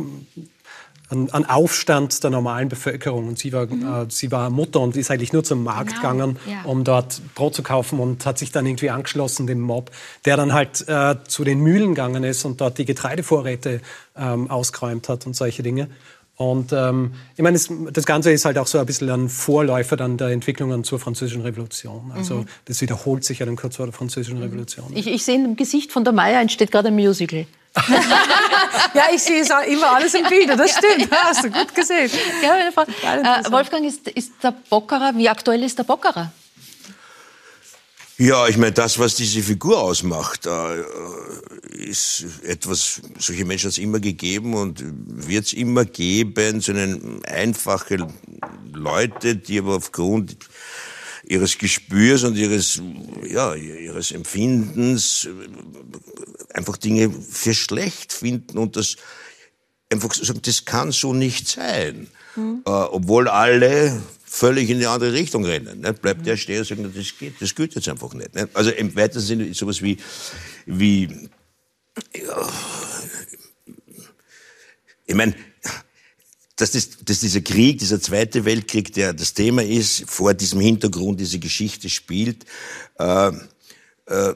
an, 1.09 1.29
an, 1.31 1.45
Aufstand 1.45 2.23
der 2.23 2.31
normalen 2.31 2.69
Bevölkerung. 2.69 3.29
Und 3.29 3.39
sie 3.39 3.53
war, 3.53 3.67
mhm. 3.67 4.07
äh, 4.07 4.07
sie 4.09 4.31
war 4.33 4.51
Mutter 4.51 4.81
und 4.81 4.97
ist 4.97 5.11
eigentlich 5.11 5.33
nur 5.33 5.45
zum 5.45 5.63
Markt 5.63 5.91
genau. 5.91 6.01
gegangen, 6.01 6.39
ja. 6.49 6.63
um 6.65 6.85
dort 6.85 7.21
Brot 7.35 7.55
zu 7.55 7.63
kaufen 7.63 8.01
und 8.01 8.25
hat 8.27 8.39
sich 8.39 8.53
dann 8.53 8.67
irgendwie 8.67 8.91
angeschlossen, 8.91 9.47
dem 9.47 9.61
Mob, 9.61 9.91
der 10.25 10.37
dann 10.37 10.53
halt 10.53 10.87
äh, 10.89 11.17
zu 11.27 11.45
den 11.45 11.61
Mühlen 11.61 11.91
gegangen 11.91 12.25
ist 12.25 12.45
und 12.45 12.61
dort 12.61 12.79
die 12.79 12.85
Getreidevorräte 12.85 13.81
ähm, 14.17 14.51
ausgeräumt 14.51 15.09
hat 15.09 15.27
und 15.27 15.35
solche 15.37 15.63
Dinge. 15.63 15.89
Und 16.37 16.73
ähm, 16.73 17.15
ich 17.37 17.43
meine, 17.43 17.59
das 17.93 18.07
Ganze 18.07 18.33
ist 18.33 18.45
halt 18.45 18.59
auch 18.59 18.67
so 18.67 18.79
ein 18.79 18.87
bisschen 18.87 19.09
ein 19.09 19.29
Vorläufer 19.29 19.97
dann 19.97 20.17
der 20.17 20.29
Entwicklungen 20.29 20.83
zur 20.83 20.99
Französischen 20.99 21.43
Revolution. 21.43 22.11
Also 22.13 22.39
mhm. 22.39 22.47
das 22.65 22.81
wiederholt 22.81 23.25
sich 23.25 23.39
ja 23.39 23.47
dann 23.47 23.55
kurz 23.55 23.77
vor 23.77 23.87
der 23.87 23.93
Französischen 23.93 24.39
mhm. 24.39 24.45
Revolution. 24.45 24.87
Ich, 24.95 25.07
ich 25.07 25.25
sehe 25.25 25.37
im 25.37 25.55
Gesicht 25.55 25.93
von 25.93 26.03
der 26.03 26.13
Meier 26.13 26.41
entsteht 26.41 26.73
gerade 26.73 26.89
ein 26.89 26.97
Musical. 26.97 27.47
ja, 28.95 29.07
ich 29.13 29.23
sehe 29.23 29.41
es 29.41 29.51
auch 29.51 29.63
immer 29.63 29.97
alles 29.97 30.15
im 30.15 30.27
Bilder, 30.29 30.57
das 30.57 30.73
stimmt. 30.73 31.11
Ja, 31.11 31.19
hast 31.25 31.45
du 31.45 31.51
gut 31.51 31.75
gesehen. 31.75 32.11
Ja, 32.43 32.57
äh, 32.57 33.51
Wolfgang, 33.51 33.85
ist, 33.85 34.07
ist 34.09 34.33
der 34.43 34.53
Bockerer, 34.53 35.13
wie 35.17 35.29
aktuell 35.29 35.63
ist 35.65 35.79
der 35.79 35.85
Bockerer? 35.85 36.33
Ja, 38.17 38.47
ich 38.47 38.57
meine, 38.57 38.71
das, 38.71 38.97
was 39.01 39.17
diese 39.17 39.43
Figur 39.43 39.81
ausmacht, 39.81 40.47
äh, 40.47 40.85
ist 41.73 42.25
etwas, 42.45 43.03
solche 43.19 43.45
Menschen 43.45 43.67
hat 43.67 43.73
es 43.73 43.79
immer 43.79 43.99
gegeben 43.99 44.55
und 44.55 44.85
wird 44.85 45.47
es 45.47 45.53
immer 45.53 45.85
geben, 45.85 46.61
so 46.61 46.71
einen 46.71 47.25
einfache 47.25 48.07
Leute, 48.73 49.35
die 49.35 49.59
aber 49.59 49.77
aufgrund 49.77 50.37
ihres 51.27 51.59
Gespürs 51.59 52.25
und 52.25 52.37
ihres, 52.37 52.81
ja, 53.29 53.55
ihres 53.55 54.13
Empfindens 54.13 55.29
einfach 56.53 56.77
Dinge 56.77 57.11
für 57.11 57.55
schlecht 57.55 58.13
finden 58.13 58.59
und 58.59 58.77
das 58.77 58.97
einfach 59.91 60.13
sagen, 60.15 60.41
das 60.43 60.65
kann 60.65 60.93
so 60.93 61.13
nicht 61.13 61.49
sein. 61.49 62.09
Mhm. 62.37 62.63
Äh, 62.67 62.71
obwohl 62.71 63.29
alle 63.29 64.03
völlig 64.25 64.69
in 64.69 64.81
die 64.81 64.87
andere 64.87 65.13
Richtung 65.13 65.45
rennen. 65.45 65.81
Ne? 65.81 65.93
Bleibt 65.93 66.21
mhm. 66.21 66.25
der 66.25 66.37
stehen 66.37 66.59
und 66.59 66.67
sagt, 66.67 66.97
das 66.97 67.19
geht, 67.19 67.35
das 67.41 67.55
geht 67.55 67.75
jetzt 67.75 67.89
einfach 67.89 68.13
nicht. 68.15 68.35
Ne? 68.35 68.49
Also 68.55 68.71
im 68.71 68.95
weitesten 68.97 69.27
Sinne 69.27 69.47
ist 69.47 69.59
sowas 69.59 69.81
wie, 69.83 69.99
wie 70.67 71.29
ja, 72.15 72.53
ich 75.07 75.15
meine, 75.15 75.35
dass, 76.57 76.73
das, 76.73 76.99
dass 77.05 77.21
dieser 77.21 77.41
Krieg, 77.41 77.79
dieser 77.79 78.01
Zweite 78.01 78.45
Weltkrieg, 78.45 78.93
der 78.93 79.13
das 79.13 79.35
Thema 79.35 79.63
ist, 79.65 80.09
vor 80.09 80.35
diesem 80.35 80.61
Hintergrund 80.61 81.21
diese 81.21 81.39
Geschichte 81.39 81.89
spielt, 81.89 82.45
äh, 82.99 83.33
äh, 84.07 84.35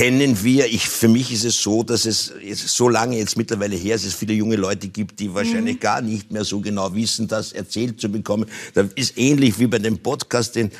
kennen 0.00 0.42
wir. 0.42 0.64
Ich, 0.64 0.88
für 0.88 1.08
mich 1.08 1.30
ist 1.30 1.44
es 1.44 1.60
so, 1.60 1.82
dass 1.82 2.06
es 2.06 2.32
so 2.52 2.88
lange 2.88 3.18
jetzt 3.18 3.36
mittlerweile 3.36 3.76
her 3.76 3.96
ist, 3.96 4.06
es 4.06 4.14
viele 4.14 4.32
junge 4.32 4.56
Leute 4.56 4.88
gibt, 4.88 5.20
die 5.20 5.34
wahrscheinlich 5.34 5.74
mhm. 5.74 5.80
gar 5.80 6.00
nicht 6.00 6.30
mehr 6.30 6.42
so 6.42 6.60
genau 6.60 6.94
wissen, 6.94 7.28
das 7.28 7.52
erzählt 7.52 8.00
zu 8.00 8.08
bekommen. 8.10 8.46
Das 8.72 8.86
ist 8.94 9.18
ähnlich 9.18 9.58
wie 9.58 9.66
bei 9.66 9.78
dem 9.78 9.98
Podcast, 9.98 10.56
den, 10.56 10.70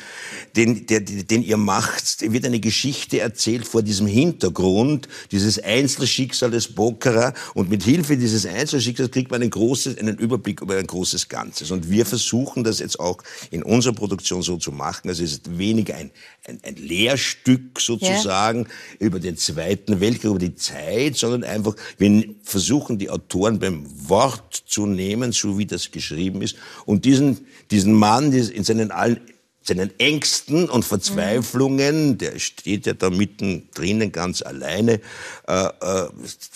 den, 0.55 0.87
der, 0.87 1.01
den 1.01 1.43
ihr 1.43 1.57
macht. 1.57 2.23
Da 2.23 2.33
wird 2.33 2.45
eine 2.45 2.59
Geschichte 2.59 3.19
erzählt 3.19 3.67
vor 3.67 3.83
diesem 3.83 4.07
Hintergrund, 4.07 5.07
dieses 5.31 5.59
Einzelschicksal 5.59 6.49
des 6.49 6.69
Bockerer. 6.69 7.35
Und 7.53 7.69
mit 7.69 7.83
Hilfe 7.83 8.17
dieses 8.17 8.47
Einzelschicksals 8.47 9.11
kriegt 9.11 9.29
man 9.29 9.43
einen, 9.43 9.51
großes, 9.51 9.99
einen 9.99 10.17
Überblick 10.17 10.61
über 10.61 10.77
ein 10.77 10.87
großes 10.87 11.29
Ganzes. 11.29 11.69
Und 11.69 11.91
wir 11.91 12.07
versuchen 12.07 12.63
das 12.63 12.79
jetzt 12.79 12.99
auch 12.99 13.19
in 13.51 13.61
unserer 13.61 13.93
Produktion 13.93 14.41
so 14.41 14.57
zu 14.57 14.71
machen. 14.71 15.09
Also 15.09 15.23
es 15.23 15.33
ist 15.33 15.59
weniger 15.59 15.93
ein, 15.93 16.09
ein, 16.47 16.59
ein 16.63 16.75
Lehrstück 16.75 17.79
sozusagen, 17.79 18.65
ja 18.99 19.10
über 19.11 19.19
den 19.19 19.35
Zweiten 19.35 19.99
Weltkrieg, 19.99 20.31
über 20.31 20.39
die 20.39 20.55
Zeit, 20.55 21.17
sondern 21.17 21.43
einfach, 21.43 21.75
wir 21.97 22.23
versuchen 22.43 22.97
die 22.97 23.09
Autoren 23.09 23.59
beim 23.59 23.85
Wort 24.07 24.63
zu 24.65 24.85
nehmen, 24.85 25.33
so 25.33 25.57
wie 25.57 25.65
das 25.65 25.91
geschrieben 25.91 26.41
ist, 26.41 26.55
und 26.85 27.03
diesen, 27.03 27.45
diesen 27.71 27.93
Mann 27.93 28.31
in 28.31 28.63
seinen 28.63 28.91
allen 28.91 29.19
seinen 29.63 29.91
Ängsten 29.99 30.69
und 30.69 30.83
Verzweiflungen, 30.83 32.17
der 32.17 32.39
steht 32.39 32.87
ja 32.87 32.93
da 32.93 33.11
mitten 33.11 33.69
drinnen 33.75 34.11
ganz 34.11 34.41
alleine, 34.41 34.99
äh, 35.47 35.65
äh, 35.65 36.09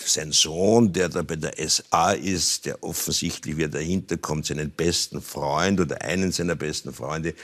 sein 0.04 0.32
Sohn, 0.32 0.92
der 0.92 1.08
da 1.08 1.22
bei 1.22 1.36
der 1.36 1.54
SA 1.68 2.12
ist, 2.12 2.66
der 2.66 2.82
offensichtlich, 2.82 3.56
wie 3.56 3.62
er 3.62 3.68
dahinter 3.68 4.16
kommt, 4.16 4.46
seinen 4.46 4.70
besten 4.70 5.22
Freund 5.22 5.80
oder 5.80 6.02
einen 6.02 6.32
seiner 6.32 6.56
besten 6.56 6.92
Freunde 6.92 7.34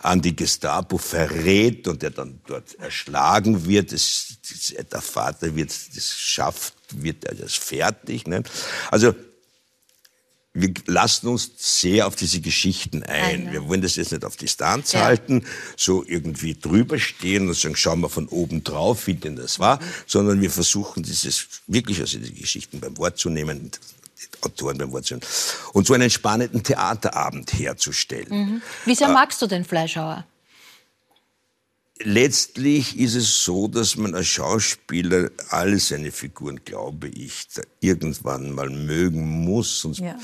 an 0.00 0.20
die 0.20 0.34
Gestapo 0.34 0.98
verrät 0.98 1.86
und 1.86 2.02
der 2.02 2.10
dann 2.10 2.40
dort 2.46 2.74
erschlagen 2.80 3.66
wird. 3.66 3.92
Das, 3.92 4.38
das, 4.48 4.74
der 4.90 5.00
Vater 5.00 5.54
wird 5.54 5.70
das 5.70 6.12
schafft, 6.12 6.74
wird 6.96 7.24
er 7.24 7.36
das 7.36 7.54
fertig. 7.54 8.26
Ne? 8.26 8.42
Also 8.90 9.14
wir 10.54 10.72
lassen 10.86 11.28
uns 11.28 11.50
sehr 11.56 12.06
auf 12.06 12.14
diese 12.14 12.40
Geschichten 12.40 13.02
ein. 13.02 13.42
Eine. 13.42 13.52
Wir 13.52 13.68
wollen 13.68 13.80
das 13.80 13.96
jetzt 13.96 14.12
nicht 14.12 14.24
auf 14.24 14.36
Distanz 14.36 14.92
ja. 14.92 15.04
halten, 15.04 15.46
so 15.76 16.04
irgendwie 16.06 16.54
drüber 16.54 16.98
stehen 16.98 17.48
und 17.48 17.56
sagen, 17.56 17.74
schauen 17.74 18.00
wir 18.00 18.10
von 18.10 18.28
oben 18.28 18.62
drauf, 18.62 19.06
wie 19.06 19.14
denn 19.14 19.36
das 19.36 19.58
war, 19.58 19.76
mhm. 19.76 19.86
sondern 20.06 20.40
wir 20.42 20.50
versuchen 20.50 21.02
dieses 21.02 21.46
wirklich 21.66 22.00
also 22.00 22.18
die 22.18 22.34
Geschichten 22.34 22.80
beim 22.80 22.98
Wort 22.98 23.18
zu 23.18 23.30
nehmen, 23.30 23.70
die 23.70 24.42
Autoren 24.42 24.76
beim 24.76 24.92
Wort 24.92 25.06
zu 25.06 25.14
nehmen 25.14 25.26
und 25.72 25.86
so 25.86 25.94
einen 25.94 26.10
spannenden 26.10 26.62
Theaterabend 26.62 27.52
herzustellen. 27.54 28.28
Mhm. 28.28 28.62
Wie 28.84 28.94
sehr 28.94 29.08
äh, 29.08 29.12
magst 29.12 29.40
du 29.40 29.46
den 29.46 29.64
Fleischhauer? 29.64 30.26
Letztlich 32.04 32.98
ist 32.98 33.14
es 33.14 33.44
so, 33.44 33.68
dass 33.68 33.96
man 33.96 34.14
als 34.14 34.26
Schauspieler 34.26 35.30
alle 35.48 35.78
seine 35.78 36.10
Figuren, 36.10 36.60
glaube 36.64 37.08
ich, 37.08 37.46
irgendwann 37.80 38.52
mal 38.52 38.70
mögen 38.70 39.44
muss, 39.44 39.80
sonst 39.80 40.00
ja. 40.00 40.18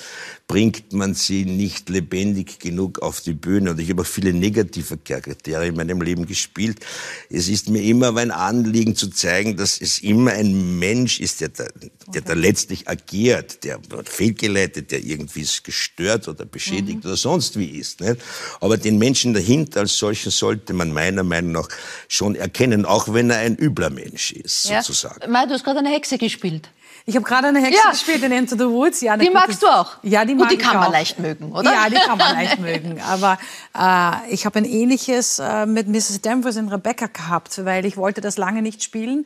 bringt 0.47 0.93
man 0.93 1.15
sie 1.15 1.45
nicht 1.45 1.89
lebendig 1.89 2.59
genug 2.59 3.01
auf 3.01 3.21
die 3.21 3.33
Bühne. 3.33 3.71
Und 3.71 3.81
ich 3.81 3.91
habe 3.91 4.03
auch 4.03 4.07
viele 4.07 4.33
negative 4.33 4.99
Charaktere 4.99 5.67
in 5.67 5.77
meinem 5.77 6.01
Leben 6.01 6.27
gespielt. 6.27 6.85
Es 7.31 7.49
ist 7.49 7.69
mir 7.69 7.83
immer 7.83 8.17
ein 8.17 8.31
Anliegen 8.31 8.97
zu 8.97 9.09
zeigen, 9.09 9.57
dass 9.57 9.81
es 9.81 9.99
immer 9.99 10.33
ein 10.33 10.79
Mensch 10.79 11.21
ist, 11.21 11.41
der 11.41 11.49
da, 11.51 11.67
der 12.13 12.23
da 12.23 12.35
letztlich 12.35 12.89
agiert, 12.89 13.65
der 13.65 13.81
fehlgeleitet, 14.05 14.91
der 14.91 15.05
irgendwie 15.05 15.47
gestört 15.63 16.29
oder 16.29 16.45
beschädigt 16.45 17.05
mhm. 17.05 17.11
oder 17.11 17.17
sonst 17.17 17.59
wie 17.59 17.71
ist. 17.79 18.01
Nicht? 18.01 18.19
Aber 18.61 18.77
den 18.77 18.99
Menschen 18.99 19.35
dahinter 19.35 19.81
als 19.81 19.97
solchen 19.97 20.31
sollte 20.31 20.73
man 20.73 20.93
meiner 20.93 21.23
Meinung 21.23 21.53
nach 21.53 21.68
schon 22.09 22.35
erkennen, 22.35 22.85
auch 22.85 23.13
wenn 23.13 23.31
er 23.31 23.39
ein 23.39 23.57
übler 23.57 23.91
Mensch 23.91 24.33
ist, 24.33 24.69
ja. 24.69 24.83
sozusagen. 24.83 25.31
Mai, 25.31 25.47
du 25.47 25.55
hast 25.55 25.65
gerade 25.65 25.79
eine 25.81 25.91
Hexe 25.91 26.19
gespielt. 26.19 26.71
Ich 27.09 27.17
habe 27.17 27.25
gerade 27.25 27.47
eine 27.47 27.61
Hexe 27.61 27.81
ja. 27.83 27.91
gespielt 27.91 28.23
in 28.23 28.33
Into 28.33 28.55
the 28.55 28.67
Woods. 28.67 29.01
Ja, 29.01 29.17
die 29.17 29.31
magst 29.31 29.63
du 29.63 29.67
auch? 29.67 29.93
Ja, 30.03 30.27
die 30.27 30.35
mag 30.35 30.43
Und 30.43 30.53
die 30.53 30.59
kann 30.59 30.77
man 30.77 30.93
leicht 30.93 31.19
mögen, 31.19 31.53
oder? 31.53 31.73
Ja, 31.73 31.89
die 31.89 31.97
kann 31.97 32.19
man 32.19 32.35
leicht 32.35 32.59
mögen. 32.61 33.01
Aber 33.01 33.39
äh, 33.75 34.31
ich 34.31 34.45
habe 34.45 34.59
ein 34.59 34.67
ähnliches 34.67 35.39
äh, 35.39 35.65
mit 35.65 35.89
Mrs. 35.89 36.21
Danvers 36.21 36.57
in 36.57 36.69
Rebecca 36.69 37.07
gehabt, 37.07 37.65
weil 37.65 37.87
ich 37.87 37.97
wollte 37.97 38.21
das 38.21 38.37
lange 38.37 38.61
nicht 38.61 38.83
spielen. 38.83 39.25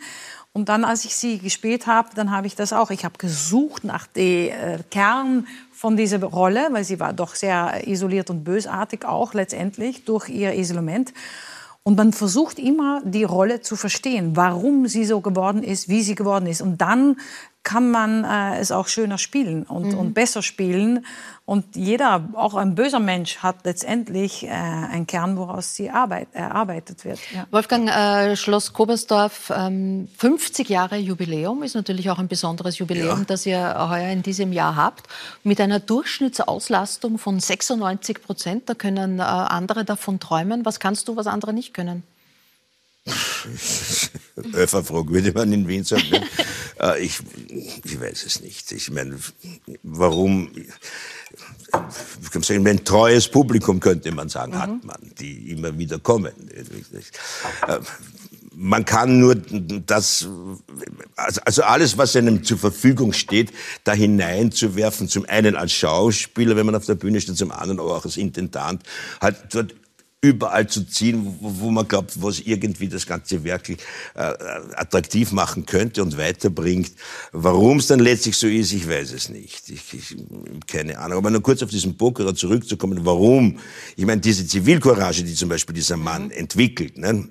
Und 0.53 0.69
dann, 0.69 0.85
als 0.85 1.05
ich 1.05 1.17
sie 1.17 1.39
gespielt 1.39 1.89
habe, 1.89 2.11
dann 2.15 2.31
habe 2.31 2.47
ich 2.47 2.55
das 2.55 2.73
auch. 2.73 2.93
Ich 2.93 3.05
habe 3.05 3.19
gesucht 3.19 3.83
nach 3.83 4.07
dem 4.07 4.51
äh, 4.51 4.79
Kern 4.93 5.49
von 5.73 5.97
dieser 5.97 6.23
Rolle, 6.23 6.69
weil 6.71 6.85
sie 6.85 7.01
war 7.01 7.13
doch 7.13 7.35
sehr 7.35 7.89
isoliert 7.89 8.31
und 8.31 8.45
bösartig 8.45 9.05
auch 9.05 9.35
letztendlich 9.35 10.05
durch 10.05 10.29
ihr 10.29 10.55
Isolement. 10.55 11.13
Und 11.85 11.97
man 11.97 12.13
versucht 12.13 12.59
immer, 12.61 13.03
die 13.05 13.25
Rolle 13.25 13.61
zu 13.61 13.75
verstehen, 13.75 14.37
warum 14.37 14.87
sie 14.87 15.05
so 15.05 15.21
geworden 15.21 15.65
ist, 15.65 15.89
wie 15.89 16.03
sie 16.03 16.15
geworden 16.15 16.47
ist. 16.47 16.63
Und 16.63 16.81
dann 16.81 17.17
kann 17.65 17.91
man 17.91 18.25
äh, 18.25 18.59
es 18.59 18.73
auch 18.73 18.89
schöner 18.89 19.19
spielen 19.19 19.63
und, 19.63 19.93
mhm. 19.93 19.99
und 19.99 20.15
besser 20.15 20.43
spielen. 20.43 21.07
Und 21.45 21.77
jeder, 21.77 22.29
auch 22.35 22.55
ein 22.55 22.75
böser 22.75 22.99
Mensch, 22.99 23.39
hat 23.39 23.65
letztendlich 23.65 24.45
äh, 24.45 24.49
einen 24.51 25.07
Kern, 25.07 25.37
woraus 25.37 25.75
sie 25.75 25.91
arbeit, 25.91 26.29
erarbeitet 26.33 27.05
wird. 27.05 27.19
Ja. 27.33 27.47
Wolfgang, 27.51 27.89
äh, 27.89 28.37
Schloss 28.37 28.73
Kobersdorf, 28.73 29.53
ähm, 29.55 30.09
50 30.19 30.69
Jahre 30.69 30.97
Jubiläum 30.97 31.63
ist 31.63 31.75
natürlich 31.75 32.11
auch 32.11 32.19
ein 32.19 32.29
besonderes 32.29 32.79
Jubiläum, 32.79 33.21
ja. 33.21 33.25
das 33.27 33.47
ihr 33.47 33.89
heuer 33.89 34.11
in 34.11 34.23
diesem 34.23 34.53
Jahr 34.53 34.75
habt. 34.75 35.07
Mit 35.45 35.61
einer 35.61 35.79
Durchschnittsauslastung 35.79 37.19
von 37.19 37.39
96 37.39 38.23
Prozent, 38.23 38.69
da 38.69 38.75
können 38.75 39.19
äh, 39.19 39.23
andere 39.23 39.85
davon 39.85 40.19
träumen. 40.19 40.65
Was 40.65 40.81
kannst 40.81 41.07
du, 41.09 41.17
was 41.17 41.27
andere 41.27 41.53
nicht 41.53 41.75
können? 41.75 42.03
Öfferfrog 44.55 45.11
würde 45.11 45.33
man 45.33 45.53
in 45.53 45.67
Wien 45.67 45.85
sagen. 45.85 46.09
Ne? 46.11 46.23
Äh, 46.81 47.05
ich, 47.05 47.19
ich 47.85 48.01
weiß 48.01 48.25
es 48.25 48.41
nicht. 48.41 48.71
Ich 48.73 48.91
meine, 48.91 49.19
warum? 49.83 50.51
Ich 52.23 52.31
kann 52.31 52.43
sagen, 52.43 52.67
ein 52.67 52.85
treues 52.85 53.29
Publikum 53.29 53.81
könnte 53.81 54.13
man 54.13 54.29
sagen, 54.29 54.53
mhm. 54.53 54.59
hat 54.59 54.85
man, 54.85 55.13
die 55.19 55.51
immer 55.51 55.77
wieder 55.77 55.99
kommen. 55.99 56.33
Äh, 57.67 57.81
man 58.55 58.85
kann 58.85 59.19
nur 59.19 59.35
das, 59.35 60.29
also 61.17 61.63
alles, 61.63 61.97
was 61.97 62.15
einem 62.17 62.45
zur 62.45 62.59
Verfügung 62.59 63.13
steht, 63.13 63.51
da 63.85 63.93
hineinzuwerfen, 63.93 65.09
zum 65.09 65.25
einen 65.27 65.57
als 65.57 65.73
Schauspieler, 65.73 66.55
wenn 66.55 66.67
man 66.67 66.75
auf 66.75 66.85
der 66.85 66.95
Bühne 66.95 67.21
steht, 67.21 67.37
zum 67.39 67.51
anderen 67.51 67.81
auch 67.81 68.05
als 68.05 68.17
Intendant, 68.17 68.83
halt 69.21 69.37
dort 69.53 69.75
überall 70.23 70.69
zu 70.69 70.87
ziehen, 70.87 71.37
wo, 71.41 71.61
wo 71.61 71.71
man 71.71 71.87
glaubt, 71.87 72.23
was 72.23 72.39
irgendwie 72.39 72.89
das 72.89 73.07
Ganze 73.07 73.43
wirklich 73.43 73.79
äh, 74.15 74.33
attraktiv 74.77 75.33
machen 75.33 75.67
könnte 75.67 76.03
und 76.03 76.17
weiterbringt. 76.17 76.93
Warum 77.33 77.79
es 77.79 77.89
dann 77.89 77.99
letztlich 77.99 78.37
so 78.37 78.47
ist, 78.47 78.73
ich 78.73 78.89
weiß 78.89 79.13
es 79.13 79.29
nicht. 79.29 79.69
Ich, 79.69 79.93
ich, 79.93 80.17
keine 80.69 80.99
Ahnung. 80.99 81.19
Aber 81.19 81.31
nur 81.31 81.43
kurz 81.43 81.63
auf 81.63 81.71
diesen 81.71 81.97
Pokerer 81.97 82.35
zurückzukommen, 82.37 83.01
warum? 83.03 83.59
Ich 83.97 84.07
meine, 84.07 84.21
diese 84.21 84.47
Zivilcourage, 84.47 85.25
die 85.25 85.35
zum 85.35 85.49
Beispiel 85.49 85.75
dieser 85.75 85.97
Mann 85.97 86.31
entwickelt, 86.31 86.99
ne? 86.99 87.29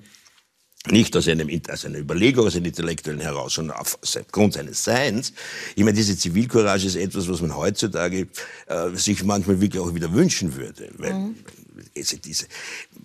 nicht 0.90 1.16
aus, 1.16 1.28
einem, 1.28 1.48
aus 1.70 1.84
einer 1.84 1.98
Überlegung, 1.98 2.46
aus 2.46 2.56
einem 2.56 2.66
Intellektuellen 2.66 3.20
heraus, 3.20 3.54
sondern 3.54 3.76
aufgrund 3.78 4.54
seines 4.54 4.82
Seins. 4.82 5.32
Ich 5.76 5.84
meine, 5.84 5.96
diese 5.96 6.18
Zivilcourage 6.18 6.86
ist 6.86 6.96
etwas, 6.96 7.28
was 7.28 7.40
man 7.40 7.56
heutzutage 7.56 8.26
äh, 8.66 8.90
sich 8.94 9.22
manchmal 9.22 9.60
wirklich 9.60 9.80
auch 9.80 9.94
wieder 9.94 10.12
wünschen 10.12 10.56
würde. 10.56 10.90
Weil, 10.98 11.14
mhm. 11.14 11.36
Also 11.96 12.16
diese, 12.16 12.46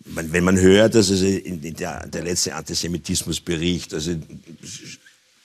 wenn 0.05 0.43
man 0.43 0.59
hört, 0.59 0.95
dass 0.95 1.09
also 1.09 1.25
in 1.25 1.61
der, 1.75 2.07
der 2.07 2.23
letzte 2.23 2.55
Antisemitismusbericht, 2.55 3.93
also 3.93 4.15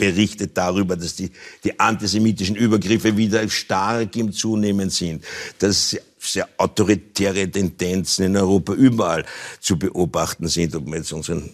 berichtet 0.02 0.56
darüber, 0.56 0.96
dass 0.96 1.14
die, 1.14 1.30
die 1.62 1.78
antisemitischen 1.78 2.56
Übergriffe 2.56 3.16
wieder 3.16 3.48
stark 3.48 4.16
im 4.16 4.32
Zunehmen 4.32 4.90
sind, 4.90 5.24
dass 5.60 5.96
sehr 6.18 6.48
autoritäre 6.56 7.48
Tendenzen 7.48 8.26
in 8.26 8.36
Europa 8.36 8.72
überall 8.72 9.24
zu 9.60 9.78
beobachten 9.78 10.48
sind, 10.48 10.74
ob 10.74 10.88
man 10.88 10.98
jetzt 10.98 11.12
unseren 11.12 11.50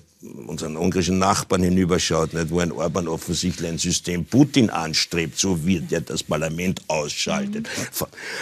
unseren 0.47 0.77
ungarischen 0.77 1.19
Nachbarn 1.19 1.63
hinüberschaut, 1.63 2.33
nicht, 2.35 2.51
wo 2.51 2.59
ein 2.59 2.73
Orban 2.73 3.07
offensichtlich 3.07 3.69
ein 3.69 3.79
System 3.79 4.25
Putin 4.25 4.69
anstrebt, 4.69 5.39
so 5.39 5.65
wird 5.65 5.93
er 5.93 6.01
das 6.01 6.25
Parlament 6.25 6.83
ausschaltet. 6.89 7.69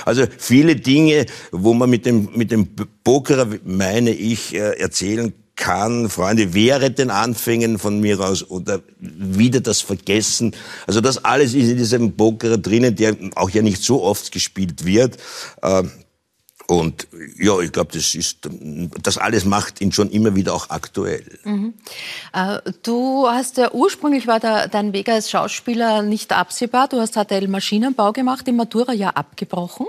Also 0.07 0.25
viele 0.39 0.77
Dinge, 0.77 1.27
wo 1.53 1.75
man 1.75 1.91
mit 1.91 2.07
dem, 2.07 2.31
mit 2.35 2.51
dem 2.51 2.67
Pokerer, 3.05 3.59
meine 3.65 4.11
ich, 4.11 4.55
äh, 4.55 4.79
erzählen 4.79 5.35
kann, 5.57 6.11
Freunde, 6.11 6.55
wäre 6.55 6.91
den 6.91 7.11
Anfängen 7.11 7.79
von 7.79 7.99
mir 7.99 8.21
aus 8.21 8.49
oder 8.49 8.81
wieder 8.99 9.61
das 9.61 9.81
Vergessen. 9.81 10.55
Also 10.87 11.01
das 11.01 11.25
alles 11.25 11.55
ist 11.55 11.71
in 11.71 11.79
diesem 11.79 12.17
Pokerer 12.17 12.59
drinnen, 12.59 12.95
der 12.95 13.17
auch 13.35 13.51
ja 13.51 13.63
nicht 13.63 13.83
so 13.83 14.03
oft 14.03 14.31
gespielt 14.31 14.85
wird. 14.85 15.17
Äh, 15.63 15.85
und 16.67 17.07
ja, 17.39 17.59
ich 17.61 17.71
glaube, 17.71 17.93
das 17.93 18.15
ist, 18.15 18.49
das 19.03 19.19
alles 19.19 19.45
macht 19.45 19.81
ihn 19.81 19.93
schon 19.93 20.11
immer 20.11 20.35
wieder 20.35 20.53
auch 20.53 20.71
aktuell. 20.71 21.25
Mhm. 21.45 21.75
Äh, 22.33 22.59
du 22.83 23.29
hast 23.29 23.57
ja 23.57 23.73
ursprünglich 23.73 24.27
war 24.27 24.41
dein 24.41 24.93
Weg 24.93 25.09
als 25.09 25.31
Schauspieler 25.31 26.03
nicht 26.03 26.33
absehbar. 26.33 26.89
Du 26.89 26.99
hast 26.99 27.15
HTL 27.15 27.47
Maschinenbau 27.49 28.13
gemacht, 28.13 28.49
im 28.49 28.57
Matura-Jahr 28.57 29.17
abgebrochen. 29.17 29.87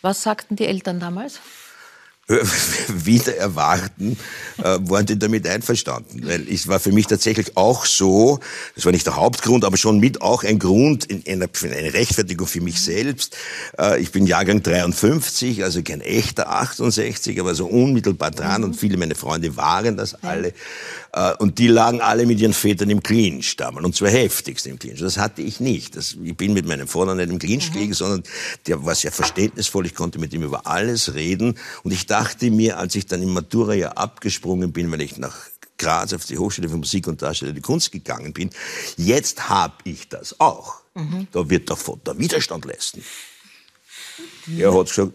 Was 0.00 0.22
sagten 0.22 0.54
die 0.54 0.66
Eltern 0.66 1.00
damals? 1.00 1.40
wieder 2.88 3.36
erwarten, 3.36 4.16
äh, 4.58 4.78
waren 4.80 5.06
die 5.06 5.16
damit 5.16 5.46
einverstanden. 5.46 6.26
Weil 6.26 6.48
es 6.48 6.66
war 6.66 6.80
für 6.80 6.90
mich 6.90 7.06
tatsächlich 7.06 7.56
auch 7.56 7.86
so, 7.86 8.40
das 8.74 8.84
war 8.84 8.90
nicht 8.90 9.06
der 9.06 9.14
Hauptgrund, 9.14 9.64
aber 9.64 9.76
schon 9.76 10.00
mit 10.00 10.22
auch 10.22 10.42
ein 10.42 10.58
Grund, 10.58 11.04
in 11.04 11.22
einer, 11.26 11.48
eine 11.62 11.94
Rechtfertigung 11.94 12.48
für 12.48 12.60
mich 12.60 12.80
selbst. 12.80 13.36
Äh, 13.78 14.00
ich 14.00 14.10
bin 14.10 14.26
Jahrgang 14.26 14.60
53, 14.60 15.62
also 15.62 15.82
kein 15.82 16.00
echter 16.00 16.50
68, 16.50 17.38
aber 17.38 17.54
so 17.54 17.66
unmittelbar 17.66 18.32
dran 18.32 18.64
und 18.64 18.74
viele 18.74 18.96
meiner 18.96 19.14
Freunde 19.14 19.56
waren 19.56 19.96
das 19.96 20.24
alle. 20.24 20.52
Äh, 21.16 21.34
und 21.38 21.58
die 21.58 21.66
lagen 21.66 22.02
alle 22.02 22.26
mit 22.26 22.38
ihren 22.38 22.52
Vätern 22.52 22.90
im 22.90 23.02
Clinch 23.02 23.56
damals, 23.56 23.84
und 23.84 23.96
zwar 23.96 24.10
heftigst 24.10 24.66
im 24.66 24.78
Clinch. 24.78 25.00
Das 25.00 25.16
hatte 25.16 25.40
ich 25.40 25.60
nicht. 25.60 25.96
Das, 25.96 26.16
ich 26.22 26.36
bin 26.36 26.52
mit 26.52 26.66
meinem 26.66 26.86
Vater 26.86 27.14
nicht 27.14 27.30
im 27.30 27.38
Clinch 27.38 27.70
mhm. 27.70 27.72
gelegen, 27.72 27.94
sondern 27.94 28.22
der 28.66 28.84
war 28.84 28.94
sehr 28.94 29.10
verständnisvoll. 29.10 29.86
Ich 29.86 29.94
konnte 29.94 30.18
mit 30.18 30.34
ihm 30.34 30.42
über 30.42 30.66
alles 30.66 31.14
reden. 31.14 31.58
Und 31.82 31.92
ich 31.92 32.06
dachte 32.06 32.50
mir, 32.50 32.76
als 32.78 32.94
ich 32.94 33.06
dann 33.06 33.22
im 33.22 33.32
Matura-Jahr 33.32 33.96
abgesprungen 33.96 34.72
bin, 34.72 34.92
weil 34.92 35.00
ich 35.00 35.16
nach 35.16 35.36
Graz 35.78 36.12
auf 36.12 36.24
die 36.26 36.38
Hochschule 36.38 36.68
für 36.68 36.76
Musik 36.76 37.06
und 37.06 37.22
Darstellende 37.22 37.62
Kunst 37.62 37.92
gegangen 37.92 38.32
bin, 38.34 38.50
jetzt 38.98 39.48
habe 39.48 39.74
ich 39.84 40.08
das 40.08 40.38
auch. 40.38 40.82
Mhm. 40.94 41.28
Da 41.32 41.48
wird 41.48 41.68
der 41.70 41.76
Vater 41.76 42.18
Widerstand 42.18 42.66
leisten. 42.66 43.02
Er 44.58 44.72
hat 44.72 44.88
gesagt, 44.88 45.12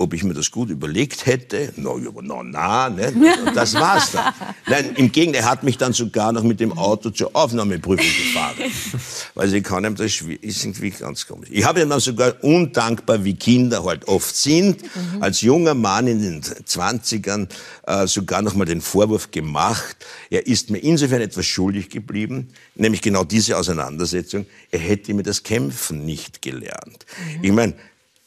ob 0.00 0.14
ich 0.14 0.22
mir 0.22 0.32
das 0.32 0.52
gut 0.52 0.70
überlegt 0.70 1.26
hätte. 1.26 1.72
Na, 1.74 1.90
no, 2.22 2.42
na, 2.44 2.88
ne? 2.88 3.12
Das 3.52 3.74
war's 3.74 4.12
dann. 4.12 4.32
Nein, 4.68 4.92
im 4.94 5.10
Gegenteil, 5.10 5.42
er 5.42 5.50
hat 5.50 5.64
mich 5.64 5.76
dann 5.76 5.92
sogar 5.92 6.32
noch 6.32 6.44
mit 6.44 6.60
dem 6.60 6.78
Auto 6.78 7.10
zur 7.10 7.34
Aufnahmeprüfung 7.34 8.06
gefahren. 8.06 8.70
Weil 9.34 9.48
sie 9.48 9.60
kann 9.60 9.84
ihm 9.84 9.96
das 9.96 10.20
ist 10.20 10.64
irgendwie 10.64 10.90
ganz 10.90 11.26
komisch. 11.26 11.48
Ich 11.50 11.64
habe 11.64 11.80
ihm 11.80 11.88
dann 11.88 11.98
sogar 11.98 12.32
undankbar, 12.44 13.24
wie 13.24 13.34
Kinder 13.34 13.84
halt 13.84 14.06
oft 14.06 14.36
sind, 14.36 14.82
mhm. 14.82 15.20
als 15.20 15.40
junger 15.40 15.74
Mann 15.74 16.06
in 16.06 16.22
den 16.22 16.42
20ern 16.42 17.48
äh, 17.88 18.06
sogar 18.06 18.42
noch 18.42 18.54
mal 18.54 18.66
den 18.66 18.80
Vorwurf 18.80 19.32
gemacht, 19.32 19.96
er 20.30 20.46
ist 20.46 20.70
mir 20.70 20.78
insofern 20.78 21.22
etwas 21.22 21.46
schuldig 21.46 21.90
geblieben, 21.90 22.50
nämlich 22.76 23.02
genau 23.02 23.24
diese 23.24 23.56
Auseinandersetzung, 23.56 24.46
er 24.70 24.78
hätte 24.78 25.12
mir 25.12 25.24
das 25.24 25.42
Kämpfen 25.42 26.04
nicht 26.04 26.40
gelernt. 26.40 27.04
Mhm. 27.38 27.44
Ich 27.44 27.52
meine, 27.52 27.74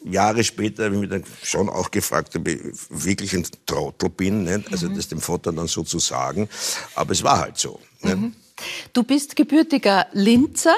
Jahre 0.03 0.43
später 0.43 0.85
habe 0.85 0.95
ich 0.95 1.01
mich 1.01 1.09
dann 1.09 1.23
schon 1.43 1.69
auch 1.69 1.91
gefragt, 1.91 2.35
ob 2.35 2.47
ich 2.47 2.59
wirklich 2.89 3.33
ein 3.33 3.45
Trottel 3.65 4.09
bin, 4.09 4.43
nicht? 4.43 4.71
also 4.71 4.89
mhm. 4.89 4.95
das 4.95 5.07
dem 5.07 5.21
Vater 5.21 5.51
dann 5.51 5.67
so 5.67 5.83
zu 5.83 5.99
sagen. 5.99 6.49
Aber 6.95 7.11
es 7.11 7.23
war 7.23 7.39
halt 7.39 7.57
so. 7.57 7.79
Mhm. 8.01 8.35
Du 8.93 9.03
bist 9.03 9.35
gebürtiger 9.35 10.07
Linzer, 10.13 10.75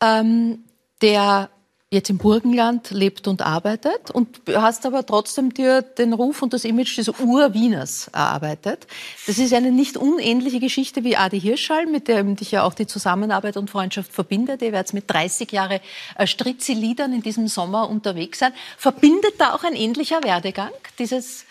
ähm, 0.00 0.64
der 1.00 1.50
jetzt 1.92 2.08
im 2.08 2.16
Burgenland 2.16 2.90
lebt 2.90 3.28
und 3.28 3.42
arbeitet 3.42 4.10
und 4.10 4.40
hast 4.54 4.86
aber 4.86 5.04
trotzdem 5.04 5.52
dir 5.52 5.82
den 5.82 6.14
Ruf 6.14 6.40
und 6.40 6.54
das 6.54 6.64
Image 6.64 6.96
des 6.96 7.10
Ur-Wieners 7.20 8.08
erarbeitet. 8.14 8.86
Das 9.26 9.38
ist 9.38 9.52
eine 9.52 9.70
nicht 9.70 9.98
unähnliche 9.98 10.58
Geschichte 10.58 11.04
wie 11.04 11.18
Adi 11.18 11.38
Hirschall, 11.38 11.86
mit 11.86 12.08
dem 12.08 12.34
dich 12.34 12.50
ja 12.50 12.62
auch 12.62 12.72
die 12.72 12.86
Zusammenarbeit 12.86 13.58
und 13.58 13.68
Freundschaft 13.68 14.10
verbindet. 14.10 14.62
Ihr 14.62 14.72
werdet 14.72 14.94
mit 14.94 15.04
30 15.10 15.52
Jahre 15.52 15.82
äh, 16.16 16.26
Stritzi-Liedern 16.26 17.12
in 17.12 17.22
diesem 17.22 17.46
Sommer 17.46 17.90
unterwegs 17.90 18.38
sein. 18.38 18.54
Verbindet 18.78 19.34
da 19.36 19.54
auch 19.54 19.64
ein 19.64 19.74
ähnlicher 19.74 20.24
Werdegang, 20.24 20.72
dieses 20.98 21.44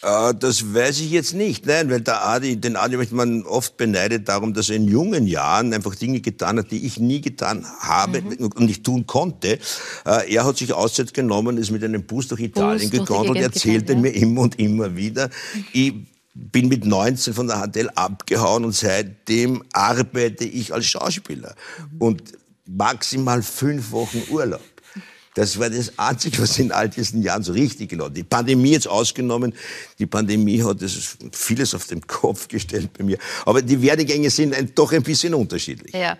das 0.00 0.72
weiß 0.72 1.00
ich 1.00 1.10
jetzt 1.10 1.34
nicht. 1.34 1.66
Nein, 1.66 1.90
weil 1.90 2.00
der 2.00 2.26
Adi, 2.26 2.56
den 2.56 2.76
Adi 2.76 2.96
möchte 2.96 3.14
man 3.14 3.42
oft 3.42 3.76
beneidet 3.76 4.28
darum, 4.28 4.54
dass 4.54 4.70
er 4.70 4.76
in 4.76 4.88
jungen 4.88 5.26
Jahren 5.26 5.74
einfach 5.74 5.94
Dinge 5.94 6.20
getan 6.20 6.58
hat, 6.58 6.70
die 6.70 6.86
ich 6.86 6.98
nie 6.98 7.20
getan 7.20 7.66
habe 7.80 8.22
mhm. 8.22 8.46
und 8.46 8.60
nicht 8.60 8.82
tun 8.82 9.06
konnte. 9.06 9.58
Äh, 10.06 10.32
er 10.32 10.44
hat 10.46 10.56
sich 10.56 10.72
Auszeit 10.72 11.12
genommen, 11.12 11.58
ist 11.58 11.70
mit 11.70 11.84
einem 11.84 12.04
Bus 12.04 12.28
durch 12.28 12.40
Italien 12.40 12.90
Bus 12.90 13.00
gegangen 13.00 13.28
und 13.28 13.36
erzählte 13.36 13.94
getan, 13.94 14.04
ja. 14.04 14.10
mir 14.10 14.16
immer 14.16 14.40
und 14.42 14.58
immer 14.58 14.96
wieder, 14.96 15.28
ich 15.72 15.92
bin 16.34 16.68
mit 16.68 16.86
19 16.86 17.34
von 17.34 17.46
der 17.46 17.66
HTL 17.66 17.90
abgehauen 17.94 18.64
und 18.64 18.74
seitdem 18.74 19.62
arbeite 19.72 20.44
ich 20.44 20.72
als 20.72 20.86
Schauspieler. 20.86 21.54
Mhm. 21.92 22.00
Und 22.00 22.22
maximal 22.66 23.42
fünf 23.42 23.90
Wochen 23.90 24.22
Urlaub. 24.30 24.60
Das 25.40 25.58
war 25.58 25.70
das 25.70 25.98
Einzige, 25.98 26.42
was 26.42 26.58
in 26.58 26.70
all 26.70 26.90
diesen 26.90 27.22
Jahren 27.22 27.42
so 27.42 27.54
richtig 27.54 27.88
gelaufen 27.88 28.12
Die 28.12 28.24
Pandemie 28.24 28.72
jetzt 28.72 28.86
ausgenommen. 28.86 29.54
Die 29.98 30.04
Pandemie 30.04 30.62
hat 30.62 30.82
das 30.82 31.16
vieles 31.32 31.74
auf 31.74 31.86
den 31.86 32.06
Kopf 32.06 32.46
gestellt 32.46 32.90
bei 32.92 33.04
mir. 33.04 33.16
Aber 33.46 33.62
die 33.62 33.80
Werdegänge 33.80 34.28
sind 34.28 34.54
ein, 34.54 34.70
doch 34.74 34.92
ein 34.92 35.02
bisschen 35.02 35.32
unterschiedlich. 35.32 35.94
Ja. 35.94 36.18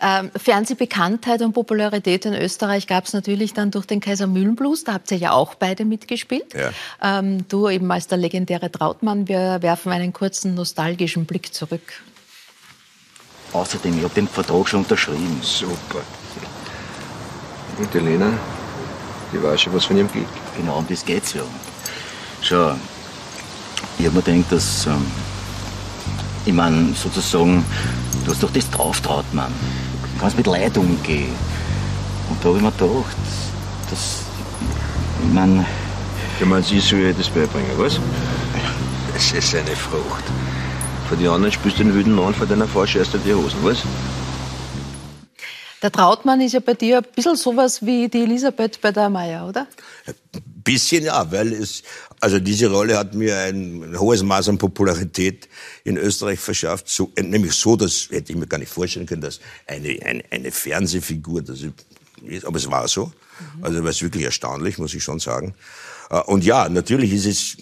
Ähm, 0.00 0.30
Fernsehbekanntheit 0.34 1.42
und 1.42 1.52
Popularität 1.52 2.24
in 2.24 2.32
Österreich 2.32 2.86
gab 2.86 3.04
es 3.04 3.12
natürlich 3.12 3.52
dann 3.52 3.70
durch 3.70 3.84
den 3.84 4.00
Kaiser 4.00 4.26
Mühlenblues. 4.26 4.84
Da 4.84 4.94
habt 4.94 5.10
ihr 5.10 5.18
ja 5.18 5.32
auch 5.32 5.54
beide 5.54 5.84
mitgespielt. 5.84 6.54
Ja. 6.54 7.18
Ähm, 7.18 7.46
du 7.50 7.68
eben 7.68 7.92
als 7.92 8.06
der 8.06 8.16
legendäre 8.16 8.72
Trautmann. 8.72 9.28
Wir 9.28 9.58
werfen 9.60 9.92
einen 9.92 10.14
kurzen 10.14 10.54
nostalgischen 10.54 11.26
Blick 11.26 11.52
zurück. 11.52 11.82
Außerdem, 13.52 13.98
ich 13.98 14.04
habe 14.04 14.14
den 14.14 14.28
Vertrag 14.28 14.66
schon 14.66 14.80
unterschrieben. 14.80 15.40
Super. 15.42 16.00
Und 17.78 17.92
die 17.92 18.61
Die 19.32 19.42
weiß 19.42 19.62
schon 19.62 19.74
was 19.74 19.86
von 19.86 19.96
ihrem 19.96 20.10
Glück. 20.10 20.26
Genau, 20.56 20.78
um 20.78 20.86
das 20.88 21.04
geht's 21.04 21.32
ja. 21.32 21.42
Schau, 22.42 22.74
ich 23.98 24.06
hab 24.06 24.12
mir 24.12 24.22
gedacht, 24.22 24.52
dass, 24.52 24.86
ähm, 24.86 25.06
ich 26.44 26.52
meine, 26.52 26.92
sozusagen, 26.94 27.64
du 28.24 28.30
hast 28.30 28.42
doch 28.42 28.52
das 28.52 28.68
drauf, 28.70 29.00
Trautmann. 29.00 29.52
Du 30.14 30.20
kannst 30.20 30.36
mit 30.36 30.46
Leid 30.46 30.76
umgehen. 30.76 31.32
Und 32.28 32.44
da 32.44 32.50
hab 32.50 32.56
ich 32.56 32.62
mir 32.62 32.72
gedacht, 32.72 33.16
dass, 33.90 34.22
ich 35.24 35.32
meine... 35.32 35.64
Du 36.38 36.46
meinst, 36.46 36.72
ich 36.72 36.84
soll 36.84 37.00
ihr 37.00 37.14
das 37.14 37.28
beibringen, 37.28 37.70
was? 37.76 38.00
Das 39.14 39.32
ist 39.32 39.54
eine 39.54 39.76
Frucht. 39.76 40.24
Von 41.08 41.18
den 41.18 41.28
anderen 41.28 41.52
spielst 41.52 41.78
du 41.78 41.84
den 41.84 41.94
wilden 41.94 42.14
Mann, 42.14 42.34
von 42.34 42.48
deiner 42.48 42.66
Frau 42.66 42.84
scherst 42.86 43.14
du 43.14 43.18
die 43.18 43.34
Hosen, 43.34 43.58
was? 43.62 43.78
Der 45.82 45.90
Trautmann 45.90 46.40
ist 46.40 46.52
ja 46.52 46.60
bei 46.60 46.74
dir 46.74 46.98
ein 46.98 47.06
bisschen 47.14 47.36
sowas 47.36 47.84
wie 47.84 48.08
die 48.08 48.22
Elisabeth 48.22 48.80
bei 48.80 48.92
der 48.92 49.10
Meier, 49.10 49.48
oder? 49.48 49.66
Ein 50.06 50.14
bisschen 50.62 51.04
ja, 51.04 51.30
weil 51.32 51.52
es, 51.52 51.82
also 52.20 52.38
diese 52.38 52.70
Rolle 52.70 52.96
hat 52.96 53.14
mir 53.14 53.36
ein, 53.36 53.98
hohes 53.98 54.22
Maß 54.22 54.50
an 54.50 54.58
Popularität 54.58 55.48
in 55.82 55.96
Österreich 55.96 56.38
verschafft, 56.38 56.88
so, 56.88 57.10
äh, 57.16 57.22
nämlich 57.22 57.54
so, 57.54 57.74
das 57.74 58.08
hätte 58.10 58.32
ich 58.32 58.38
mir 58.38 58.46
gar 58.46 58.58
nicht 58.58 58.70
vorstellen 58.70 59.06
können, 59.06 59.22
dass 59.22 59.40
eine, 59.66 59.98
eine, 60.04 60.22
eine 60.30 60.52
Fernsehfigur, 60.52 61.42
das 61.42 61.62
ist, 61.62 62.44
aber 62.44 62.58
es 62.58 62.70
war 62.70 62.86
so. 62.86 63.06
Mhm. 63.56 63.64
Also 63.64 63.82
war 63.82 63.90
es 63.90 64.02
wirklich 64.02 64.24
erstaunlich, 64.24 64.78
muss 64.78 64.94
ich 64.94 65.02
schon 65.02 65.18
sagen. 65.18 65.54
Äh, 66.10 66.20
und 66.20 66.44
ja, 66.44 66.68
natürlich 66.68 67.12
ist 67.12 67.26
es 67.26 67.56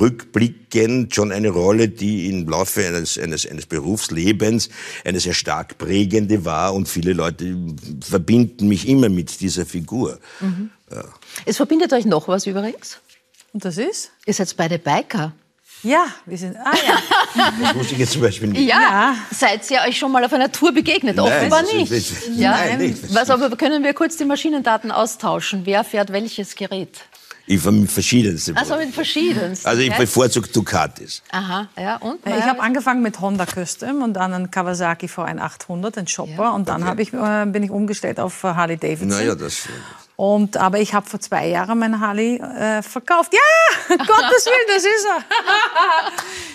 rückblickend 0.00 1.14
schon 1.14 1.32
eine 1.32 1.50
Rolle, 1.50 1.88
die 1.88 2.28
im 2.28 2.48
Laufe 2.48 2.86
eines, 2.86 3.18
eines, 3.18 3.48
eines 3.48 3.66
Berufslebens 3.66 4.68
eine 5.04 5.20
sehr 5.20 5.34
stark 5.34 5.78
prägende 5.78 6.44
war 6.44 6.74
und 6.74 6.88
viele 6.88 7.12
Leute 7.12 7.56
verbinden 8.00 8.68
mich 8.68 8.88
immer 8.88 9.08
mit 9.08 9.40
dieser 9.40 9.66
Figur. 9.66 10.18
Mhm. 10.40 10.70
Ja. 10.90 11.04
Es 11.44 11.56
verbindet 11.56 11.92
euch 11.92 12.04
noch 12.04 12.28
was 12.28 12.46
übrigens. 12.46 12.98
Und 13.52 13.64
das 13.64 13.78
ist? 13.78 14.10
Ihr 14.26 14.34
seid 14.34 14.56
beide 14.56 14.78
Biker. 14.78 15.32
Ja, 15.84 16.06
wir 16.24 16.38
sind. 16.38 16.56
Ah 16.56 16.72
ja. 16.74 16.98
Das 17.60 17.74
wusste 17.74 17.94
ich 17.94 17.98
jetzt 17.98 18.12
zum 18.12 18.22
Beispiel 18.22 18.48
nicht. 18.48 18.68
Ja, 18.68 18.80
ja. 18.80 19.16
seid 19.30 19.68
ihr 19.70 19.80
euch 19.86 19.98
schon 19.98 20.10
mal 20.12 20.24
auf 20.24 20.32
einer 20.32 20.50
Tour 20.50 20.72
begegnet? 20.72 21.16
Nein, 21.16 21.26
Offenbar 21.26 21.62
nicht. 21.62 21.90
Ist, 21.90 22.28
ja? 22.36 22.52
Nein, 22.52 22.78
nicht. 22.78 23.14
Was, 23.14 23.28
aber 23.28 23.54
können 23.56 23.82
wir 23.82 23.92
kurz 23.92 24.16
die 24.16 24.24
Maschinendaten 24.24 24.90
austauschen? 24.90 25.62
Wer 25.64 25.84
fährt 25.84 26.12
welches 26.12 26.54
Gerät? 26.54 27.00
Ich 27.46 27.60
fahre 27.60 27.74
mit 27.74 27.90
verschiedensten. 27.90 28.56
Also 28.56 28.76
mit 28.76 28.94
verschiedensten. 28.94 29.68
Also 29.68 29.82
ich 29.82 29.94
bevorzuge 29.94 30.48
Ducatis. 30.48 31.22
Aha, 31.30 31.68
ja 31.78 31.96
und? 31.96 32.20
Ich 32.26 32.42
habe 32.42 32.60
angefangen 32.60 33.02
mit 33.02 33.20
Honda 33.20 33.44
Custom 33.46 34.02
und 34.02 34.14
dann 34.14 34.32
einen 34.32 34.50
Kawasaki 34.50 35.06
V1 35.06 35.38
einen 35.98 36.06
Chopper 36.06 36.44
ja, 36.44 36.50
und 36.50 36.68
dann 36.68 36.82
okay. 36.82 37.02
ich, 37.02 37.12
äh, 37.12 37.44
bin 37.46 37.62
ich 37.62 37.70
umgestellt 37.70 38.18
auf 38.18 38.42
Harley 38.42 38.78
Davidson. 38.78 39.08
Naja, 39.08 39.34
das. 39.34 39.68
Und, 40.16 40.56
aber 40.56 40.78
ich 40.78 40.94
habe 40.94 41.08
vor 41.08 41.18
zwei 41.18 41.48
Jahren 41.48 41.76
mein 41.78 41.98
Harley 41.98 42.36
äh, 42.36 42.82
verkauft. 42.82 43.34
Ja, 43.34 43.96
Gottes 43.96 44.46
Willen, 44.46 44.68
das 44.68 44.84
ist 44.84 45.06
er. 45.06 45.24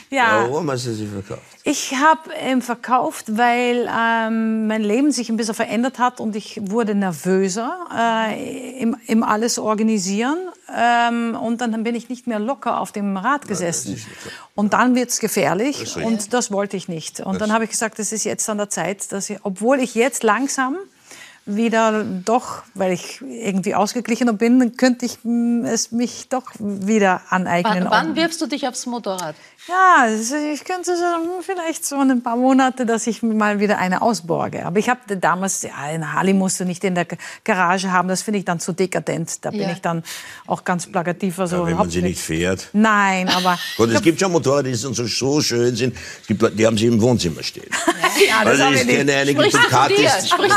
ja. 0.17 0.43
Warum 0.43 0.71
hast 0.71 0.85
du 0.85 0.93
sie 0.93 1.07
verkauft? 1.07 1.41
Ich 1.65 1.93
habe 1.95 2.29
ihn 2.49 2.61
verkauft, 2.61 3.37
weil 3.37 3.89
ähm, 3.93 4.67
mein 4.67 4.81
Leben 4.81 5.11
sich 5.11 5.29
ein 5.29 5.35
bisschen 5.35 5.55
verändert 5.55 5.99
hat 5.99 6.21
und 6.21 6.37
ich 6.37 6.59
wurde 6.63 6.95
nervöser 6.95 7.87
äh, 7.93 8.79
im, 8.79 8.95
im 9.07 9.23
alles 9.23 9.59
organisieren. 9.59 10.37
Ähm, 10.73 11.35
und 11.35 11.59
dann 11.59 11.83
bin 11.83 11.95
ich 11.95 12.07
nicht 12.07 12.27
mehr 12.27 12.39
locker 12.39 12.79
auf 12.79 12.93
dem 12.93 13.17
Rad 13.17 13.47
gesessen. 13.47 13.97
Ja, 13.97 14.31
und 14.55 14.71
dann 14.73 14.95
wird's 14.95 15.19
gefährlich 15.19 15.79
das 15.79 15.95
und 15.97 16.33
das 16.33 16.51
wollte 16.51 16.77
ich 16.77 16.87
nicht. 16.87 17.19
Und 17.19 17.41
dann 17.41 17.51
habe 17.51 17.65
ich 17.65 17.71
gesagt, 17.71 17.99
es 17.99 18.13
ist 18.13 18.23
jetzt 18.23 18.47
an 18.49 18.57
der 18.57 18.69
Zeit, 18.69 19.11
dass 19.11 19.29
ich, 19.29 19.39
obwohl 19.43 19.79
ich 19.79 19.95
jetzt 19.95 20.23
langsam 20.23 20.77
wieder 21.45 22.03
doch, 22.03 22.63
weil 22.73 22.93
ich 22.93 23.21
irgendwie 23.21 23.75
ausgeglichener 23.75 24.33
bin, 24.33 24.77
könnte 24.77 25.05
ich 25.05 25.17
es 25.65 25.91
mich 25.91 26.29
doch 26.29 26.51
wieder 26.59 27.21
aneignen. 27.29 27.85
Wann, 27.85 27.91
wann 27.91 28.15
wirfst 28.15 28.41
du 28.41 28.47
dich 28.47 28.67
aufs 28.67 28.85
Motorrad? 28.85 29.35
Ja, 29.69 30.07
ich 30.53 30.63
könnte 30.63 30.97
sagen, 30.97 31.27
vielleicht 31.41 31.85
so 31.85 32.01
in 32.01 32.09
ein 32.09 32.23
paar 32.23 32.35
Monate, 32.35 32.87
dass 32.87 33.05
ich 33.05 33.21
mal 33.21 33.59
wieder 33.59 33.77
eine 33.77 34.01
ausborge. 34.01 34.65
Aber 34.65 34.79
ich 34.79 34.89
habe 34.89 35.15
damals, 35.15 35.61
ja, 35.61 35.71
eine 35.77 36.13
Harley 36.13 36.33
musst 36.33 36.59
du 36.59 36.65
nicht 36.65 36.83
in 36.83 36.95
der 36.95 37.05
Garage 37.43 37.91
haben, 37.91 38.07
das 38.07 38.23
finde 38.23 38.39
ich 38.39 38.45
dann 38.45 38.59
zu 38.59 38.73
dekadent. 38.73 39.45
Da 39.45 39.51
bin 39.51 39.61
ja. 39.61 39.71
ich 39.71 39.81
dann 39.81 40.03
auch 40.47 40.63
ganz 40.63 40.87
plakativ. 40.87 41.37
Also 41.37 41.57
ja, 41.57 41.67
wenn 41.67 41.77
man 41.77 41.89
sie 41.89 42.01
nicht 42.01 42.19
fährt. 42.19 42.69
Nein, 42.73 43.29
aber... 43.29 43.59
Gut, 43.77 43.89
es 43.91 44.01
gibt 44.01 44.19
schon 44.19 44.31
Motorräder, 44.31 44.69
die 44.69 44.75
so, 44.75 44.91
so 44.91 45.41
schön 45.41 45.75
sind, 45.75 45.95
es 46.21 46.27
gibt 46.27 46.41
Leute, 46.41 46.55
die 46.55 46.65
haben 46.65 46.77
sie 46.77 46.87
im 46.87 46.99
Wohnzimmer 46.99 47.43
stehen. 47.43 47.69
Ja, 48.27 48.43
das 48.43 48.59
also 48.59 48.81
ich 48.81 48.87
kenne 48.87 49.13
einige 49.13 49.41
Ducatis. 49.43 50.29
Nein, 50.37 50.49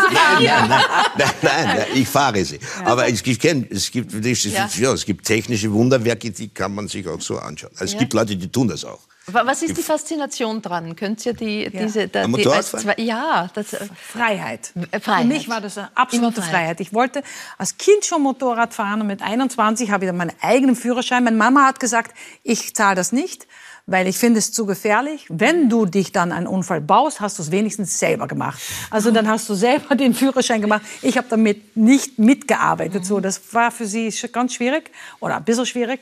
nein, 0.43 0.69
nein, 0.69 0.81
nein, 1.17 1.31
nein, 1.43 1.87
ich 1.95 2.09
fahre 2.09 2.45
sie. 2.45 2.59
Aber 2.85 3.07
es 3.07 3.23
gibt, 3.23 3.45
es 3.45 3.91
gibt, 3.91 4.13
ja. 4.13 4.93
es 4.93 5.05
gibt 5.05 5.25
technische 5.25 5.73
Wunderwerke, 5.73 6.31
die 6.31 6.49
kann 6.49 6.75
man 6.75 6.89
sich 6.89 7.07
auch 7.07 7.21
so 7.21 7.39
anschauen. 7.39 7.71
Also 7.79 7.95
es 7.95 7.99
gibt 7.99 8.15
Leute, 8.15 8.35
die 8.35 8.49
tun 8.49 8.67
das 8.67 8.85
auch. 8.85 9.02
Was 9.27 9.63
ist 9.63 9.77
die 9.77 9.83
Faszination 9.83 10.63
dran? 10.63 10.97
Könnt 10.97 11.25
ihr 11.25 11.33
die, 11.33 11.65
ja. 11.65 11.71
diese, 11.71 12.09
da, 12.09 12.27
die, 12.27 12.43
zwei, 12.43 12.95
ja, 12.99 13.49
das, 13.55 13.73
äh, 13.73 13.87
Freiheit. 13.95 14.73
Äh, 14.91 14.99
Freiheit. 14.99 15.23
Für 15.23 15.29
mich 15.29 15.49
war 15.49 15.61
das 15.61 15.79
eine 15.79 15.97
absolute 15.97 16.43
Freiheit. 16.43 16.51
Freiheit. 16.51 16.81
Ich 16.81 16.93
wollte 16.93 17.23
als 17.57 17.79
Kind 17.79 18.05
schon 18.05 18.23
Motorrad 18.23 18.75
fahren 18.75 19.01
und 19.01 19.07
mit 19.07 19.23
21 19.23 19.91
habe 19.93 20.05
ich 20.05 20.09
dann 20.09 20.17
meinen 20.17 20.33
eigenen 20.41 20.75
Führerschein. 20.75 21.23
Meine 21.23 21.37
Mama 21.37 21.67
hat 21.67 21.79
gesagt, 21.79 22.17
ich 22.43 22.75
zahle 22.75 22.97
das 22.97 23.13
nicht, 23.13 23.47
weil 23.87 24.09
ich 24.09 24.19
finde 24.19 24.41
es 24.41 24.53
zu 24.53 24.67
gefährlich. 24.67 25.27
Wenn 25.29 25.69
du 25.69 25.87
dich 25.87 26.11
dann 26.11 26.33
einen 26.33 26.49
Unfall 26.49 26.81
baust, 26.81 27.21
hast 27.21 27.39
du 27.39 27.43
es 27.43 27.53
wenigstens 27.53 28.01
selber 28.01 28.27
gemacht. 28.27 28.61
Also 28.91 29.13
dann 29.13 29.29
hast 29.29 29.49
du 29.49 29.55
selber 29.55 29.95
den 29.97 30.15
Führerschein 30.15 30.61
gemacht. 30.61 30.83
Ich 31.01 31.17
habe 31.17 31.29
damit 31.31 31.77
nicht 31.77 32.19
mitgearbeitet. 32.19 33.07
So, 33.07 33.21
das 33.21 33.41
war 33.53 33.71
für 33.71 33.87
sie 33.87 34.13
ganz 34.33 34.55
schwierig 34.55 34.91
oder 35.21 35.37
ein 35.37 35.45
bisschen 35.45 35.67
schwierig 35.67 36.01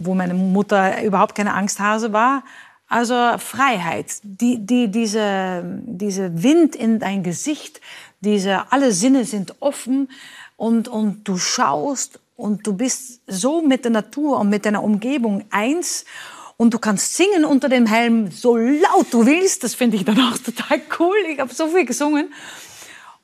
wo 0.00 0.14
meine 0.14 0.34
Mutter 0.34 1.02
überhaupt 1.02 1.34
keine 1.34 1.54
Angsthase 1.54 2.12
war. 2.12 2.42
Also 2.88 3.14
Freiheit, 3.38 4.16
die, 4.22 4.66
die, 4.66 4.88
diese, 4.90 5.62
diese 5.84 6.42
Wind 6.42 6.74
in 6.74 6.98
dein 6.98 7.22
Gesicht, 7.22 7.80
diese, 8.20 8.72
alle 8.72 8.92
Sinne 8.92 9.24
sind 9.24 9.54
offen 9.60 10.08
und, 10.56 10.88
und 10.88 11.26
du 11.26 11.38
schaust 11.38 12.18
und 12.36 12.66
du 12.66 12.72
bist 12.72 13.20
so 13.26 13.62
mit 13.62 13.84
der 13.84 13.92
Natur 13.92 14.40
und 14.40 14.48
mit 14.48 14.66
deiner 14.66 14.82
Umgebung 14.82 15.44
eins 15.50 16.04
und 16.56 16.74
du 16.74 16.78
kannst 16.78 17.16
singen 17.16 17.44
unter 17.44 17.68
dem 17.68 17.86
Helm 17.86 18.30
so 18.30 18.56
laut 18.56 19.06
du 19.12 19.24
willst. 19.24 19.64
Das 19.64 19.74
finde 19.74 19.96
ich 19.96 20.04
dann 20.04 20.20
auch 20.20 20.36
total 20.44 20.80
cool. 20.98 21.16
Ich 21.30 21.38
habe 21.38 21.54
so 21.54 21.68
viel 21.68 21.86
gesungen. 21.86 22.32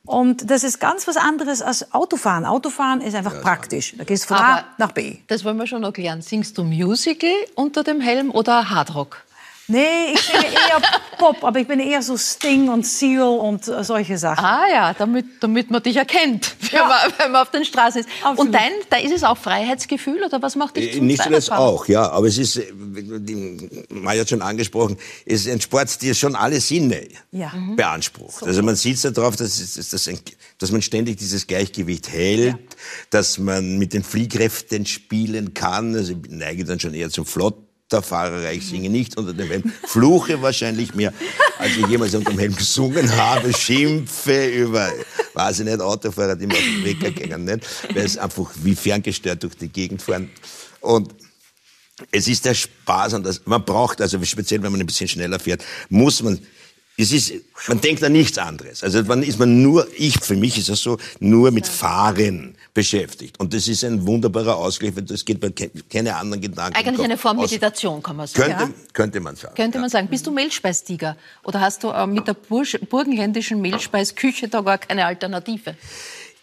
Und 0.07 0.51
das 0.51 0.65
ist 0.65 0.81
ganz 0.81 1.07
was 1.07 1.17
anderes 1.17 1.63
als 1.63 1.93
Autofahren. 1.93 2.45
Autofahren 2.45 3.01
ist 3.01 3.15
einfach 3.15 3.35
ja, 3.35 3.41
praktisch. 3.41 3.95
Da 3.97 4.05
gehst 4.05 4.25
du 4.25 4.29
von 4.29 4.37
A 4.39 4.65
nach 4.79 4.93
B. 4.93 5.17
Das 5.27 5.45
wollen 5.45 5.57
wir 5.57 5.67
schon 5.67 5.83
noch 5.83 5.93
klären. 5.93 6.23
Singst 6.23 6.57
du 6.59 6.65
Musical 6.65 7.35
unter 7.55 7.85
dem 7.85 8.01
Helm 8.01 8.31
oder 8.31 8.71
Hardrock? 8.71 9.26
Nee, 9.69 10.13
ich 10.15 10.31
bin 10.31 10.43
eher 10.43 10.81
Pop, 11.19 11.43
aber 11.43 11.59
ich 11.59 11.67
bin 11.67 11.81
eher 11.81 12.03
so 12.03 12.17
Sting 12.17 12.69
und 12.69 12.87
Seal 12.87 13.23
und 13.23 13.67
äh, 13.67 13.83
solche 13.83 14.17
Sachen. 14.17 14.45
Ah 14.45 14.65
ja, 14.71 14.95
damit, 14.95 15.27
damit 15.41 15.71
man 15.71 15.83
dich 15.83 15.97
erkennt, 15.97 16.55
wenn, 16.71 16.79
ja. 16.79 16.87
man, 16.87 17.13
wenn 17.19 17.33
man 17.33 17.43
auf 17.43 17.51
den 17.51 17.65
Straßen 17.65 18.03
ist. 18.03 18.09
Absolut. 18.23 18.39
Und 18.39 18.53
dein, 18.53 18.71
da 18.91 18.99
ist 18.99 19.13
es 19.13 19.25
auch 19.25 19.37
Freiheitsgefühl 19.37 20.23
oder 20.23 20.41
was 20.41 20.55
macht 20.55 20.77
dich 20.77 20.91
äh, 20.91 20.99
zum 20.99 21.07
Nicht 21.07 21.23
so 21.23 21.31
das 21.31 21.51
auch, 21.51 21.87
ja, 21.89 22.09
aber 22.11 22.29
es 22.29 22.39
ist, 22.39 22.61
Maja 23.91 24.21
hat 24.21 24.29
schon 24.29 24.43
angesprochen, 24.43 24.99
es 25.25 25.47
ist 25.47 25.53
ein 25.53 25.61
Sport, 25.61 26.01
der 26.03 26.15
schon 26.15 26.37
alle 26.37 26.61
Sinne 26.61 27.09
ja. 27.33 27.53
Mhm. 27.53 27.77
beansprucht. 27.77 28.41
So. 28.41 28.47
Also 28.47 28.63
man 28.63 28.77
sieht 28.77 29.03
ja 29.03 29.11
darauf, 29.11 29.35
dass, 29.35 29.75
dass, 29.75 30.11
dass, 30.59 30.71
man 30.71 30.83
ständig 30.83 31.17
dieses 31.19 31.47
Gleichgewicht 31.47 32.09
hält, 32.11 32.53
ja. 32.53 32.59
dass 33.11 33.39
man 33.39 33.79
mit 33.79 33.95
den 33.95 34.05
Fliehkräften 34.05 34.87
spielen 34.87 35.55
kann. 35.55 35.95
Also 35.95 36.13
ich 36.13 36.31
neige 36.31 36.65
dann 36.65 36.79
schon 36.79 36.95
eher 36.95 37.11
zum 37.11 37.27
Flott 37.27 37.66
Fahrerei, 37.89 38.55
ich 38.55 38.67
singe 38.67 38.91
nicht 38.91 39.17
unter 39.17 39.33
dem 39.33 39.47
Helm, 39.47 39.73
fluche 39.85 40.43
wahrscheinlich 40.43 40.95
mehr, 40.95 41.13
als 41.59 41.77
ich 41.77 41.87
jemals 41.87 42.15
unter 42.15 42.31
dem 42.31 42.39
Helm 42.39 42.57
gesungen 42.57 43.17
habe, 43.17 43.53
schimpfe 43.53 44.49
über, 44.49 44.93
weiß 45.35 45.61
ich 45.61 45.67
nicht, 45.67 45.81
Autofahrer, 45.81 46.35
die 46.35 46.49
mir 46.49 46.55
auf 46.55 46.61
den 46.61 46.85
Weg 46.85 47.01
gegangen 47.01 47.45
nicht, 47.45 47.65
weil 47.95 48.05
es 48.05 48.19
einfach 48.19 48.51
wie 48.57 48.75
ferngestört 48.75 49.45
durch 49.45 49.57
die 49.57 49.69
Gegend 49.69 50.03
fahren. 50.03 50.31
Und 50.81 51.15
es 52.11 52.27
ist 52.27 52.45
der 52.45 52.55
Spaß 52.55 53.15
und 53.15 53.25
das, 53.25 53.43
man 53.47 53.65
braucht, 53.65 54.01
also 54.01 54.23
speziell 54.25 54.63
wenn 54.63 54.73
man 54.73 54.81
ein 54.81 54.87
bisschen 54.87 55.09
schneller 55.09 55.39
fährt, 55.39 55.65
muss 55.89 56.23
man 56.23 56.41
es 56.99 57.13
ist, 57.13 57.33
man 57.69 57.81
denkt 57.81 58.03
an 58.03 58.13
nichts 58.13 58.39
anderes. 58.39 58.83
Also 58.83 59.03
dann 59.03 59.23
ist 59.23 59.39
man 59.39 59.61
nur, 59.61 59.87
ich, 59.99 60.19
für 60.19 60.35
mich 60.35 60.57
ist 60.57 60.71
das 60.71 60.81
so, 60.81 60.97
nur 61.21 61.51
mit 61.51 61.67
Fahren 61.67 62.57
beschäftigt. 62.77 63.41
Und 63.41 63.55
das 63.55 63.69
ist 63.69 63.83
ein 63.85 64.07
wunderbarer 64.07 64.55
Ausgleich, 64.55 64.95
weil 64.95 65.05
das 65.05 65.25
geht 65.25 65.41
bei 65.41 65.51
keine 65.51 66.15
anderen 66.15 66.43
Gedanken. 66.43 66.77
Eigentlich 66.77 67.03
eine 67.03 67.17
Form 67.17 67.39
Meditation, 67.39 68.03
kann 68.03 68.17
man 68.17 68.27
sagen. 68.27 68.55
Könnte, 68.55 68.65
ja? 68.65 68.71
könnte 68.93 69.21
man 69.21 69.35
sagen. 69.35 69.55
Könnte 69.55 69.79
man 69.79 69.89
sagen. 69.89 70.09
Bist 70.09 70.27
du 70.27 70.31
Mehlspeistiger? 70.31 71.17
Oder 71.43 71.63
hast 71.63 71.83
du 71.83 71.89
äh, 71.89 72.07
mit 72.07 72.29
der 72.29 72.35
burgenländischen 72.35 73.63
Mehlspeisküche 73.63 74.49
da 74.49 74.61
gar 74.61 74.77
keine 74.77 75.07
Alternative? 75.07 75.75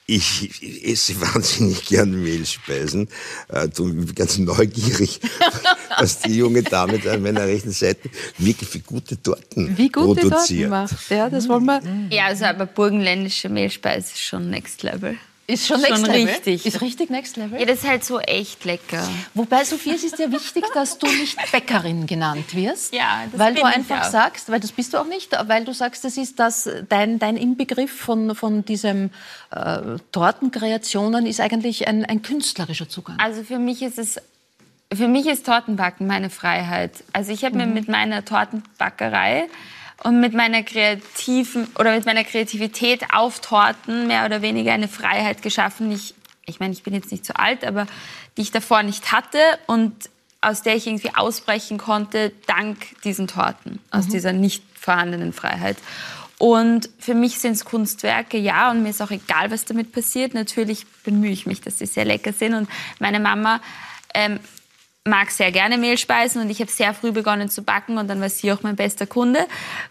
Ich, 0.08 0.62
ich 0.64 0.86
esse 0.86 1.22
wahnsinnig 1.22 1.86
gern 1.86 2.24
Mehlspeisen. 2.24 3.10
Äh, 3.50 3.68
bin 3.68 4.16
ganz 4.16 4.40
neugierig, 4.40 5.20
was 6.00 6.20
die 6.22 6.36
junge 6.36 6.64
Dame 6.64 6.98
da 6.98 7.14
an 7.14 7.22
meiner 7.22 7.46
rechten 7.46 7.72
Seite 7.72 8.10
wirklich 8.40 8.70
für 8.70 8.80
gute 8.80 9.22
Torten 9.22 9.78
Wie 9.78 9.90
gute 9.90 10.22
produziert. 10.22 10.70
Torten 10.70 10.70
macht. 10.70 11.10
Ja, 11.12 11.30
das 11.30 11.48
wollen 11.48 11.66
wir. 11.66 11.80
Ja, 12.10 12.26
also 12.26 12.46
aber 12.46 12.66
burgenländische 12.66 13.50
Mehlspeise 13.50 14.14
ist 14.14 14.22
schon 14.22 14.50
Next 14.50 14.82
Level. 14.82 15.16
Ist 15.46 15.68
schon, 15.68 15.82
schon 15.82 16.06
Level? 16.06 16.12
richtig. 16.12 16.66
Ist 16.66 16.80
richtig 16.82 17.10
Next 17.10 17.36
Level? 17.36 17.60
Ja, 17.60 17.66
das 17.66 17.80
ist 17.80 17.88
halt 17.88 18.06
so 18.06 18.20
echt 18.20 18.64
lecker. 18.64 19.06
Wobei, 19.34 19.66
Sophia, 19.66 19.94
es 19.94 20.04
ist 20.06 20.18
ja 20.18 20.32
wichtig, 20.32 20.64
dass 20.74 20.98
du 20.98 21.06
nicht 21.08 21.38
Bäckerin 21.52 22.08
genannt 22.08 22.56
wirst. 22.56 22.94
Ja, 22.94 23.26
das 23.30 23.40
Weil 23.40 23.54
du 23.54 23.64
einfach 23.64 24.06
sagst, 24.06 24.50
weil 24.50 24.62
das 24.62 24.72
bist 24.72 24.94
du 24.94 25.00
auch 25.00 25.06
nicht, 25.06 25.36
weil 25.48 25.66
du 25.66 25.74
sagst, 25.74 26.06
das 26.06 26.16
ist 26.16 26.40
das, 26.40 26.70
dein, 26.88 27.20
dein 27.20 27.36
Inbegriff 27.36 27.92
von, 27.92 28.36
von 28.36 28.64
diesem 28.64 29.10
äh, 29.52 29.98
Tortenkreationen 30.14 31.26
ist 31.26 31.42
eigentlich 31.42 31.90
ein, 31.90 32.06
ein 32.06 32.22
künstlerischer 32.22 32.88
Zugang. 32.88 33.20
Also 33.20 33.44
für 33.44 33.60
mich 33.60 33.82
ist 33.82 34.00
es 34.00 34.22
für 34.94 35.08
mich 35.08 35.26
ist 35.26 35.46
Tortenbacken 35.46 36.06
meine 36.06 36.30
Freiheit. 36.30 37.04
Also 37.14 37.32
ich 37.32 37.44
habe 37.44 37.56
mhm. 37.56 37.62
mir 37.62 37.68
mit 37.68 37.88
meiner 37.88 38.24
Tortenbackerei 38.24 39.50
und 40.04 40.20
mit 40.20 40.34
meiner 40.34 40.64
kreativen 40.64 41.68
oder 41.80 41.96
mit 41.96 42.06
meiner 42.06 42.24
Kreativität 42.24 43.14
auf 43.14 43.40
Torten 43.40 44.08
mehr 44.08 44.26
oder 44.26 44.42
weniger 44.42 44.74
eine 44.74 44.88
Freiheit 44.88 45.42
geschaffen. 45.42 45.92
Ich, 45.92 46.14
ich 46.46 46.60
meine, 46.60 46.74
ich 46.74 46.84
bin 46.84 46.94
jetzt 46.94 47.12
nicht 47.12 47.26
so 47.26 47.34
alt, 47.34 47.64
aber 47.66 47.88
die 48.38 48.42
ich 48.42 48.52
davor 48.52 48.84
nicht 48.84 49.12
hatte 49.12 49.40
und 49.68 50.10
aus 50.42 50.62
der 50.62 50.76
ich 50.76 50.88
irgendwie 50.88 51.16
ausbrechen 51.16 51.78
konnte 51.78 52.34
dank 52.48 52.78
diesen 53.04 53.28
Torten, 53.28 53.80
aus 53.92 54.08
mhm. 54.08 54.12
dieser 54.12 54.34
nicht 54.34 54.64
vorhandenen 54.78 55.32
Freiheit. 55.34 55.78
Und 56.38 56.90
für 57.00 57.14
mich 57.14 57.40
sind 57.40 57.54
es 57.54 57.64
Kunstwerke, 57.64 58.38
ja, 58.38 58.70
und 58.70 58.84
mir 58.84 58.90
ist 58.90 59.02
auch 59.02 59.12
egal, 59.12 59.52
was 59.52 59.64
damit 59.64 59.94
passiert. 59.94 60.34
Natürlich 60.34 60.86
bemühe 61.04 61.32
ich 61.32 61.46
mich, 61.46 61.62
dass 61.62 61.80
sie 61.80 61.86
sehr 61.86 62.04
lecker 62.04 62.34
sind. 62.34 62.54
Und 62.54 62.70
meine 63.00 63.22
Mama 63.22 63.62
ähm, 64.14 64.40
mag 65.06 65.32
sehr 65.32 65.52
gerne 65.52 65.78
Mehlspeisen 65.78 66.42
und 66.42 66.50
ich 66.50 66.62
habe 66.62 66.72
sehr 66.72 66.94
früh 66.94 67.12
begonnen 67.12 67.50
zu 67.50 67.62
backen 67.62 67.98
und 67.98 68.08
dann 68.10 68.22
war 68.22 68.30
sie 68.30 68.54
auch 68.54 68.64
mein 68.64 68.78
bester 68.78 69.06
Kunde 69.06 69.48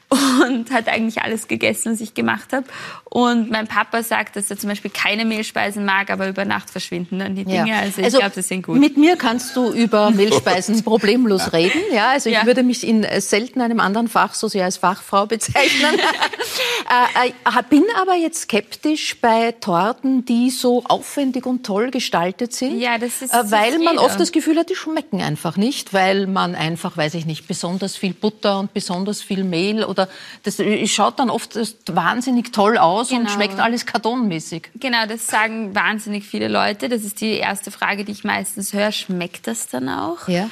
und 0.08 0.70
hat 0.70 0.88
eigentlich 0.88 1.20
alles 1.20 1.48
gegessen, 1.48 1.92
was 1.92 2.00
ich 2.00 2.14
gemacht 2.14 2.52
habe. 2.54 2.64
Und 3.04 3.50
mein 3.50 3.66
Papa 3.66 4.02
sagt, 4.02 4.36
dass 4.36 4.50
er 4.50 4.58
zum 4.58 4.70
Beispiel 4.70 4.90
keine 4.90 5.26
Mehlspeisen 5.26 5.84
mag, 5.84 6.08
aber 6.10 6.28
über 6.28 6.46
Nacht 6.46 6.70
verschwinden 6.70 7.18
dann 7.18 7.34
die 7.34 7.44
Dinge. 7.44 7.68
Ja. 7.68 7.80
Also 7.80 7.98
ich 7.98 8.06
also 8.06 8.18
glaube, 8.20 8.32
das 8.34 8.48
sind 8.48 8.62
gut. 8.64 8.78
Mit 8.78 8.96
mir 8.96 9.16
kannst 9.16 9.54
du 9.54 9.70
über 9.70 10.10
Mehlspeisen 10.12 10.82
problemlos 10.82 11.52
reden. 11.52 11.80
Ja, 11.92 12.10
also 12.10 12.30
ich 12.30 12.36
ja. 12.36 12.46
würde 12.46 12.62
mich 12.62 12.86
in 12.86 13.06
selten 13.20 13.60
einem 13.60 13.80
anderen 13.80 14.08
Fach 14.08 14.32
so 14.32 14.48
sehr 14.48 14.64
als 14.64 14.78
Fachfrau 14.78 15.26
bezeichnen. 15.32 15.94
äh, 17.22 17.28
äh, 17.28 17.62
bin 17.68 17.84
aber 18.00 18.14
jetzt 18.14 18.42
skeptisch 18.42 19.20
bei 19.20 19.52
Torten, 19.52 20.24
die 20.24 20.48
so 20.48 20.84
aufwendig 20.84 21.44
und 21.44 21.66
toll 21.66 21.90
gestaltet 21.90 22.54
sind. 22.54 22.80
Ja, 22.80 22.96
das 22.96 23.20
ist 23.20 23.34
äh, 23.34 23.50
weil 23.50 23.78
man 23.78 23.98
oft 23.98 24.18
das 24.18 24.32
Gefühl 24.32 24.58
hat, 24.58 24.70
die 24.70 24.74
schmecken 24.74 25.01
einfach 25.11 25.57
nicht, 25.57 25.92
weil 25.92 26.26
man 26.26 26.55
einfach, 26.55 26.96
weiß 26.96 27.14
ich 27.14 27.26
nicht, 27.26 27.48
besonders 27.48 27.96
viel 27.96 28.14
Butter 28.14 28.59
und 28.59 28.72
besonders 28.72 29.22
viel 29.22 29.44
Mehl 29.44 29.84
oder 29.84 30.09
das 30.42 30.61
schaut 30.86 31.18
dann 31.18 31.30
oft 31.30 31.57
wahnsinnig 31.88 32.53
toll 32.53 32.78
aus 32.78 33.09
genau. 33.09 33.22
und 33.22 33.30
schmeckt 33.30 33.59
alles 33.59 33.86
kartonmäßig. 33.86 34.70
Genau, 34.76 35.07
das 35.07 35.26
sagen 35.26 35.74
wahnsinnig 35.74 36.24
viele 36.24 36.48
Leute. 36.48 36.88
Das 36.88 37.03
ist 37.03 37.20
die 37.20 37.32
erste 37.32 37.70
Frage, 37.70 38.05
die 38.05 38.12
ich 38.12 38.24
meistens 38.24 38.72
höre. 38.72 38.92
Schmeckt 38.92 39.46
das 39.46 39.68
dann 39.68 39.88
auch? 39.88 40.28
Ja. 40.28 40.48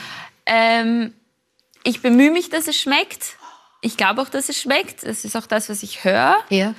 Ähm, 0.47 1.13
ich 1.85 2.03
bemühe 2.03 2.31
mich, 2.31 2.51
dass 2.51 2.69
es 2.69 2.77
schmeckt. 2.77 3.37
Ich 3.81 3.97
glaube 3.97 4.21
auch, 4.23 4.29
dass 4.29 4.49
es 4.49 4.61
schmeckt. 4.61 5.05
Das 5.05 5.25
ist 5.25 5.37
auch 5.37 5.47
das, 5.47 5.69
was 5.69 5.83
ich 5.83 6.05
höre. 6.05 6.37
Ja. 6.51 6.75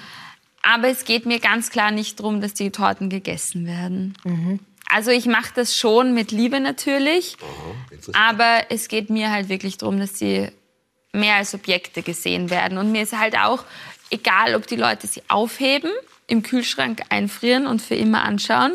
Aber 0.63 0.89
es 0.89 1.05
geht 1.05 1.25
mir 1.25 1.39
ganz 1.39 1.71
klar 1.71 1.91
nicht 1.91 2.19
darum, 2.19 2.41
dass 2.41 2.53
die 2.53 2.69
Torten 2.69 3.09
gegessen 3.09 3.65
werden. 3.65 4.13
Mhm. 4.23 4.59
Also 4.93 5.11
ich 5.11 5.25
mache 5.25 5.51
das 5.55 5.75
schon 5.75 6.13
mit 6.13 6.31
Liebe 6.31 6.59
natürlich, 6.59 7.37
Aha, 7.41 8.29
aber 8.29 8.65
es 8.69 8.87
geht 8.87 9.09
mir 9.09 9.31
halt 9.31 9.49
wirklich 9.49 9.77
darum, 9.77 9.99
dass 9.99 10.19
sie 10.19 10.49
mehr 11.13 11.35
als 11.35 11.53
Objekte 11.53 12.01
gesehen 12.01 12.49
werden. 12.49 12.77
Und 12.77 12.91
mir 12.91 13.03
ist 13.03 13.17
halt 13.17 13.37
auch 13.37 13.63
egal, 14.09 14.55
ob 14.55 14.67
die 14.67 14.75
Leute 14.75 15.07
sie 15.07 15.23
aufheben, 15.27 15.91
im 16.27 16.43
Kühlschrank 16.43 17.01
einfrieren 17.09 17.67
und 17.67 17.81
für 17.81 17.95
immer 17.95 18.23
anschauen, 18.23 18.73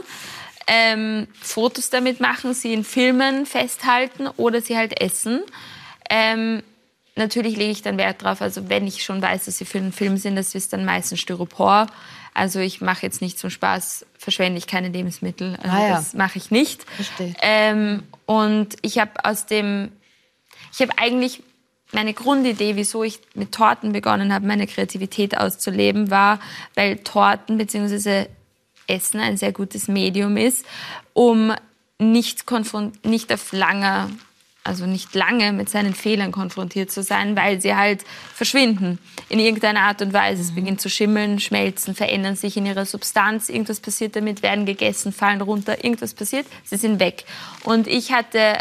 ähm, 0.67 1.29
Fotos 1.41 1.91
damit 1.91 2.21
machen, 2.21 2.53
sie 2.55 2.73
in 2.73 2.85
Filmen 2.85 3.47
festhalten 3.47 4.27
oder 4.37 4.61
sie 4.61 4.77
halt 4.77 5.01
essen. 5.01 5.43
Ähm, 6.11 6.63
natürlich 7.15 7.57
lege 7.57 7.71
ich 7.71 7.83
dann 7.83 7.99
Wert 7.99 8.23
drauf, 8.23 8.43
also 8.43 8.69
wenn 8.69 8.87
ich 8.87 9.05
schon 9.05 9.23
weiß, 9.23 9.45
dass 9.45 9.59
sie 9.59 9.65
für 9.65 9.79
einen 9.79 9.93
Film 9.93 10.17
sind, 10.17 10.37
das 10.37 10.55
ist 10.55 10.73
dann 10.73 10.85
meistens 10.85 11.21
Styropor. 11.21 11.87
Also 12.37 12.61
ich 12.61 12.83
mache 12.83 13.01
jetzt 13.01 13.23
nicht 13.23 13.39
zum 13.39 13.49
Spaß, 13.49 14.05
verschwende 14.19 14.59
ich 14.59 14.67
keine 14.67 14.91
Lebensmittel. 14.91 15.57
Also 15.63 15.77
ah, 15.77 15.89
ja. 15.89 15.89
Das 15.97 16.13
mache 16.13 16.37
ich 16.37 16.51
nicht. 16.51 16.85
Ähm, 17.41 18.03
und 18.27 18.77
ich 18.83 18.99
habe 18.99 19.13
aus 19.25 19.47
dem, 19.47 19.91
ich 20.71 20.83
habe 20.83 20.93
eigentlich 20.99 21.43
meine 21.93 22.13
Grundidee, 22.13 22.77
wieso 22.77 23.03
ich 23.05 23.21
mit 23.33 23.53
Torten 23.53 23.93
begonnen 23.93 24.35
habe, 24.35 24.47
meine 24.47 24.67
Kreativität 24.67 25.39
auszuleben, 25.39 26.11
war, 26.11 26.39
weil 26.75 26.99
Torten 26.99 27.57
bzw. 27.57 28.27
Essen 28.87 29.19
ein 29.19 29.39
sehr 29.39 29.53
gutes 29.53 29.89
Medium 29.89 30.37
ist, 30.37 30.67
um 31.15 31.55
nicht, 31.99 32.45
nicht 33.03 33.33
auf 33.33 33.53
langer 33.53 34.11
also 34.67 34.87
nicht 34.87 35.15
lange 35.15 35.53
mit 35.53 35.69
seinen 35.69 35.95
Fehlern 35.95 36.33
konfrontiert 36.33 36.91
zu 36.91 37.03
sein, 37.03 37.37
weil 37.37 37.61
sie 37.61 37.75
halt 37.75 38.05
verschwinden 38.35 38.99
in 39.29 39.39
irgendeiner 39.39 39.83
Art 39.83 40.03
und 40.03 40.13
Weise. 40.13 40.43
Es 40.43 40.51
mhm. 40.51 40.57
beginnt 40.57 40.81
zu 40.81 40.91
schimmeln, 40.91 41.39
schmelzen, 41.41 41.95
verändern 41.95 42.37
sich 42.37 42.57
in 42.57 42.67
ihrer 42.67 42.85
Substanz. 42.85 43.49
Irgendwas 43.49 43.81
passiert 43.81 44.17
damit, 44.17 44.43
werden 44.43 44.67
gegessen, 44.67 45.13
fallen 45.13 45.41
runter. 45.41 45.85
Irgendwas 45.85 46.15
passiert, 46.15 46.47
sie 46.65 46.77
sind 46.77 47.01
weg. 47.01 47.25
Und 47.63 47.87
ich 47.87 48.13
hatte, 48.13 48.59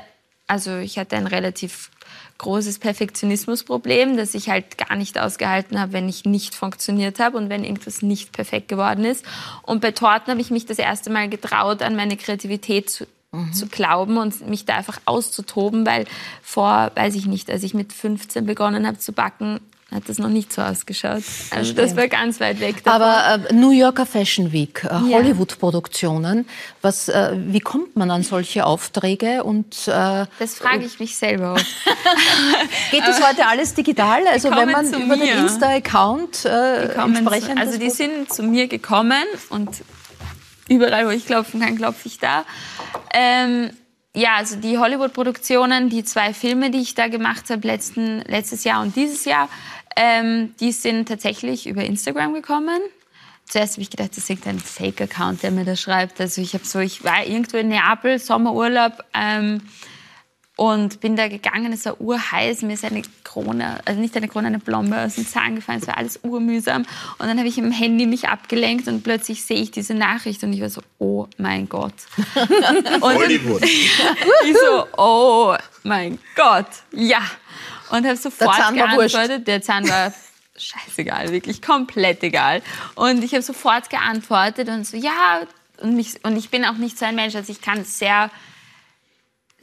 also 0.48 0.78
ich 0.78 0.98
hatte 0.98 1.16
ein 1.18 1.28
relativ 1.28 1.90
großes 2.38 2.80
Perfektionismusproblem, 2.80 4.18
das 4.18 4.34
ich 4.34 4.50
halt 4.50 4.78
gar 4.78 4.96
nicht 4.98 5.18
ausgehalten 5.18 5.80
habe, 5.80 5.94
wenn 5.94 6.10
ich 6.10 6.26
nicht 6.26 6.54
funktioniert 6.54 7.20
habe 7.20 7.38
und 7.38 7.50
wenn 7.50 7.64
irgendwas 7.64 8.02
nicht 8.02 8.34
perfekt 8.34 8.68
geworden 8.68 9.06
ist. 9.06 9.26
Und 9.62 9.82
bei 9.82 9.92
Torten 9.92 10.32
habe 10.32 10.42
ich 10.42 10.52
mich 10.52 10.66
das 10.66 10.78
erste 10.78 11.10
Mal 11.10 11.30
getraut, 11.30 11.82
an 11.82 11.96
meine 11.96 12.18
Kreativität 12.18 12.90
zu, 12.90 13.08
mhm. 13.36 13.54
zu 13.54 13.68
glauben 13.68 14.18
und 14.18 14.48
mich 14.48 14.66
da 14.66 14.76
einfach 14.76 15.00
auszutoben, 15.06 15.86
weil 15.86 16.06
vor, 16.42 16.92
weiß 16.96 17.16
ich 17.16 17.26
nicht, 17.26 17.50
als 17.50 17.64
ich 17.64 17.74
mit 17.74 17.94
15 17.94 18.46
begonnen 18.46 18.88
habe 18.88 18.98
zu 18.98 19.14
backen, 19.14 19.60
hat 19.96 20.10
das 20.10 20.18
noch 20.18 20.30
nicht 20.30 20.52
so 20.52 20.62
ausgeschaut. 20.62 21.24
Also 21.52 21.74
das 21.74 21.96
war 21.96 22.08
ganz 22.08 22.40
weit 22.40 22.60
weg. 22.60 22.84
Davon. 22.84 23.02
Aber 23.02 23.50
äh, 23.50 23.54
New 23.54 23.72
Yorker 23.72 24.06
Fashion 24.06 24.52
Week, 24.52 24.84
äh, 24.84 24.88
ja. 24.88 25.18
Hollywood-Produktionen, 25.18 26.48
was, 26.82 27.08
äh, 27.08 27.34
wie 27.36 27.60
kommt 27.60 27.96
man 27.96 28.10
an 28.12 28.24
solche 28.24 28.66
Aufträge? 28.66 29.44
Und, 29.44 29.88
äh, 29.88 30.26
das 30.40 30.56
frage 30.56 30.86
ich 30.86 31.00
mich 31.00 31.16
selber 31.16 31.54
oft. 31.54 31.66
Geht 32.92 33.04
das 33.04 33.26
heute 33.28 33.48
alles 33.48 33.74
digital? 33.74 34.22
Also 34.28 34.50
wenn 34.52 34.72
man 34.72 34.88
über 34.88 35.16
mir. 35.16 35.36
den 35.36 35.46
Insta-Account 35.46 36.46
äh, 36.46 36.94
entsprechend... 36.94 37.60
also 37.60 37.78
die 37.78 37.92
sind 37.92 38.34
zu 38.34 38.44
mir 38.44 38.68
gekommen 38.68 39.24
und 39.50 39.70
überall, 40.70 41.06
wo 41.06 41.12
ich 41.12 41.26
klopfen 41.26 41.62
kann, 41.62 41.78
klopfe 41.78 42.08
ich 42.08 42.20
da. 42.20 42.46
Ähm, 43.14 43.72
ja, 44.16 44.36
also 44.38 44.56
die 44.56 44.78
Hollywood-Produktionen, 44.78 45.90
die 45.90 46.04
zwei 46.04 46.34
Filme, 46.34 46.72
die 46.72 46.82
ich 46.82 46.96
da 46.96 47.08
gemacht 47.08 47.50
habe, 47.50 47.68
letzten, 47.68 48.22
letztes 48.22 48.64
Jahr 48.64 48.82
und 48.82 48.96
dieses 48.96 49.26
Jahr, 49.26 49.50
ähm, 49.98 50.56
die 50.60 50.72
sind 50.72 51.08
tatsächlich 51.08 51.68
über 51.68 51.84
Instagram 51.84 52.34
gekommen. 52.34 52.80
Zuerst 53.48 53.74
habe 53.74 53.84
ich 53.84 53.90
gedacht, 53.90 54.12
das 54.12 54.20
ist 54.20 54.30
irgendein 54.30 54.60
Fake-Account, 54.60 55.44
der 55.44 55.52
mir 55.52 55.66
das 55.66 55.80
schreibt. 55.80 56.20
Also 56.20 56.42
ich 56.42 56.54
habe 56.54 56.66
so, 56.66 56.80
ich 56.80 57.04
war 57.04 57.26
irgendwo 57.26 57.58
in 57.58 57.68
Neapel, 57.68 58.18
Sommerurlaub, 58.18 59.04
ähm, 59.14 59.62
und 60.58 61.02
bin 61.02 61.16
da 61.16 61.28
gegangen, 61.28 61.74
es 61.74 61.86
war 61.86 62.00
urheiß, 62.00 62.62
mir 62.62 62.74
ist 62.74 62.86
eine 62.86 63.02
Krone, 63.24 63.80
also 63.84 64.00
nicht 64.00 64.16
eine 64.16 64.30
Krone, 64.30 64.48
eine 64.48 64.60
Blombe 64.60 64.98
aus 64.98 65.16
dem 65.16 65.28
Zahn 65.28 65.56
gefallen, 65.56 65.80
es 65.82 65.88
war 65.88 65.98
alles 65.98 66.20
urmühsam. 66.24 66.86
Und 67.18 67.28
dann 67.28 67.38
habe 67.38 67.48
ich 67.48 67.58
im 67.58 67.72
Handy 67.72 68.06
mich 68.06 68.30
abgelenkt 68.30 68.88
und 68.88 69.04
plötzlich 69.04 69.44
sehe 69.44 69.58
ich 69.58 69.72
diese 69.72 69.94
Nachricht 69.94 70.44
und 70.44 70.54
ich 70.54 70.62
war 70.62 70.70
so, 70.70 70.82
oh 70.98 71.28
mein 71.38 71.68
Gott. 71.68 71.94
Hollywood. 73.02 73.64
ich 73.64 74.56
so, 74.58 74.86
oh 74.98 75.56
mein 75.84 76.20
Gott, 76.36 76.68
ja. 76.94 77.22
Und 77.90 78.06
habe 78.06 78.16
sofort 78.16 78.58
Der 78.58 78.72
geantwortet, 78.72 79.48
der 79.48 79.62
Zahn 79.62 79.88
war 79.90 80.14
scheißegal, 80.56 81.32
wirklich 81.32 81.62
komplett 81.62 82.24
egal. 82.24 82.62
Und 82.96 83.24
ich 83.26 83.34
habe 83.34 83.42
sofort 83.42 83.90
geantwortet 83.90 84.70
und 84.70 84.88
so, 84.88 84.96
ja, 84.96 85.42
und, 85.82 85.96
mich, 85.96 86.24
und 86.24 86.38
ich 86.38 86.50
bin 86.50 86.64
auch 86.64 86.78
nicht 86.78 86.98
so 86.98 87.06
ein 87.06 87.16
Mensch, 87.16 87.36
also 87.36 87.52
ich 87.52 87.60
kann 87.60 87.84
sehr 87.84 88.32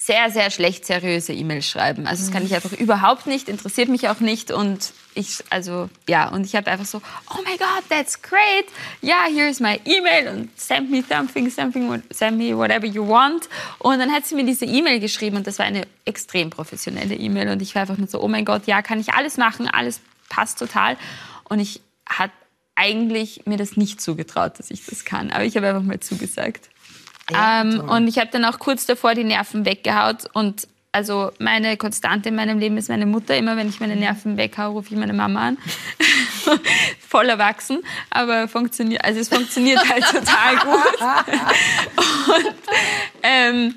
sehr, 0.04 0.30
sehr 0.30 0.50
schlecht 0.50 0.84
seriöse 0.84 1.32
E-Mails 1.32 1.64
schreiben. 1.68 2.08
Also 2.08 2.24
das 2.24 2.32
kann 2.32 2.44
ich 2.44 2.52
einfach 2.54 2.72
überhaupt 2.72 3.28
nicht, 3.28 3.48
interessiert 3.48 3.88
mich 3.88 4.08
auch 4.08 4.18
nicht 4.18 4.50
und 4.50 4.92
ich, 5.14 5.44
also 5.50 5.90
ja, 6.08 6.28
und 6.28 6.44
ich 6.44 6.56
habe 6.56 6.68
einfach 6.70 6.86
so, 6.86 7.00
oh 7.30 7.38
my 7.44 7.56
God, 7.56 7.88
that's 7.88 8.20
great, 8.20 8.66
yeah, 9.00 9.26
here's 9.32 9.60
my 9.60 9.80
email 9.84 10.28
und 10.34 10.58
send 10.58 10.90
me 10.90 11.04
something, 11.08 11.48
something, 11.48 12.02
send 12.10 12.36
me 12.36 12.56
whatever 12.56 12.84
you 12.84 13.06
want. 13.06 13.48
Und 13.78 14.00
dann 14.00 14.10
hat 14.10 14.26
sie 14.26 14.34
mir 14.34 14.44
diese 14.44 14.64
E-Mail 14.64 14.98
geschrieben 14.98 15.36
und 15.36 15.46
das 15.46 15.60
war 15.60 15.66
eine 15.66 15.86
extrem 16.04 16.50
professionelle 16.50 17.14
E-Mail 17.14 17.50
und 17.50 17.62
ich 17.62 17.76
war 17.76 17.82
einfach 17.82 17.98
nur 17.98 18.08
so, 18.08 18.20
oh 18.20 18.28
mein 18.28 18.44
Gott, 18.44 18.66
ja, 18.66 18.82
kann 18.82 18.98
ich 18.98 19.14
alles 19.14 19.36
machen, 19.36 19.68
alles 19.68 20.00
passt 20.28 20.58
total. 20.58 20.96
Und 21.44 21.60
ich 21.60 21.80
hat 22.06 22.32
eigentlich 22.74 23.42
mir 23.46 23.56
das 23.56 23.76
nicht 23.76 24.00
zugetraut, 24.00 24.58
dass 24.58 24.72
ich 24.72 24.84
das 24.84 25.04
kann, 25.04 25.30
aber 25.30 25.44
ich 25.44 25.56
habe 25.56 25.68
einfach 25.68 25.82
mal 25.82 26.00
zugesagt. 26.00 26.70
Ja, 27.32 27.60
ähm, 27.62 27.80
und 27.88 28.08
ich 28.08 28.18
habe 28.18 28.30
dann 28.30 28.44
auch 28.44 28.58
kurz 28.58 28.86
davor 28.86 29.14
die 29.14 29.24
Nerven 29.24 29.64
weggehaut 29.64 30.26
und 30.32 30.68
also 30.92 31.32
meine 31.38 31.78
Konstante 31.78 32.28
in 32.28 32.34
meinem 32.34 32.58
Leben 32.58 32.76
ist 32.76 32.90
meine 32.90 33.06
Mutter. 33.06 33.34
Immer 33.36 33.56
wenn 33.56 33.68
ich 33.68 33.80
meine 33.80 33.96
Nerven 33.96 34.36
weghau, 34.36 34.72
rufe 34.72 34.92
ich 34.92 35.00
meine 35.00 35.14
Mama 35.14 35.48
an. 35.48 35.58
Voll 37.08 37.30
erwachsen, 37.30 37.82
aber 38.10 38.46
funktioniert, 38.46 39.02
also 39.02 39.18
es 39.20 39.28
funktioniert 39.28 39.78
halt 39.88 40.04
total 40.04 40.56
gut. 40.58 41.00
und 42.28 42.54
ähm, 43.22 43.74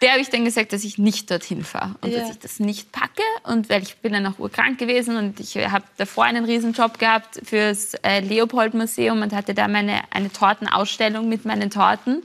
der 0.00 0.12
habe 0.12 0.22
ich 0.22 0.30
dann 0.30 0.46
gesagt, 0.46 0.72
dass 0.72 0.82
ich 0.82 0.96
nicht 0.96 1.30
dorthin 1.30 1.62
fahre 1.62 1.94
und 2.00 2.10
ja. 2.10 2.20
dass 2.20 2.30
ich 2.30 2.38
das 2.38 2.58
nicht 2.58 2.90
packe. 2.90 3.22
Und 3.44 3.68
weil 3.68 3.82
ich 3.82 3.98
bin 3.98 4.14
dann 4.14 4.26
auch 4.26 4.38
urkrank 4.38 4.78
gewesen 4.78 5.16
und 5.16 5.40
ich 5.40 5.56
habe 5.56 5.84
davor 5.98 6.24
einen 6.24 6.46
Riesenjob 6.46 6.98
gehabt 6.98 7.40
fürs 7.44 7.94
äh, 8.02 8.20
Leopold 8.20 8.72
Museum 8.72 9.20
und 9.20 9.34
hatte 9.34 9.52
da 9.52 9.68
meine 9.68 10.00
eine 10.10 10.32
Tortenausstellung 10.32 11.28
mit 11.28 11.44
meinen 11.44 11.68
Torten 11.68 12.22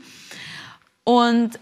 und 1.06 1.58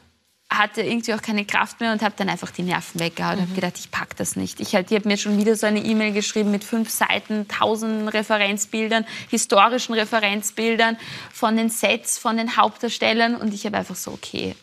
hatte 0.49 0.81
irgendwie 0.81 1.13
auch 1.13 1.21
keine 1.21 1.45
Kraft 1.45 1.79
mehr 1.79 1.91
und 1.91 2.01
habe 2.01 2.13
dann 2.15 2.29
einfach 2.29 2.51
die 2.51 2.63
Nerven 2.63 2.99
weggehauen. 2.99 3.37
Mhm. 3.37 3.41
habe 3.41 3.53
gedacht, 3.53 3.73
ich 3.77 3.91
pack 3.91 4.15
das 4.17 4.35
nicht. 4.35 4.59
Ich 4.59 4.75
halt, 4.75 4.89
die 4.89 4.95
hat 4.95 5.05
mir 5.05 5.17
schon 5.17 5.37
wieder 5.37 5.55
so 5.55 5.65
eine 5.65 5.83
E-Mail 5.83 6.13
geschrieben 6.13 6.51
mit 6.51 6.63
fünf 6.63 6.89
Seiten, 6.89 7.47
tausend 7.47 8.13
Referenzbildern, 8.13 9.05
historischen 9.29 9.93
Referenzbildern 9.93 10.97
von 11.31 11.57
den 11.57 11.69
Sets, 11.69 12.17
von 12.17 12.37
den 12.37 12.55
Hauptdarstellern 12.55 13.35
und 13.35 13.53
ich 13.53 13.65
habe 13.65 13.77
einfach 13.77 13.95
so, 13.95 14.11
okay, 14.11 14.55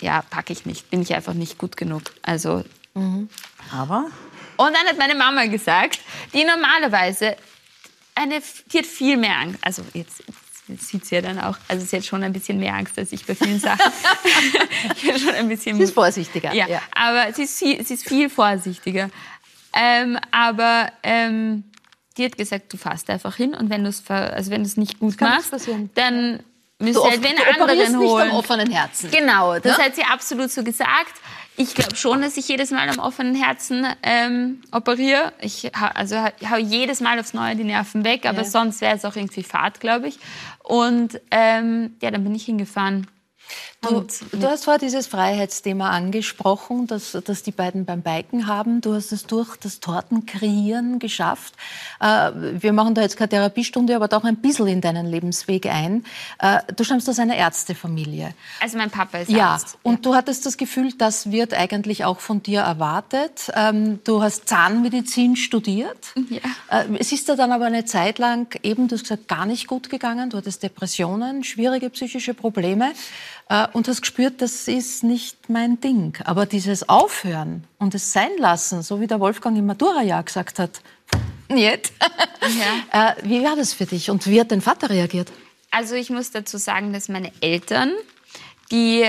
ja, 0.00 0.22
packe 0.22 0.52
ich 0.52 0.64
nicht, 0.64 0.90
bin 0.90 1.02
ich 1.02 1.14
einfach 1.14 1.34
nicht 1.34 1.58
gut 1.58 1.76
genug. 1.76 2.02
Also. 2.22 2.64
Mhm. 2.94 3.28
Aber? 3.72 4.06
Und 4.56 4.76
dann 4.76 4.86
hat 4.86 4.98
meine 4.98 5.14
Mama 5.14 5.46
gesagt, 5.46 6.00
die 6.32 6.44
normalerweise 6.44 7.36
eine, 8.14 8.42
die 8.72 8.78
hat 8.78 8.86
viel 8.86 9.16
mehr 9.16 9.38
Angst, 9.38 9.58
also 9.62 9.82
jetzt 9.94 10.22
sieht 10.78 11.06
sie 11.06 11.16
ja 11.16 11.22
dann 11.22 11.38
auch. 11.38 11.56
Also 11.68 11.84
sie 11.84 11.96
hat 11.96 12.04
schon 12.04 12.22
ein 12.22 12.32
bisschen 12.32 12.58
mehr 12.58 12.74
Angst 12.74 12.98
als 12.98 13.12
ich 13.12 13.24
bei 13.26 13.34
vielen 13.34 13.60
Sachen. 13.60 13.80
ich 14.96 15.02
bin 15.02 15.18
schon 15.18 15.34
ein 15.34 15.48
bisschen. 15.48 15.76
Sie 15.76 15.84
ist 15.84 15.94
vorsichtiger. 15.94 16.52
Ja, 16.54 16.66
ja. 16.68 16.82
aber 16.94 17.32
sie 17.32 17.44
ist, 17.44 17.58
viel, 17.58 17.84
sie 17.84 17.94
ist 17.94 18.06
viel 18.06 18.28
vorsichtiger. 18.28 19.10
Ähm, 19.74 20.18
aber 20.30 20.92
ähm, 21.02 21.64
die 22.16 22.24
hat 22.24 22.36
gesagt, 22.36 22.72
du 22.72 22.76
fährst 22.76 23.08
einfach 23.10 23.36
hin 23.36 23.54
und 23.54 23.70
wenn 23.70 23.84
du 23.84 23.88
es 23.88 24.08
also 24.10 24.50
wenn 24.50 24.62
nicht 24.62 24.98
gut 24.98 25.20
machst, 25.20 25.52
dann 25.94 26.40
müssen 26.78 26.94
du 26.94 27.04
halt 27.04 27.22
wen 27.22 27.36
anderen 27.38 27.98
holen. 27.98 28.24
Nicht 28.24 28.32
am 28.32 28.38
offenen 28.38 28.70
Herzen. 28.70 29.10
Genau, 29.10 29.58
das 29.58 29.78
ja? 29.78 29.84
hat 29.84 29.94
sie 29.94 30.04
absolut 30.04 30.50
so 30.50 30.62
gesagt. 30.62 31.14
Ich 31.56 31.74
glaube 31.74 31.96
schon, 31.96 32.22
dass 32.22 32.36
ich 32.36 32.48
jedes 32.48 32.70
Mal 32.70 32.88
am 32.88 32.98
offenen 32.98 33.34
Herzen 33.34 33.86
ähm, 34.02 34.62
operiere. 34.72 35.32
Ich 35.40 35.70
ha, 35.74 35.88
also 35.88 36.16
hau 36.16 36.56
jedes 36.56 37.00
Mal 37.00 37.20
aufs 37.20 37.34
Neue 37.34 37.56
die 37.56 37.64
Nerven 37.64 38.04
weg, 38.04 38.24
aber 38.26 38.38
ja. 38.38 38.44
sonst 38.44 38.80
wäre 38.80 38.96
es 38.96 39.04
auch 39.04 39.16
irgendwie 39.16 39.42
Fahrt, 39.42 39.78
glaube 39.78 40.08
ich. 40.08 40.18
Und 40.62 41.20
ähm, 41.30 41.94
ja, 42.00 42.10
dann 42.10 42.24
bin 42.24 42.34
ich 42.34 42.44
hingefahren. 42.44 43.06
Du, 43.82 44.06
du, 44.30 44.46
hast 44.46 44.64
vorher 44.64 44.78
dieses 44.78 45.08
Freiheitsthema 45.08 45.90
angesprochen, 45.90 46.86
das, 46.86 47.18
das 47.24 47.42
die 47.42 47.50
beiden 47.50 47.84
beim 47.84 48.00
Biken 48.00 48.46
haben. 48.46 48.80
Du 48.80 48.94
hast 48.94 49.10
es 49.10 49.26
durch 49.26 49.56
das 49.56 49.80
Tortenkreieren 49.80 51.00
geschafft. 51.00 51.54
Äh, 51.98 52.30
wir 52.34 52.72
machen 52.72 52.94
da 52.94 53.02
jetzt 53.02 53.16
keine 53.16 53.30
Therapiestunde, 53.30 53.96
aber 53.96 54.06
doch 54.06 54.22
ein 54.22 54.36
bisschen 54.36 54.68
in 54.68 54.80
deinen 54.80 55.06
Lebensweg 55.06 55.66
ein. 55.66 56.04
Äh, 56.38 56.60
du 56.76 56.84
stammst 56.84 57.08
aus 57.08 57.18
einer 57.18 57.34
Ärztefamilie. 57.34 58.34
Also 58.60 58.78
mein 58.78 58.90
Papa 58.90 59.18
ist 59.18 59.30
ja, 59.32 59.48
Arzt. 59.48 59.76
Und 59.82 59.94
ja. 59.94 60.00
du 60.02 60.14
hattest 60.14 60.46
das 60.46 60.56
Gefühl, 60.56 60.92
das 60.96 61.32
wird 61.32 61.52
eigentlich 61.52 62.04
auch 62.04 62.20
von 62.20 62.40
dir 62.40 62.60
erwartet. 62.60 63.50
Ähm, 63.56 63.98
du 64.04 64.22
hast 64.22 64.48
Zahnmedizin 64.48 65.34
studiert. 65.34 66.14
Ja. 66.30 66.38
Äh, 66.70 66.84
es 67.00 67.10
ist 67.10 67.28
dir 67.28 67.34
dann 67.34 67.50
aber 67.50 67.66
eine 67.66 67.84
Zeit 67.84 68.20
lang 68.20 68.56
eben, 68.62 68.86
du 68.86 68.94
hast 68.94 69.02
gesagt, 69.02 69.26
gar 69.26 69.44
nicht 69.44 69.66
gut 69.66 69.90
gegangen. 69.90 70.30
Du 70.30 70.36
hattest 70.36 70.62
Depressionen, 70.62 71.42
schwierige 71.42 71.90
psychische 71.90 72.32
Probleme 72.32 72.92
und 73.72 73.86
hast 73.86 74.00
gespürt, 74.00 74.40
das 74.40 74.66
ist 74.66 75.04
nicht 75.04 75.50
mein 75.50 75.80
Ding. 75.80 76.16
Aber 76.24 76.46
dieses 76.46 76.88
Aufhören 76.88 77.64
und 77.78 77.94
es 77.94 78.12
sein 78.12 78.30
lassen, 78.38 78.82
so 78.82 79.00
wie 79.00 79.06
der 79.06 79.20
Wolfgang 79.20 79.58
im 79.58 79.66
Matura-Jahr 79.66 80.22
gesagt 80.22 80.58
hat, 80.58 80.80
nicht. 81.48 81.92
Ja. 82.92 83.10
äh, 83.10 83.14
wie 83.24 83.42
war 83.44 83.56
das 83.56 83.74
für 83.74 83.86
dich 83.86 84.10
und 84.10 84.26
wie 84.26 84.40
hat 84.40 84.50
dein 84.50 84.60
Vater 84.60 84.90
reagiert? 84.90 85.30
Also 85.70 85.94
ich 85.94 86.10
muss 86.10 86.30
dazu 86.30 86.58
sagen, 86.58 86.92
dass 86.92 87.08
meine 87.08 87.32
Eltern, 87.40 87.92
die 88.70 89.06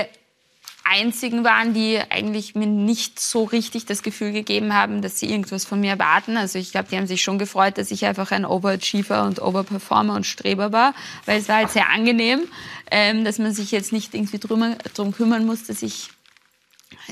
einzigen 0.84 1.44
waren, 1.44 1.72
die 1.72 1.98
eigentlich 2.10 2.54
mir 2.54 2.66
nicht 2.66 3.18
so 3.18 3.44
richtig 3.44 3.86
das 3.86 4.02
Gefühl 4.02 4.32
gegeben 4.32 4.74
haben, 4.74 5.00
dass 5.00 5.18
sie 5.18 5.30
irgendwas 5.30 5.64
von 5.64 5.80
mir 5.80 5.92
erwarten. 5.92 6.36
Also 6.36 6.58
ich 6.58 6.72
glaube, 6.72 6.88
die 6.90 6.96
haben 6.96 7.06
sich 7.06 7.22
schon 7.22 7.38
gefreut, 7.38 7.78
dass 7.78 7.90
ich 7.90 8.04
einfach 8.04 8.30
ein 8.32 8.44
Overachiever 8.44 9.24
und 9.24 9.40
Overperformer 9.40 10.14
und 10.14 10.26
Streber 10.26 10.72
war, 10.72 10.94
weil 11.24 11.40
es 11.40 11.48
war 11.48 11.56
halt 11.56 11.70
sehr 11.70 11.88
angenehm, 11.88 12.42
ähm, 12.90 13.24
dass 13.24 13.38
man 13.38 13.52
sich 13.52 13.70
jetzt 13.70 13.92
nicht 13.92 14.14
irgendwie 14.14 14.38
drum, 14.38 14.76
drum 14.94 15.12
kümmern 15.12 15.46
muss, 15.46 15.64
dass 15.64 15.82
ich 15.82 16.10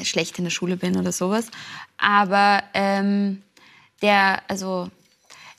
schlecht 0.04 0.38
in 0.38 0.44
der 0.44 0.50
Schule 0.50 0.76
bin 0.76 0.96
oder 0.96 1.12
sowas. 1.12 1.50
Aber 1.98 2.62
ähm, 2.74 3.42
der, 4.00 4.42
also 4.48 4.90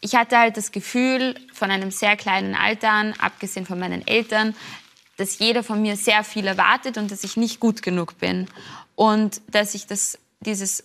ich 0.02 0.16
hatte 0.16 0.38
halt 0.38 0.58
das 0.58 0.72
Gefühl 0.72 1.36
von 1.54 1.72
einem 1.72 1.92
sehr 1.92 2.18
kleinen 2.18 2.56
Alter 2.56 2.92
an, 2.92 3.14
abgesehen 3.20 3.66
von 3.66 3.80
meinen 3.80 4.06
Eltern, 4.06 4.56
dass 5.18 5.40
jeder 5.40 5.64
von 5.64 5.82
mir 5.82 5.96
sehr 5.96 6.24
viel 6.24 6.48
erwartet 6.48 6.98
und 6.98 7.12
dass 7.12 7.24
ich 7.24 7.38
nicht 7.38 7.60
gut 7.60 7.82
genug 7.82 8.18
bin. 8.20 8.48
Und 8.96 9.42
dass 9.48 9.76
ich 9.76 9.88
das, 9.88 10.18
dieses 10.42 10.84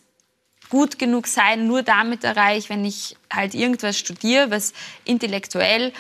gut 0.69 0.99
genug 0.99 1.27
sein 1.27 1.67
nur 1.67 1.83
damit 1.83 2.25
erreiche, 2.25 2.69
wenn 2.69 2.85
ich 2.85 3.17
halt 3.33 3.55
irgendwas 3.55 3.99
studiere, 3.99 4.51
was 4.51 4.73
intellektuell 5.05 5.93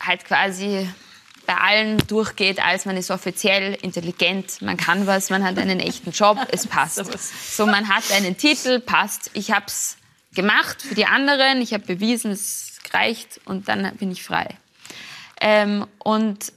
halt 0.00 0.24
quasi 0.24 0.88
bei 1.46 1.56
allen 1.56 1.98
durchgeht, 2.06 2.64
als 2.64 2.84
man 2.84 2.96
ist 2.96 3.10
offiziell 3.10 3.74
intelligent, 3.82 4.62
man 4.62 4.76
kann 4.76 5.06
was, 5.06 5.30
man 5.30 5.44
hat 5.44 5.58
einen 5.58 5.80
echten 5.80 6.10
Job, 6.10 6.38
es 6.52 6.66
passt. 6.66 7.56
So, 7.56 7.66
man 7.66 7.88
hat 7.88 8.10
einen 8.12 8.36
Titel, 8.36 8.80
passt. 8.80 9.30
Ich 9.34 9.50
habe 9.50 9.66
es 9.66 9.96
gemacht 10.34 10.82
für 10.82 10.94
die 10.94 11.06
anderen, 11.06 11.60
ich 11.60 11.74
habe 11.74 11.84
bewiesen, 11.84 12.30
es 12.30 12.78
reicht 12.92 13.40
und 13.44 13.68
dann 13.68 13.96
bin 13.96 14.10
ich 14.10 14.22
frei. 14.22 14.56
Ähm, 15.40 15.86
und 15.98 16.52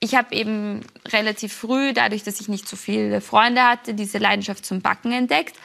ich 0.00 0.14
habe 0.14 0.34
eben 0.34 0.80
relativ 1.12 1.52
früh, 1.52 1.92
dadurch, 1.92 2.24
dass 2.24 2.40
ich 2.40 2.48
nicht 2.48 2.68
so 2.68 2.76
viele 2.76 3.20
Freunde 3.20 3.62
hatte, 3.62 3.94
diese 3.94 4.18
Leidenschaft 4.18 4.66
zum 4.66 4.80
Backen 4.80 5.12
entdeckt 5.12 5.56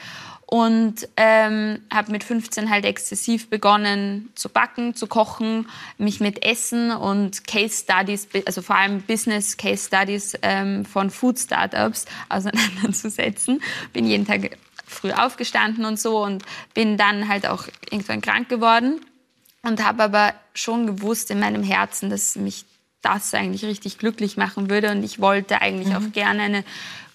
und 0.50 1.10
ähm, 1.18 1.82
habe 1.94 2.14
mit 2.14 2.24
15 2.24 2.70
halt 2.70 2.86
exzessiv 2.86 3.50
begonnen 3.50 4.30
zu 4.34 4.48
backen, 4.48 4.96
zu 4.96 5.06
kochen, 5.06 5.68
mich 5.98 6.22
mit 6.22 6.46
Essen 6.46 6.92
und 6.92 7.46
Case 7.46 7.84
Studies, 7.84 8.30
also 8.46 8.62
vor 8.62 8.78
allem 8.78 9.02
Business 9.02 9.58
Case 9.58 9.88
Studies 9.88 10.36
ähm, 10.42 10.86
von 10.86 11.10
Food 11.10 11.38
Startups 11.38 12.06
auseinanderzusetzen. 12.30 13.62
Bin 13.92 14.06
jeden 14.06 14.26
Tag 14.26 14.58
früh 14.86 15.12
aufgestanden 15.12 15.84
und 15.84 16.00
so 16.00 16.24
und 16.24 16.44
bin 16.74 16.96
dann 16.96 17.28
halt 17.28 17.46
auch 17.46 17.68
irgendwann 17.92 18.22
krank 18.22 18.48
geworden 18.48 19.02
und 19.64 19.84
habe 19.84 20.04
aber 20.04 20.34
schon 20.54 20.88
gewusst 20.88 21.30
in 21.30 21.42
meinem 21.42 21.62
Herzen, 21.62 22.10
dass 22.10 22.38
mich 22.38 22.64
das 23.02 23.34
eigentlich 23.34 23.66
richtig 23.66 23.98
glücklich 23.98 24.38
machen 24.38 24.70
würde. 24.70 24.92
Und 24.92 25.04
ich 25.04 25.20
wollte 25.20 25.62
eigentlich 25.62 25.90
mhm. 25.90 25.96
auch 25.96 26.12
gerne 26.14 26.44
eine 26.44 26.64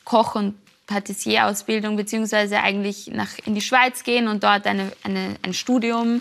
Koch- 0.05 0.35
und 0.35 0.55
Patissier-Ausbildung 0.93 1.97
beziehungsweise 1.97 2.61
eigentlich 2.61 3.09
nach, 3.09 3.30
in 3.45 3.55
die 3.55 3.61
Schweiz 3.61 4.05
gehen 4.05 4.28
und 4.28 4.45
dort 4.45 4.66
eine, 4.66 4.93
eine, 5.03 5.36
ein 5.43 5.55
Studium, 5.55 6.20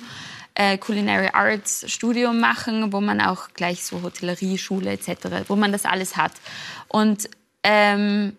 äh, 0.56 0.78
Culinary 0.78 1.30
Arts 1.34 1.86
Studium 1.92 2.40
machen, 2.40 2.94
wo 2.94 3.02
man 3.02 3.22
auch 3.22 3.50
gleich 3.54 3.84
so 3.84 4.02
Hotellerie, 4.02 4.58
Schule 4.58 4.92
etc., 4.92 5.48
wo 5.48 5.56
man 5.56 5.72
das 5.72 5.86
alles 5.86 6.18
hat. 6.18 6.34
Und 6.88 7.30
ähm, 7.64 8.36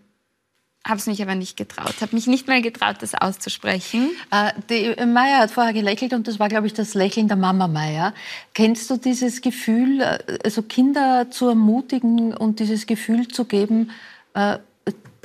habe 0.87 0.99
es 0.99 1.07
mich 1.07 1.23
aber 1.23 1.37
nicht 1.37 1.57
getraut, 1.57 1.95
habe 2.01 2.15
mich 2.15 2.27
nicht 2.27 2.49
mehr 2.49 2.61
getraut, 2.61 2.97
das 3.01 3.15
auszusprechen. 3.15 4.11
Äh, 4.31 4.53
die 4.69 5.07
Maya 5.07 5.39
hat 5.39 5.51
vorher 5.51 5.73
gelächelt 5.73 6.13
und 6.13 6.27
das 6.27 6.41
war, 6.41 6.49
glaube 6.49 6.67
ich, 6.67 6.73
das 6.73 6.95
Lächeln 6.95 7.29
der 7.29 7.37
Mama 7.37 7.69
Maya. 7.69 8.13
Kennst 8.53 8.91
du 8.91 8.97
dieses 8.97 9.43
Gefühl, 9.43 10.01
äh, 10.01 10.39
also 10.45 10.63
Kinder 10.63 11.31
zu 11.31 11.49
ermutigen 11.49 12.35
und 12.35 12.59
dieses 12.59 12.87
Gefühl 12.87 13.29
zu 13.29 13.45
geben, 13.45 13.91
äh, 14.35 14.59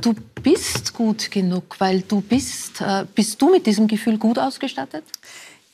du 0.01 0.15
bist 0.43 0.93
gut 0.93 1.31
genug, 1.31 1.75
weil 1.79 2.01
du 2.01 2.21
bist, 2.21 2.81
äh, 2.81 3.05
bist 3.13 3.41
du 3.41 3.51
mit 3.51 3.65
diesem 3.65 3.87
Gefühl 3.87 4.17
gut 4.17 4.39
ausgestattet? 4.39 5.03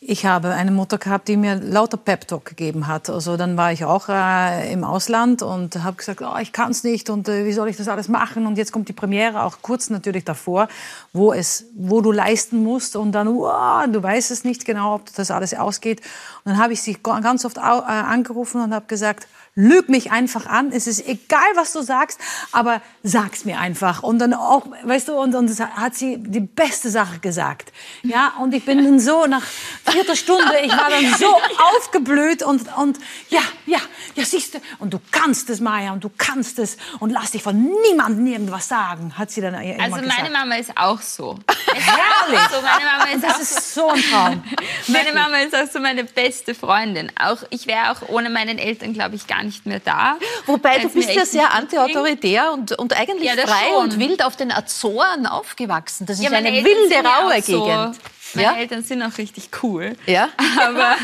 Ich 0.06 0.26
habe 0.26 0.50
eine 0.50 0.72
Mutter 0.72 0.98
gehabt, 0.98 1.30
die 1.30 1.38
mir 1.38 1.56
lauter 1.56 1.96
Pep-Talk 1.96 2.44
gegeben 2.44 2.88
hat. 2.88 3.10
Also 3.10 3.38
dann 3.38 3.56
war 3.56 3.72
ich 3.72 3.86
auch 3.86 4.10
äh, 4.10 4.70
im 4.74 4.84
Ausland 4.84 5.42
und 5.42 5.82
habe 5.82 5.96
gesagt, 5.96 6.22
oh, 6.22 6.38
ich 6.42 6.52
kann 6.52 6.72
es 6.72 6.84
nicht 6.84 7.10
und 7.10 7.30
äh, 7.30 7.46
wie 7.46 7.54
soll 7.54 7.70
ich 7.70 7.78
das 7.78 7.88
alles 7.88 8.10
machen? 8.10 8.46
Und 8.46 8.58
jetzt 8.58 8.74
kommt 8.74 8.90
die 8.90 8.94
Premiere, 8.94 9.44
auch 9.44 9.60
kurz 9.62 9.90
natürlich 9.90 10.26
davor, 10.26 10.68
wo, 11.14 11.32
es, 11.32 11.68
wo 11.74 12.02
du 12.02 12.12
leisten 12.12 12.64
musst 12.64 12.98
und 12.98 13.14
dann, 13.14 13.30
oh, 13.30 13.50
du 13.90 14.04
weißt 14.04 14.32
es 14.32 14.44
nicht 14.44 14.66
genau, 14.66 14.96
ob 14.96 15.16
das 15.16 15.32
alles 15.32 15.54
ausgeht. 15.54 16.02
Und 16.44 16.52
dann 16.52 16.58
habe 16.58 16.74
ich 16.74 16.82
sie 16.82 16.96
ganz 17.02 17.46
oft 17.46 17.56
äh, 17.56 17.62
angerufen 17.62 18.62
und 18.62 18.74
habe 18.74 18.88
gesagt, 18.88 19.26
lüg 19.56 19.88
mich 19.88 20.12
einfach 20.12 20.48
an. 20.48 20.72
Es 20.72 20.88
ist 20.88 21.08
egal, 21.08 21.40
was 21.56 21.74
du 21.74 21.82
sagst, 21.82 22.20
aber 22.52 22.82
sag's 23.04 23.46
mir 23.46 23.60
einfach. 23.60 24.02
Und 24.02 24.20
dann 24.20 24.34
auch, 24.34 24.66
weißt 24.84 25.10
du, 25.10 25.14
und, 25.14 25.36
und 25.36 25.50
hat 25.60 25.96
sie 25.96 26.18
die 26.18 26.40
beste 26.40 26.90
Sache 26.90 27.20
gesagt. 27.20 27.72
Ja, 28.02 28.34
und 28.40 28.54
ich 28.54 28.66
bin 28.66 28.84
dann 28.84 29.00
so 29.00 29.28
nach 29.28 29.44
vierter 29.44 30.16
Stunde, 30.16 30.60
ich 30.64 30.72
war 30.72 30.90
dann 30.90 31.14
so 31.20 31.36
aufgeblüht 31.76 32.42
und, 32.42 32.76
und 32.78 32.98
ja, 33.30 33.42
ja, 33.68 33.80
ja, 34.16 34.26
siehst 34.26 34.56
du, 34.56 34.60
und 34.80 34.94
du 34.94 35.00
kannst 35.12 35.50
es, 35.50 35.60
Maya, 35.60 35.94
und 35.94 36.04
du 36.04 36.10
kannst 36.18 36.58
es 36.58 36.78
und 37.00 37.12
lass 37.12 37.32
dich 37.32 37.44
von 37.44 37.70
niemandem 37.84 38.26
irgendwas 38.26 38.68
sagen, 38.68 39.18
hat 39.18 39.30
sie 39.30 39.42
dann 39.42 39.54
immer 39.54 39.84
Also 39.84 40.08
meine 40.08 40.30
Mama 40.32 40.56
ist 40.56 40.76
auch 40.76 41.02
so. 41.02 41.38
Herrlich. 41.68 42.40
So, 42.52 42.62
meine 42.62 42.86
Mama 42.86 43.12
ist 43.12 43.24
das 43.24 43.40
ist 43.40 43.74
so 43.74 43.90
ein 43.90 44.02
Traum. 44.02 44.44
meine 44.88 45.14
Mama 45.14 45.38
ist 45.40 45.56
auch 45.56 45.72
so 45.72 45.80
meine 45.80 46.04
beste 46.04 46.56
Freundin. 46.56 47.12
Auch 47.20 47.44
ich 47.50 47.68
wäre 47.68 47.92
auch 47.92 48.10
ohne 48.10 48.30
meinen 48.30 48.58
Eltern, 48.58 48.94
glaube 48.94 49.16
ich, 49.16 49.28
gar 49.28 49.43
nicht 49.44 49.66
mehr 49.66 49.80
da. 49.80 50.18
Wobei 50.46 50.80
du 50.80 50.90
bist 50.90 51.14
ja 51.14 51.26
sehr 51.26 51.54
antiautoritär 51.54 52.52
und, 52.54 52.72
und 52.74 52.98
eigentlich 52.98 53.28
ja, 53.28 53.36
frei 53.36 53.70
schon. 53.70 53.84
und 53.84 54.00
wild 54.00 54.24
auf 54.24 54.36
den 54.36 54.52
Azoren 54.52 55.26
aufgewachsen. 55.26 56.06
Das 56.06 56.18
ist 56.18 56.24
ja, 56.24 56.32
eine 56.32 56.50
Eltern 56.50 56.66
wilde, 56.66 57.08
raue 57.08 57.42
so. 57.42 57.66
Gegend. 57.66 58.00
Meine 58.34 58.48
ja? 58.48 58.56
Eltern 58.56 58.84
sind 58.84 59.02
auch 59.04 59.18
richtig 59.18 59.50
cool. 59.62 59.96
Ja. 60.06 60.30
Aber 60.62 60.96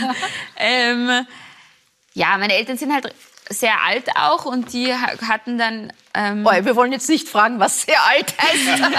ähm, 0.57 1.25
ja, 2.13 2.37
meine 2.37 2.55
Eltern 2.55 2.77
sind 2.77 2.93
halt 2.93 3.13
sehr 3.49 3.83
alt 3.83 4.09
auch 4.15 4.45
und 4.45 4.73
die 4.73 4.93
hatten 4.93 5.57
dann. 5.57 5.91
Ähm 6.13 6.45
oh, 6.45 6.51
wir 6.51 6.75
wollen 6.75 6.91
jetzt 6.91 7.09
nicht 7.09 7.27
fragen, 7.27 7.59
was 7.59 7.83
sehr 7.83 8.03
alt 8.07 8.33
heißt. 8.39 8.79
Nein. 8.79 8.91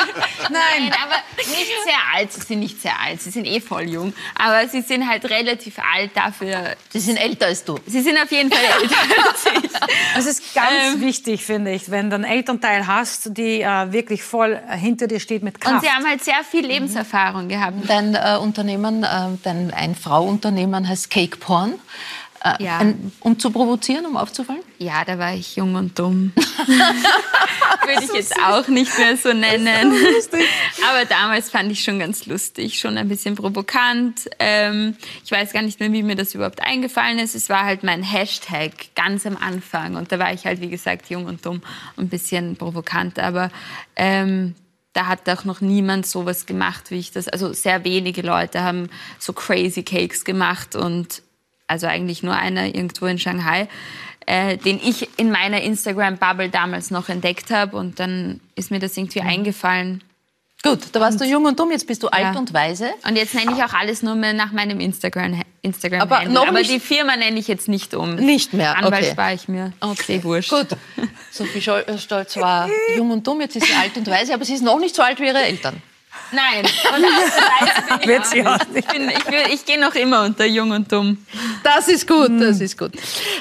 Nein, 0.50 0.92
aber 1.02 1.16
nicht 1.36 1.72
sehr 1.84 1.98
alt. 2.14 2.32
Sie 2.32 2.40
sind 2.40 2.60
nicht 2.60 2.80
sehr 2.80 3.00
alt. 3.00 3.20
Sie 3.20 3.30
sind 3.30 3.46
eh 3.46 3.60
voll 3.60 3.88
jung. 3.88 4.12
Aber 4.36 4.68
sie 4.68 4.82
sind 4.82 5.08
halt 5.08 5.24
relativ 5.28 5.78
alt 5.78 6.12
dafür. 6.14 6.76
Sie 6.90 7.00
sind 7.00 7.16
älter 7.16 7.46
als 7.46 7.64
du. 7.64 7.78
Sie 7.86 8.00
sind 8.00 8.16
auf 8.16 8.30
jeden 8.30 8.50
Fall 8.50 8.62
älter 8.80 8.96
als 9.28 9.64
ich. 9.64 9.70
Das 10.14 10.26
ist 10.26 10.54
ganz 10.54 10.94
ähm, 10.94 11.00
wichtig, 11.00 11.44
finde 11.44 11.72
ich, 11.72 11.90
wenn 11.90 12.10
du 12.10 12.16
einen 12.16 12.24
Elternteil 12.24 12.86
hast, 12.86 13.36
die 13.36 13.62
äh, 13.62 13.92
wirklich 13.92 14.22
voll 14.22 14.60
hinter 14.68 15.06
dir 15.06 15.20
steht 15.20 15.42
mit 15.42 15.60
Kraft. 15.60 15.76
Und 15.76 15.80
sie 15.82 15.88
haben 15.88 16.06
halt 16.06 16.22
sehr 16.22 16.44
viel 16.48 16.66
Lebenserfahrung 16.66 17.44
mhm. 17.44 17.48
gehabt. 17.48 17.74
Dein 17.88 18.14
äh, 18.14 18.36
Unternehmen, 18.40 19.02
äh, 19.02 19.06
dein 19.42 19.72
Ein-Frau-Unternehmen 19.72 20.88
heißt 20.88 21.10
Cake 21.10 21.38
Porn. 21.38 21.74
Äh, 22.42 22.64
ja. 22.64 22.78
Ein, 22.78 23.12
um 23.20 23.38
zu 23.38 23.50
provozieren, 23.50 24.06
um 24.06 24.16
aufzufallen? 24.16 24.62
Ja, 24.78 25.04
da 25.04 25.18
war 25.18 25.34
ich 25.34 25.56
jung 25.56 25.74
und 25.74 25.98
dumm. 25.98 26.32
Würde 27.86 28.04
ich 28.04 28.12
jetzt 28.12 28.34
auch 28.42 28.66
nicht 28.68 28.96
mehr 28.98 29.16
so 29.16 29.32
nennen. 29.32 29.92
So 29.92 30.36
Aber 30.88 31.04
damals 31.04 31.50
fand 31.50 31.70
ich 31.70 31.82
schon 31.82 31.98
ganz 31.98 32.26
lustig, 32.26 32.78
schon 32.78 32.96
ein 32.96 33.08
bisschen 33.08 33.34
provokant. 33.34 34.30
Ähm, 34.38 34.96
ich 35.24 35.30
weiß 35.30 35.52
gar 35.52 35.62
nicht 35.62 35.80
mehr, 35.80 35.92
wie 35.92 36.02
mir 36.02 36.16
das 36.16 36.34
überhaupt 36.34 36.62
eingefallen 36.62 37.18
ist. 37.18 37.34
Es 37.34 37.48
war 37.50 37.64
halt 37.64 37.82
mein 37.82 38.02
Hashtag 38.02 38.72
ganz 38.94 39.26
am 39.26 39.36
Anfang. 39.36 39.96
Und 39.96 40.12
da 40.12 40.18
war 40.18 40.32
ich 40.32 40.46
halt, 40.46 40.60
wie 40.60 40.70
gesagt, 40.70 41.10
jung 41.10 41.26
und 41.26 41.44
dumm 41.44 41.60
und 41.96 42.04
ein 42.04 42.08
bisschen 42.08 42.56
provokant. 42.56 43.18
Aber 43.18 43.50
ähm, 43.96 44.54
da 44.92 45.06
hat 45.06 45.28
auch 45.28 45.44
noch 45.44 45.60
niemand 45.60 46.06
sowas 46.06 46.46
gemacht, 46.46 46.90
wie 46.90 46.98
ich 46.98 47.12
das. 47.12 47.28
Also 47.28 47.52
sehr 47.52 47.84
wenige 47.84 48.22
Leute 48.22 48.62
haben 48.62 48.88
so 49.18 49.32
crazy 49.32 49.82
Cakes 49.82 50.24
gemacht 50.24 50.74
und 50.74 51.22
also 51.70 51.86
eigentlich 51.86 52.22
nur 52.22 52.34
einer 52.34 52.66
irgendwo 52.66 53.06
in 53.06 53.18
Shanghai, 53.18 53.68
äh, 54.26 54.56
den 54.58 54.80
ich 54.82 55.08
in 55.18 55.30
meiner 55.30 55.62
Instagram-Bubble 55.62 56.50
damals 56.50 56.90
noch 56.90 57.08
entdeckt 57.08 57.50
habe 57.50 57.76
und 57.76 58.00
dann 58.00 58.40
ist 58.56 58.70
mir 58.70 58.80
das 58.80 58.96
irgendwie 58.96 59.22
mhm. 59.22 59.28
eingefallen. 59.28 60.04
Gut, 60.62 60.80
da 60.92 61.00
warst 61.00 61.18
und, 61.18 61.26
du 61.26 61.30
jung 61.30 61.46
und 61.46 61.58
dumm, 61.58 61.70
jetzt 61.70 61.86
bist 61.86 62.02
du 62.02 62.08
alt 62.08 62.34
ja. 62.34 62.38
und 62.38 62.52
weise. 62.52 62.90
Und 63.08 63.16
jetzt 63.16 63.34
nenne 63.34 63.52
ich 63.56 63.64
auch 63.64 63.72
alles 63.72 64.02
nur 64.02 64.14
mehr 64.14 64.34
nach 64.34 64.52
meinem 64.52 64.78
Instagram. 64.78 65.40
Instagram 65.62 66.02
aber, 66.02 66.24
noch 66.24 66.48
aber 66.48 66.62
die 66.62 66.80
Firma 66.80 67.16
nenne 67.16 67.38
ich 67.38 67.48
jetzt 67.48 67.66
nicht 67.66 67.94
um. 67.94 68.16
Nicht 68.16 68.52
mehr. 68.52 68.76
Anwalt 68.76 69.04
okay. 69.04 69.12
spare 69.12 69.34
ich 69.34 69.48
mir. 69.48 69.72
Okay, 69.80 70.22
wurscht. 70.22 70.50
Gut. 70.50 70.68
Sophie 71.30 71.62
Stolz 71.62 72.36
war 72.36 72.68
jung 72.96 73.10
und 73.10 73.26
dumm, 73.26 73.40
jetzt 73.40 73.56
ist 73.56 73.66
sie 73.66 73.74
alt 73.74 73.96
und 73.96 74.06
weise, 74.06 74.34
aber 74.34 74.44
sie 74.44 74.54
ist 74.54 74.62
noch 74.62 74.78
nicht 74.78 74.94
so 74.94 75.02
alt 75.02 75.18
wie 75.18 75.26
ihre 75.26 75.42
Eltern. 75.42 75.80
Nein, 76.32 76.64
Wird 78.04 78.26
sie 78.26 78.46
auch 78.46 78.58
nicht. 78.72 78.86
Ich, 78.92 79.28
ich, 79.28 79.54
ich 79.54 79.64
gehe 79.64 79.80
noch 79.80 79.94
immer 79.94 80.24
unter 80.24 80.44
Jung 80.44 80.70
und 80.70 80.90
Dumm. 80.90 81.18
Das 81.62 81.88
ist 81.88 82.06
gut, 82.06 82.30
das 82.40 82.58
hm. 82.58 82.64
ist 82.64 82.78
gut. 82.78 82.92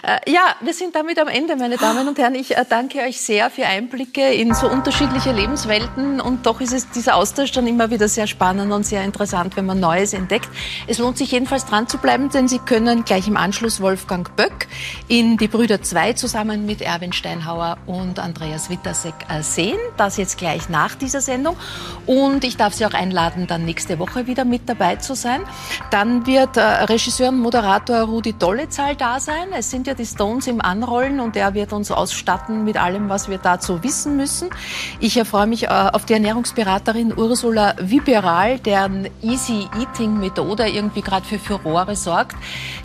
Äh, 0.03 0.31
ja, 0.31 0.55
wir 0.61 0.73
sind 0.73 0.95
damit 0.95 1.19
am 1.19 1.27
Ende, 1.27 1.55
meine 1.55 1.77
Damen 1.77 2.07
und 2.07 2.17
Herren. 2.17 2.35
Ich 2.35 2.55
äh, 2.55 2.65
danke 2.67 2.99
euch 2.99 3.21
sehr 3.21 3.49
für 3.49 3.65
Einblicke 3.65 4.33
in 4.33 4.53
so 4.53 4.67
unterschiedliche 4.67 5.31
Lebenswelten. 5.31 6.21
Und 6.21 6.45
doch 6.45 6.61
ist 6.61 6.73
es 6.73 6.89
dieser 6.91 7.15
Austausch 7.15 7.51
dann 7.51 7.65
immer 7.67 7.89
wieder 7.89 8.07
sehr 8.07 8.27
spannend 8.27 8.71
und 8.71 8.85
sehr 8.85 9.03
interessant, 9.03 9.55
wenn 9.55 9.65
man 9.65 9.79
Neues 9.79 10.13
entdeckt. 10.13 10.49
Es 10.87 10.99
lohnt 10.99 11.17
sich 11.17 11.31
jedenfalls 11.31 11.65
dran 11.65 11.87
zu 11.87 11.97
bleiben, 11.97 12.29
denn 12.29 12.47
Sie 12.47 12.59
können 12.59 13.03
gleich 13.05 13.27
im 13.27 13.37
Anschluss 13.37 13.81
Wolfgang 13.81 14.35
Böck 14.35 14.67
in 15.07 15.37
Die 15.37 15.47
Brüder 15.47 15.81
2 15.81 16.13
zusammen 16.13 16.65
mit 16.65 16.81
Erwin 16.81 17.13
Steinhauer 17.13 17.77
und 17.87 18.19
Andreas 18.19 18.69
Wittersek 18.69 19.13
äh, 19.27 19.41
sehen. 19.41 19.79
Das 19.97 20.17
jetzt 20.17 20.37
gleich 20.37 20.69
nach 20.69 20.95
dieser 20.95 21.21
Sendung. 21.21 21.55
Und 22.05 22.43
ich 22.43 22.58
darf 22.59 22.73
Sie 22.73 22.85
auch 22.85 22.93
einladen, 22.93 23.47
dann 23.47 23.65
nächste 23.65 23.99
Woche 23.99 24.27
wieder 24.27 24.45
mit 24.45 24.67
dabei 24.67 24.97
zu 24.97 25.15
sein. 25.15 25.41
Dann 25.91 26.25
wird 26.25 26.57
äh, 26.57 26.61
Regisseur 26.61 27.29
und 27.29 27.39
Moderator 27.39 28.01
Rudi 28.01 28.33
Dollezahl 28.33 28.95
da 28.95 29.19
sein. 29.19 29.49
Es 29.57 29.69
sind 29.69 29.87
ja 29.87 29.93
die 29.93 30.05
Stones 30.05 30.47
im 30.47 30.61
Anrollen 30.61 31.19
und 31.19 31.35
er 31.35 31.53
wird 31.53 31.73
uns 31.73 31.91
ausstatten 31.91 32.63
mit 32.63 32.77
allem, 32.77 33.09
was 33.09 33.29
wir 33.29 33.37
dazu 33.37 33.83
wissen 33.83 34.17
müssen. 34.17 34.49
Ich 34.99 35.17
erfreue 35.17 35.47
mich 35.47 35.63
äh, 35.63 35.67
auf 35.67 36.05
die 36.05 36.13
Ernährungsberaterin 36.13 37.17
Ursula 37.17 37.75
Viberal, 37.79 38.59
deren 38.59 39.07
Easy 39.21 39.67
Eating 39.79 40.19
Methode 40.19 40.67
irgendwie 40.67 41.01
gerade 41.01 41.25
für 41.25 41.39
Furore 41.39 41.95
sorgt. 41.95 42.35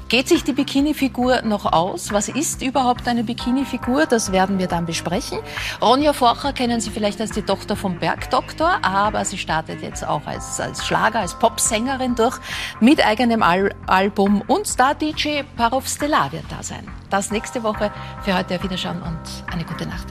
Geht 0.09 0.29
sich 0.29 0.45
die 0.45 0.53
Bikini-Figur 0.53 1.43
noch 1.43 1.73
aus? 1.73 2.13
Was 2.13 2.29
ist 2.29 2.63
überhaupt 2.63 3.09
eine 3.09 3.25
Bikini-Figur? 3.25 4.05
Das 4.07 4.33
werden 4.33 4.59
wir 4.59 4.67
dann 4.67 4.85
besprechen. 4.85 5.39
Ronja 5.81 6.13
Forcher 6.13 6.53
kennen 6.53 6.81
Sie 6.81 6.91
vielleicht 6.91 7.21
als 7.21 7.31
die 7.31 7.43
Tochter 7.43 7.75
vom 7.75 7.99
Bergdoktor, 7.99 8.79
aber 8.83 9.25
sie 9.25 9.39
startet 9.39 9.81
jetzt 9.83 10.07
auch 10.07 10.27
als, 10.27 10.61
als 10.61 10.87
Schlager, 10.87 11.21
als 11.21 11.39
Popsängerin 11.39 12.15
durch 12.15 12.39
mit 12.81 13.05
eigenem 13.05 13.43
Al 13.43 13.75
Album 13.87 14.43
und 14.47 14.67
Star-DJ 14.67 15.43
Parov 15.57 15.89
Stellar 15.89 16.31
wird 16.33 16.45
da 16.51 16.63
sein. 16.63 16.87
Das 17.09 17.31
nächste 17.31 17.63
Woche. 17.63 17.91
Für 18.23 18.37
heute 18.37 18.57
auf 18.57 18.63
Wiederschauen 18.63 19.01
und 19.01 19.53
eine 19.53 19.65
gute 19.65 19.87
Nacht. 19.87 20.09